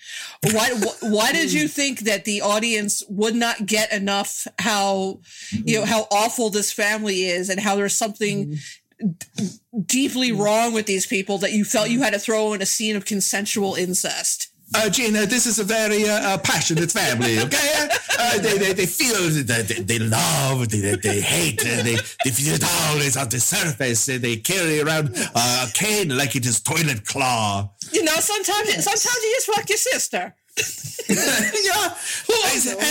[0.52, 5.20] Why wh- why did you think that the audience would not get enough how
[5.52, 8.58] you know how awful this family is and how there's something
[9.02, 9.48] mm-hmm.
[9.86, 12.96] deeply wrong with these people that you felt you had to throw in a scene
[12.96, 17.88] of consensual incest uh, Gena, this is a very uh, uh, passionate family, okay?
[18.20, 19.16] Uh, they, they, they feel
[19.46, 23.40] that they, they love, they, they hate, uh, they, they feel it always on the
[23.40, 24.08] surface.
[24.10, 27.70] Uh, They carry around uh, a cane like it is toilet claw.
[27.92, 30.36] You know, sometimes sometimes you just fuck your sister.
[31.10, 31.96] yeah,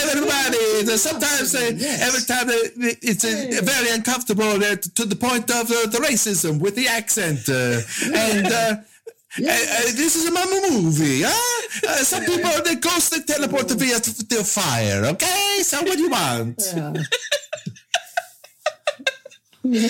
[0.09, 0.97] everybody.
[0.97, 1.59] Sometimes, uh,
[2.01, 6.59] every time uh, it's uh, very uncomfortable uh, to the point of uh, the racism
[6.61, 7.47] with the accent.
[7.49, 7.81] Uh,
[8.17, 8.83] and
[9.37, 11.69] uh, uh, uh, this is a mama movie, huh?
[11.87, 15.59] Uh, some people, they ghost, they teleport via the fire, okay?
[15.63, 16.63] So what do you want?
[19.65, 19.89] Yeah.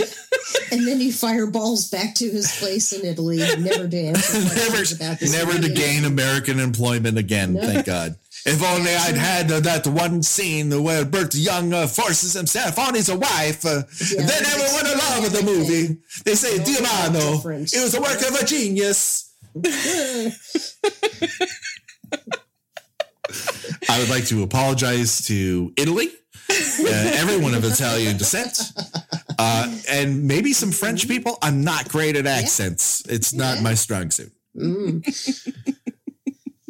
[0.73, 5.21] and then he fireballs back to his place in Italy, never to answer never, about
[5.21, 5.33] this.
[5.33, 7.57] never to gain American employment again.
[7.57, 8.17] Thank God.
[8.47, 12.95] If only I'd had uh, that one scene where Burt Young uh, forces himself on
[12.95, 15.99] his wife, uh, Yeah, then everyone would love the movie.
[16.25, 19.28] They say, No, Dio it was a work of a genius.
[23.89, 26.09] I would like to apologize to Italy,
[26.51, 28.61] uh, everyone of Italian descent,
[29.39, 31.39] uh, and maybe some French people.
[31.43, 33.03] I'm not great at accents.
[33.09, 33.63] It's not Yeah.
[33.63, 34.33] my strong suit.
[34.57, 35.03] Mm.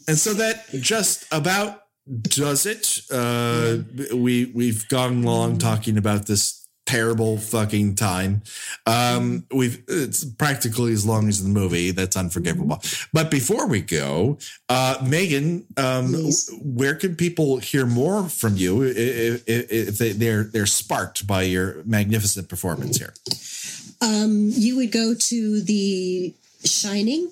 [0.09, 1.83] And so that just about
[2.23, 3.01] does it.
[3.11, 3.79] Uh,
[4.15, 6.58] we we've gone long talking about this
[6.89, 8.41] terrible fucking time.
[8.87, 11.91] Um, we've it's practically as long as the movie.
[11.91, 12.81] That's unforgivable.
[13.13, 14.39] But before we go,
[14.71, 16.51] uh, Megan, um, Yes.
[16.63, 21.83] where can people hear more from you if, if, they, they're they're sparked by your
[21.85, 23.13] magnificent performance here?
[24.01, 26.35] Um, you would go to the
[26.65, 27.31] Shining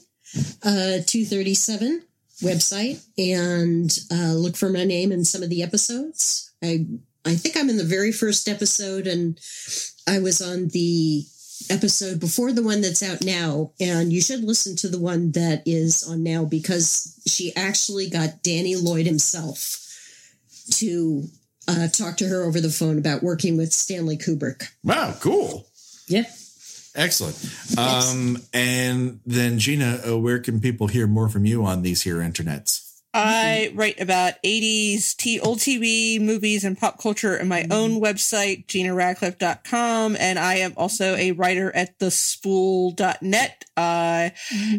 [0.63, 2.03] uh, 237
[2.43, 6.53] website and uh, look for my name in some of the episodes.
[6.63, 6.87] I
[7.27, 9.39] I think I'm in the very first episode, and
[10.09, 11.25] I was on the
[11.71, 13.73] episode before the one that's out now.
[13.81, 18.43] And you should listen to the one that is on now because she actually got
[18.43, 19.83] Danny Lloyd himself
[20.75, 21.25] to
[21.69, 24.69] uh, talk to her over the phone about working with Stanley Kubrick.
[24.85, 25.67] Wow, cool.
[26.09, 26.25] Yeah.
[26.95, 27.37] Excellent.
[27.77, 32.19] Um, and then Gena, uh, where can people hear more from you on these here
[32.19, 32.86] internets?
[33.17, 38.67] I write about 80s t- old TV, movies, and pop culture in my own website,
[38.67, 40.17] genaradcliffe.com.
[40.21, 44.31] And I am also a writer at thespool.net, uh,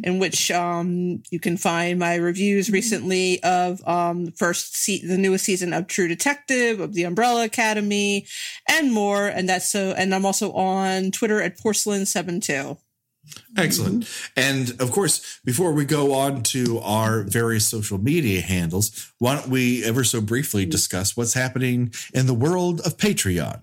[0.04, 5.18] in which um, you can find my reviews recently of um, the first se- the
[5.18, 8.28] newest season of True Detective, of The Umbrella Academy,
[8.70, 9.28] and more.
[9.28, 12.78] And that's so, and I'm also on Twitter at porcelain72.
[13.56, 14.08] Excellent.
[14.36, 19.50] And of course, before we go on to our various social media handles, why don't
[19.50, 23.60] we ever so briefly discuss what's happening in the world of Patreon?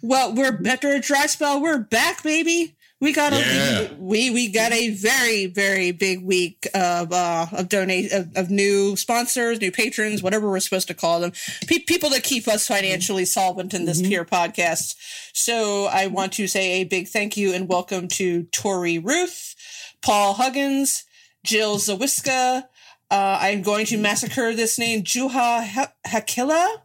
[0.00, 2.76] Well, we're after a dry spell, we're back, baby.
[3.02, 3.88] We got a Yeah.
[3.98, 8.94] we we got a very very big week of uh of donate of, of new
[8.94, 11.32] sponsors, new patrons, whatever we're supposed to call them,
[11.66, 14.94] Pe- people that keep us financially solvent in this pure podcast.
[15.32, 19.56] So I want to say a big thank you and welcome to Tori Ruth,
[20.00, 21.02] Paul Huggins,
[21.44, 22.68] Jill Zawiska.
[23.10, 26.76] Uh, I'm going to massacre this name, Juha Ha- Hakila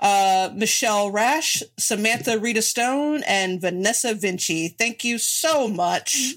[0.00, 4.68] uh, Michelle Rash, Samantha Rita Stone, and Vanessa Vinci.
[4.68, 6.34] Thank you so much.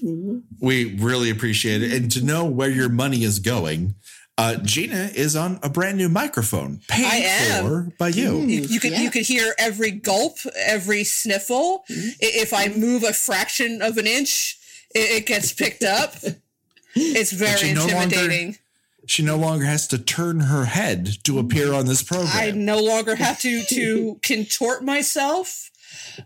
[0.60, 1.92] We really appreciate it.
[1.92, 3.94] And to know where your money is going,
[4.36, 8.38] uh, Gena is on a brand new microphone paid for by you.
[8.38, 9.00] You, you could Yeah.
[9.02, 11.84] you could hear every gulp, every sniffle.
[11.90, 14.56] I- If I move a fraction of an inch,
[14.94, 16.14] it, it gets picked up.
[16.94, 18.58] It's very you no longer- intimidating.
[19.08, 22.30] She no longer has to turn her head to appear on this program.
[22.30, 25.70] I no longer have to to contort myself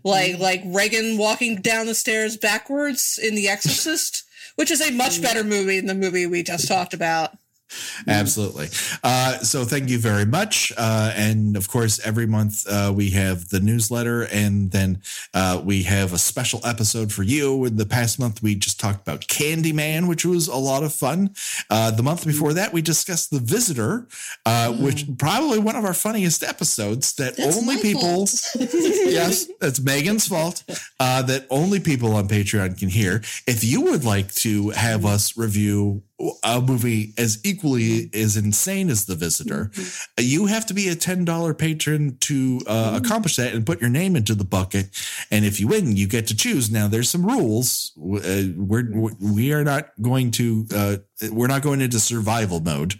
[0.03, 4.25] like like Regan walking down the stairs backwards in The Exorcist,
[4.57, 5.23] which is a much mm.
[5.23, 7.39] better movie than the movie we just talked about.
[8.09, 8.69] Absolutely.
[9.03, 10.73] Uh, so thank you very much.
[10.77, 15.01] Uh, and of course, every month uh, we have the newsletter, and then
[15.35, 17.65] uh, we have a special episode for you.
[17.65, 21.35] In the past month, we just talked about Candyman, which was a lot of fun.
[21.71, 24.09] Uh, the month before that, we discussed The Visitor,
[24.47, 28.27] uh, which probably one of our funniest episodes that That's only people.
[28.59, 30.65] yes, that's Megan's fault.
[30.99, 33.23] Uh, that only people on Patreon can hear.
[33.47, 36.03] If you would like to have us review
[36.45, 39.71] a movie as equally as insane as The Visitor,
[40.19, 43.91] you have to be a ten dollar patron to uh, accomplish that and put your
[43.91, 44.91] name into the bucket.
[45.31, 46.71] And if you win, you get to choose.
[46.71, 47.93] Now, there's some rules.
[47.99, 50.97] Uh, we're we are not going to uh,
[51.31, 52.95] we're not going into survival mode,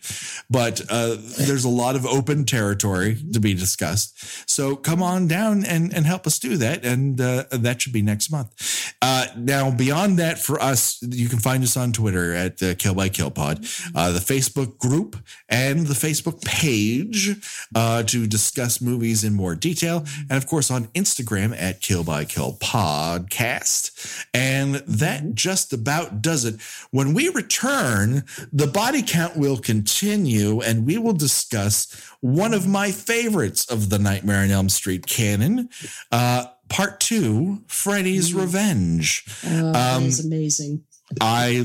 [0.51, 4.51] but uh, there's a lot of open territory to be discussed.
[4.51, 6.85] So come on down and, and help us do that.
[6.85, 8.95] And uh, that should be next month.
[9.01, 12.95] Uh, now, beyond that, for us, you can find us on Twitter at uh, Kill
[12.95, 15.17] by Kill Pod, uh, the Facebook group,
[15.49, 17.37] and the Facebook page
[17.75, 20.05] uh, to discuss movies in more detail.
[20.29, 24.27] And of course, on Instagram at Kill by Kill Podcast.
[24.35, 26.61] And that just about does it.
[26.91, 28.12] When we return,
[28.53, 31.87] the body count will continue and we will discuss
[32.21, 35.69] one of my favorites of the Nightmare on Elm Street canon.
[36.11, 39.25] Uh, part two, Freddy's Revenge.
[39.47, 40.85] Oh, that Um, is amazing.
[41.21, 41.63] I,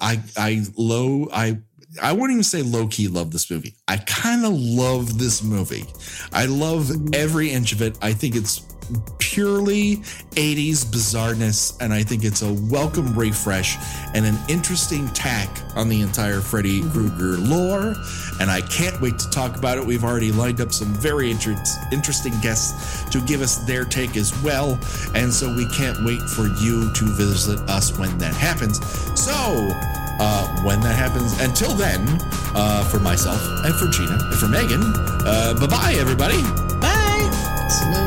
[0.00, 1.58] I, I low, I,
[2.02, 3.74] I wouldn't even say low key love this movie.
[3.88, 5.84] I kind of love this movie.
[6.32, 7.96] I love every inch of it.
[8.02, 8.58] I think it's
[9.18, 9.96] purely
[10.36, 13.76] 80s bizarreness, and I think it's a welcome refresh
[14.14, 17.94] and an interesting tack on the entire Freddy Krueger lore.
[18.40, 19.84] And I can't wait to talk about it.
[19.84, 21.60] We've already lined up some very inter-
[21.92, 24.78] interesting guests to give us their take as well.
[25.14, 28.78] And so we can't wait for you to visit us when that happens.
[29.18, 29.32] So,
[30.20, 32.00] uh, when that happens, until then,
[32.54, 34.82] uh, for myself and for Gena and for Megan,
[35.26, 36.40] uh, bye bye, everybody.
[36.80, 38.03] Bye.